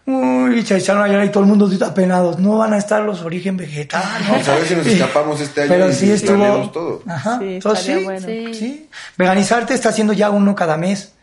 Uy, 0.49 0.65
se 0.65 0.77
echaron 0.77 1.03
a 1.03 1.07
llorar 1.07 1.25
y 1.25 1.29
todo 1.29 1.43
el 1.43 1.49
mundo 1.49 1.69
apenados. 1.85 2.39
No 2.39 2.57
van 2.57 2.73
a 2.73 2.77
estar 2.77 3.01
los 3.03 3.21
origen 3.21 3.57
vegetal. 3.57 4.03
¿no? 4.25 4.31
Vamos 4.31 4.47
a 4.49 4.55
ver 4.55 4.65
si 4.65 4.75
nos 4.75 4.87
escapamos 4.87 5.39
este 5.41 5.61
año 5.61 5.69
Pero 5.69 5.89
y 5.89 5.93
sí 5.93 6.11
estuvo. 6.11 6.69
todo. 6.71 7.03
Ajá. 7.07 7.37
Sí, 7.39 7.45
Entonces, 7.55 7.87
estaría 7.89 7.99
sí, 7.99 8.03
bueno. 8.05 8.27
Sí. 8.27 8.53
sí. 8.59 8.89
Veganizarte 9.17 9.73
está 9.75 9.89
haciendo 9.89 10.13
ya 10.13 10.29
uno 10.31 10.55
cada 10.55 10.77
mes. 10.77 11.13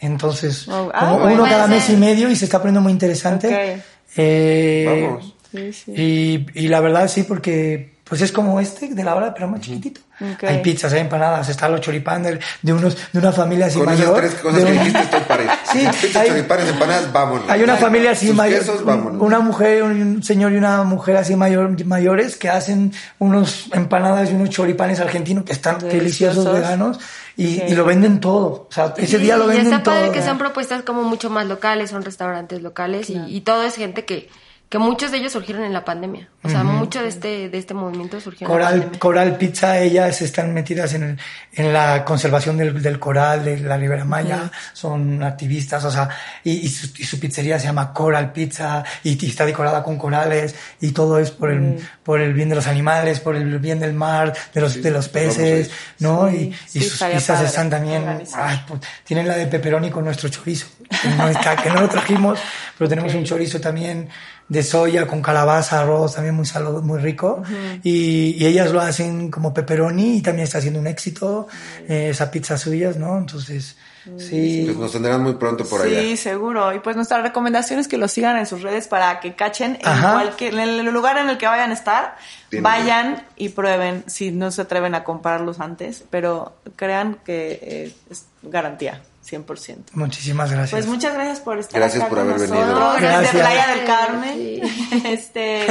Entonces, 0.00 0.68
Oh, 0.68 0.90
ah, 0.92 1.00
como 1.00 1.18
bueno. 1.20 1.42
uno 1.42 1.50
cada 1.50 1.66
mes 1.68 1.88
y 1.88 1.96
medio 1.96 2.28
y 2.28 2.36
se 2.36 2.44
está 2.44 2.58
poniendo 2.58 2.80
muy 2.82 2.92
interesante. 2.92 3.46
Ok. 3.76 3.80
Eh, 4.16 5.06
Vamos. 5.06 5.33
Sí, 5.54 5.72
sí. 5.72 5.92
y, 5.96 6.46
y 6.64 6.68
la 6.68 6.80
verdad 6.80 7.06
sí, 7.08 7.22
porque 7.22 7.94
pues 8.04 8.20
es 8.20 8.32
como 8.32 8.60
este 8.60 8.88
de 8.94 9.02
la 9.02 9.14
hora, 9.14 9.32
pero 9.32 9.48
más 9.48 9.60
chiquitito. 9.60 10.00
Hay 10.42 10.60
pizzas, 10.62 10.92
hay 10.92 11.00
empanadas, 11.00 11.48
está 11.48 11.66
el 11.68 11.80
choripán 11.80 12.22
de, 12.22 12.72
unos 12.72 12.96
de 13.12 13.18
una 13.18 13.32
familia 13.32 13.66
así 13.66 13.78
Con 13.78 13.88
esas 13.88 14.06
mayor. 14.06 14.20
tres 14.20 14.34
cosas 14.34 14.58
de 14.60 14.64
que 14.66 14.72
un- 14.72 14.78
dijiste 14.78 15.00
estoy 15.02 15.20
para 15.22 15.42
ir. 15.44 15.50
Sí, 15.72 15.88
Pizza, 16.02 16.20
hay- 16.20 16.28
choripanes, 16.28 16.68
empanadas, 16.68 17.12
vámonos. 17.12 17.48
hay 17.50 17.62
una 17.62 17.76
familia 17.76 18.10
así 18.10 18.32
mayor, 18.32 18.58
quesos, 18.60 18.84
vámonos. 18.84 19.22
una 19.22 19.40
mujer, 19.40 19.82
un 19.84 20.22
señor 20.22 20.52
y 20.52 20.56
una 20.56 20.82
mujer 20.82 21.16
así 21.16 21.34
mayor, 21.34 21.84
mayores 21.86 22.36
que 22.36 22.48
hacen 22.50 22.92
unos 23.18 23.66
empanadas 23.72 24.30
y 24.30 24.34
unos 24.34 24.50
choripanes 24.50 25.00
argentinos 25.00 25.44
que 25.44 25.52
están 25.52 25.78
deliciosos, 25.78 26.44
Deliciosos. 26.44 26.52
veganos 26.54 26.98
y, 27.36 27.46
Sí. 27.56 27.62
y 27.68 27.74
lo 27.74 27.84
venden 27.86 28.20
todo. 28.20 28.68
O 28.68 28.72
sea, 28.72 28.92
ese 28.98 29.18
día 29.18 29.36
lo 29.38 29.44
y 29.46 29.56
venden 29.56 29.72
está 29.72 29.82
todo. 29.82 29.94
padre 29.94 30.12
que 30.12 30.22
son 30.22 30.36
propuestas 30.38 30.82
como 30.82 31.02
mucho 31.04 31.30
más 31.30 31.46
locales, 31.46 31.90
son 31.90 32.02
restaurantes 32.04 32.60
locales 32.62 33.08
y, 33.10 33.16
y 33.28 33.40
todo 33.40 33.64
es 33.64 33.74
gente 33.76 34.04
que, 34.04 34.28
que 34.74 34.78
muchos 34.80 35.12
de 35.12 35.18
ellos 35.18 35.30
surgieron 35.30 35.62
en 35.62 35.72
la 35.72 35.84
pandemia. 35.84 36.28
O 36.42 36.48
sea, 36.48 36.64
mucho 36.64 37.00
de 37.00 37.06
este, 37.06 37.48
de 37.48 37.58
este 37.58 37.74
movimiento 37.74 38.20
surgió 38.20 38.44
en 38.44 38.50
la 38.50 38.54
Coral, 38.58 38.72
pandemia. 38.72 38.98
Coral 38.98 39.36
Pizza, 39.36 39.78
ellas 39.78 40.20
están 40.20 40.52
metidas 40.52 40.94
en, 40.94 41.02
el- 41.04 41.18
en 41.52 41.72
la 41.72 42.04
conservación 42.04 42.56
del, 42.56 42.82
del 42.82 42.98
coral, 42.98 43.44
de 43.44 43.60
la 43.60 43.76
Ribera 43.76 44.04
Maya, 44.04 44.50
son 44.72 45.22
activistas, 45.22 45.84
o 45.84 45.92
sea, 45.92 46.08
y, 46.42 46.50
y 46.54 46.68
su, 46.68 46.88
y 46.98 47.04
su 47.04 47.20
pizzería 47.20 47.56
se 47.60 47.66
llama 47.66 47.92
Coral 47.92 48.32
Pizza 48.32 48.82
y, 49.04 49.16
y 49.24 49.28
está 49.30 49.46
decorada 49.46 49.84
con 49.84 49.96
corales 49.96 50.56
y 50.80 50.90
todo 50.90 51.20
es 51.20 51.30
por 51.30 51.52
el, 51.52 51.78
por 52.02 52.20
el 52.20 52.34
bien 52.34 52.48
de 52.48 52.56
los 52.56 52.66
animales, 52.66 53.20
por 53.20 53.36
el 53.36 53.60
bien 53.60 53.78
del 53.78 53.94
mar, 53.94 54.32
de 54.52 54.60
los, 54.60 54.82
de 54.82 54.90
los 54.90 55.08
peces. 55.08 55.70
¿no? 56.00 56.28
Sí, 56.30 56.36
y, 56.74 56.78
y 56.78 56.82
sí, 56.82 56.88
sus 56.88 57.00
pizzas 57.00 57.36
padre 57.36 57.46
están 57.46 57.70
también, 57.70 58.24
ay, 58.34 58.60
pu- 58.68 58.80
tienen 59.04 59.28
la 59.28 59.36
de 59.36 59.46
pepperoni 59.46 59.88
con 59.92 60.04
nuestro 60.04 60.28
chorizo, 60.30 60.66
que 61.00 61.08
no, 61.10 61.28
está, 61.28 61.54
que 61.54 61.70
no 61.70 61.80
lo 61.82 61.88
trajimos, 61.88 62.40
pero 62.76 62.90
tenemos 62.90 63.14
un 63.14 63.22
chorizo 63.24 63.60
también 63.60 64.08
de 64.48 64.62
soya 64.62 65.06
con 65.06 65.22
calabaza, 65.22 65.80
arroz, 65.80 66.14
también 66.14 66.34
muy 66.34 66.46
salud, 66.46 66.82
muy 66.82 66.98
rico. 66.98 67.42
y, 67.82 68.36
y 68.38 68.46
ellas 68.46 68.70
lo 68.72 68.80
hacen 68.80 69.30
como 69.30 69.54
pepperoni 69.54 70.18
y 70.18 70.22
también 70.22 70.44
está 70.44 70.58
haciendo 70.58 70.80
un 70.80 70.86
éxito 70.86 71.48
eh, 71.88 72.08
esa 72.10 72.30
pizza 72.30 72.58
suyas, 72.58 72.96
¿no? 72.96 73.16
Entonces, 73.16 73.76
sí. 74.18 74.62
Pues 74.66 74.76
nos 74.76 74.92
tendrán 74.92 75.22
muy 75.22 75.34
pronto 75.34 75.64
por 75.64 75.80
sí, 75.82 75.96
allá. 75.96 76.16
seguro. 76.16 76.74
Y 76.74 76.80
pues 76.80 76.94
nuestra 76.94 77.22
recomendación 77.22 77.80
es 77.80 77.88
que 77.88 77.96
los 77.96 78.12
sigan 78.12 78.36
en 78.36 78.46
sus 78.46 78.60
redes 78.62 78.86
para 78.86 79.18
que 79.20 79.34
cachen 79.34 79.78
en 79.80 80.00
cualquier 80.02 80.54
en 80.54 80.60
el 80.60 80.84
lugar 80.92 81.16
en 81.16 81.30
el 81.30 81.38
que 81.38 81.46
vayan 81.46 81.70
a 81.70 81.74
estar, 81.74 82.16
Tienen 82.50 82.62
vayan 82.64 83.26
y 83.36 83.48
prueben 83.48 84.04
si 84.06 84.30
no 84.30 84.50
se 84.50 84.62
atreven 84.62 84.94
a 84.94 85.04
comprarlos 85.04 85.58
antes, 85.60 86.04
pero 86.10 86.54
crean 86.76 87.18
que 87.24 87.58
eh, 87.62 87.94
es 88.10 88.26
garantía, 88.42 89.00
100%. 89.24 89.76
Muchísimas 89.92 90.50
gracias. 90.50 90.70
Pues 90.72 90.86
muchas 90.86 91.14
gracias 91.14 91.40
por 91.40 91.58
estar 91.58 91.80
Gracias 91.80 92.02
acá 92.02 92.10
por 92.10 92.18
con 92.18 92.28
haber 92.30 92.40
nosotros, 92.48 92.66
venido. 92.68 92.92
desde 92.94 93.06
Gracias. 93.06 93.34
Playa 93.34 93.66
del 93.74 93.84
Carmen. 93.84 94.60
Este, 95.04 95.64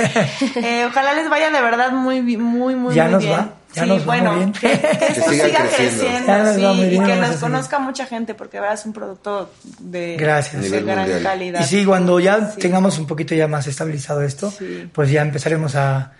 eh, 0.56 0.86
ojalá 0.90 1.14
les 1.14 1.30
vaya 1.30 1.50
de 1.50 1.62
verdad 1.62 1.92
muy 1.92 2.22
muy 2.22 2.76
muy 2.76 2.94
Ya 2.96 3.04
muy 3.06 3.14
nos 3.14 3.24
bien. 3.24 3.34
va, 3.40 3.54
ya 3.74 3.84
sí, 3.84 3.90
nos 3.90 4.02
va 4.02 4.06
bueno, 4.06 4.32
muy 4.32 4.40
bien. 4.40 4.52
que, 4.54 4.60
que 4.80 5.06
esto 5.10 5.32
siga 5.32 5.60
creciendo. 5.76 6.54
sí, 6.56 6.62
va 6.62 6.74
muy 6.74 6.90
bien, 6.90 7.04
y 7.04 7.06
que 7.08 7.16
nos 7.16 7.36
conozca 7.38 7.80
mucha 7.80 8.06
gente 8.06 8.34
porque 8.36 8.60
verdad 8.60 8.76
es 8.76 8.86
un 8.86 8.94
producto 8.94 9.50
de, 9.80 10.18
Gracias. 10.18 10.62
de 10.62 10.70
Nivel 10.70 10.86
gran 10.86 11.00
mundial. 11.00 11.24
calidad. 11.24 11.62
Y 11.62 11.64
sí, 11.64 11.86
cuando 11.86 12.20
ya 12.20 12.52
Sí. 12.52 12.60
tengamos 12.60 12.98
un 13.00 13.08
poquito 13.08 13.34
ya 13.36 13.48
más 13.48 13.66
estabilizado 13.68 14.22
esto, 14.22 14.52
Sí. 14.52 14.90
pues 14.94 15.10
ya 15.10 15.22
empezaremos 15.22 15.76
a, 15.76 16.12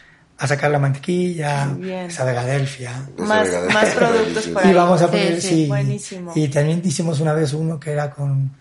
a 0.44 0.48
sacar 0.48 0.72
la 0.72 0.80
mantequilla, 0.80 1.68
Bien. 1.78 2.06
esa 2.10 2.26
de 2.26 2.34
Gadelfia. 2.34 2.92
Esa 3.16 3.26
Más, 3.26 3.48
más 3.74 3.86
productos 3.96 4.48
por 4.48 4.66
Y 4.66 4.74
vamos 4.74 5.02
a 5.02 5.08
poner, 5.08 5.42
sí, 5.42 5.48
sí. 5.48 5.66
buenísimo. 5.68 6.32
Y 6.36 6.48
también 6.50 6.82
hicimos 6.84 7.20
una 7.20 7.34
vez 7.34 7.54
uno 7.54 7.80
que 7.80 7.92
era 7.92 8.10
con, 8.12 8.52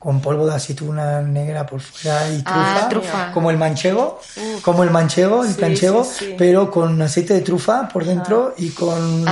con 0.00 0.20
polvo 0.20 0.46
de 0.46 0.54
aceituna 0.56 1.20
negra 1.22 1.64
por 1.66 1.80
fuera 1.80 2.28
y 2.30 2.42
trufa. 2.42 2.76
Ah, 2.84 2.88
trufa. 2.88 3.32
Como 3.32 3.50
el 3.50 3.56
manchego, 3.56 4.20
como 4.62 4.82
el 4.84 4.90
manchego, 4.90 5.44
el 5.44 5.50
Sí, 5.50 5.54
planchego, 5.58 6.04
sí, 6.04 6.10
sí. 6.26 6.34
pero 6.38 6.70
con 6.70 7.00
aceite 7.02 7.34
de 7.34 7.40
trufa 7.42 7.88
por 7.88 8.04
dentro 8.04 8.54
y 8.58 8.70
con 8.70 9.24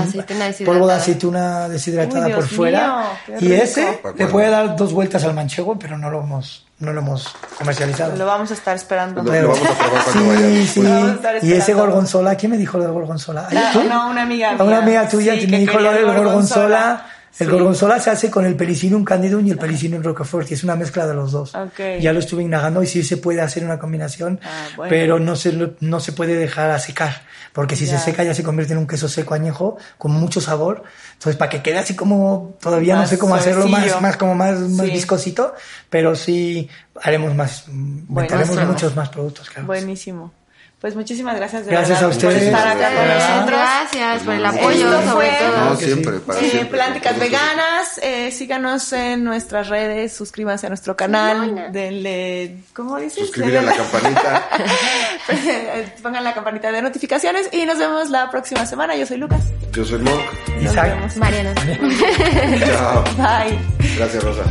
polvo 0.64 0.86
de 0.86 0.94
aceituna 0.94 1.68
deshidratada 1.68 2.26
Uy, 2.28 2.32
por 2.34 2.46
fuera. 2.46 3.18
mío, 3.28 3.36
y 3.40 3.48
rico. 3.48 3.62
ese 3.64 4.00
Pa' 4.02 4.12
le 4.16 4.26
puede 4.26 4.50
dar 4.50 4.76
dos 4.76 4.92
vueltas 4.92 5.24
al 5.24 5.34
manchego, 5.34 5.76
pero 5.78 5.96
no 5.98 6.10
lo 6.10 6.20
hemos, 6.22 6.65
no 6.78 6.92
lo 6.92 7.00
hemos 7.00 7.28
comercializado. 7.58 8.16
Lo 8.16 8.26
vamos 8.26 8.50
a 8.50 8.54
estar 8.54 8.76
esperando. 8.76 9.22
Lo- 9.22 9.32
lo 9.32 9.48
vamos 9.48 9.66
a 9.66 9.74
probar 9.74 10.04
cuando 10.04 10.12
sí, 10.12 10.26
vayamos. 10.28 10.68
sí. 10.68 10.82
Lo 10.82 10.90
vamos 10.90 11.10
a 11.10 11.14
estar 11.14 11.44
Y 11.44 11.52
ese 11.52 11.74
gorgonzola, 11.74 12.34
¿quién 12.36 12.52
me 12.52 12.58
dijo 12.58 12.76
lo 12.78 12.84
de 12.84 12.90
gorgonzola? 12.90 13.48
La- 13.50 13.72
¿Tú? 13.72 13.82
no, 13.84 14.08
una 14.10 14.22
amiga 14.22 14.50
A 14.50 14.54
Una 14.54 14.64
mía. 14.64 14.78
amiga 14.78 15.08
tuya 15.08 15.34
Sí, 15.34 15.40
que 15.40 15.46
me 15.48 15.58
dijo 15.58 15.78
lo 15.78 15.90
del 15.90 16.00
el 16.00 16.04
gorgonzola. 16.06 16.24
gorgonzola. 16.24 17.06
El 17.38 17.46
Sí. 17.48 17.52
gorgonzola 17.52 18.00
se 18.00 18.08
hace 18.10 18.30
con 18.30 18.46
el 18.46 18.56
pericinum 18.56 19.04
candidum 19.04 19.46
y 19.46 19.50
el 19.50 19.58
pericinum 19.58 20.02
roquefort 20.02 20.50
y 20.50 20.54
es 20.54 20.64
una 20.64 20.74
mezcla 20.74 21.06
de 21.06 21.12
los 21.14 21.32
dos. 21.32 21.54
Ok. 21.54 22.00
Ya 22.00 22.12
lo 22.14 22.18
estuve 22.20 22.42
indagando 22.42 22.82
y 22.82 22.86
sí 22.86 23.02
se 23.02 23.18
puede 23.18 23.42
hacer 23.42 23.62
una 23.64 23.78
combinación, 23.78 24.40
Ah, 24.42 24.66
bueno. 24.76 24.88
pero 24.88 25.18
no 25.18 25.36
se, 25.36 25.52
no 25.80 26.00
se 26.00 26.12
puede 26.12 26.34
dejar 26.34 26.70
a 26.70 26.78
secar, 26.78 27.22
porque 27.52 27.76
si 27.76 27.86
se 27.86 27.98
seca 27.98 28.24
ya 28.24 28.32
se 28.32 28.42
convierte 28.42 28.72
en 28.72 28.78
un 28.78 28.86
queso 28.86 29.06
seco 29.08 29.34
añejo 29.34 29.76
con 29.98 30.12
mucho 30.12 30.40
sabor. 30.40 30.84
Entonces, 31.12 31.36
para 31.36 31.50
que 31.50 31.62
quede 31.62 31.78
así 31.78 31.94
como, 31.94 32.56
todavía 32.60 32.94
no 32.94 33.00
Más 33.00 33.10
sé 33.10 33.18
cómo 33.18 33.34
hacerlo, 33.34 33.68
más, 33.68 34.00
más 34.00 34.16
como 34.16 34.34
más, 34.34 34.58
más 34.58 34.86
Sí. 34.86 34.92
viscosito, 34.92 35.54
pero 35.90 36.14
sí 36.16 36.70
haremos 37.02 37.34
más, 37.34 37.64
Bueno. 37.68 38.66
muchos 38.66 38.96
más 38.96 39.10
productos, 39.10 39.50
claro. 39.50 39.66
Buenísimo. 39.66 40.32
Pues 40.80 40.94
muchísimas 40.94 41.34
gracias 41.36 41.64
de 41.64 41.72
Gracias 41.72 42.00
verdad 42.00 42.04
a 42.04 42.14
ustedes. 42.14 42.34
por 42.34 42.42
estar 42.44 42.68
acá 42.68 42.90
con 42.94 43.08
nosotros. 43.08 43.46
Gracias 43.46 44.22
por 44.22 44.34
el 44.34 44.44
Esto 44.44 44.58
apoyo, 44.58 44.92
sobre 44.92 45.06
fue- 45.08 45.38
todo. 45.40 45.64
No, 45.64 45.76
siempre, 45.76 46.12
para 46.20 46.38
siempre. 46.38 46.64
Pláticas 46.66 47.18
veganas, 47.18 47.98
eh, 48.02 48.30
síganos 48.30 48.92
en 48.92 49.24
nuestras 49.24 49.68
redes, 49.68 50.12
suscríbanse 50.14 50.66
a 50.66 50.68
nuestro 50.68 50.94
canal, 50.94 51.68
denle, 51.72 52.58
¿cómo 52.74 52.98
dices? 52.98 53.20
Suscribir 53.24 53.56
a 53.58 53.62
la 53.62 53.72
campanita. 53.74 54.48
Pongan 56.02 56.22
la 56.22 56.34
campanita 56.34 56.70
de 56.70 56.82
notificaciones 56.82 57.48
y 57.52 57.64
nos 57.64 57.78
vemos 57.78 58.10
la 58.10 58.30
próxima 58.30 58.66
semana. 58.66 58.94
Yo 58.96 59.06
soy 59.06 59.16
Lucas. 59.16 59.40
Yo 59.72 59.82
soy 59.84 59.98
Monk. 60.00 60.20
Nos 60.60 60.72
Isaac. 60.72 60.94
vemos. 60.94 61.16
Mariana. 61.16 61.54
Chao. 62.66 63.02
Bye. 63.16 63.58
Gracias, 63.96 64.22
Rosa. 64.22 64.44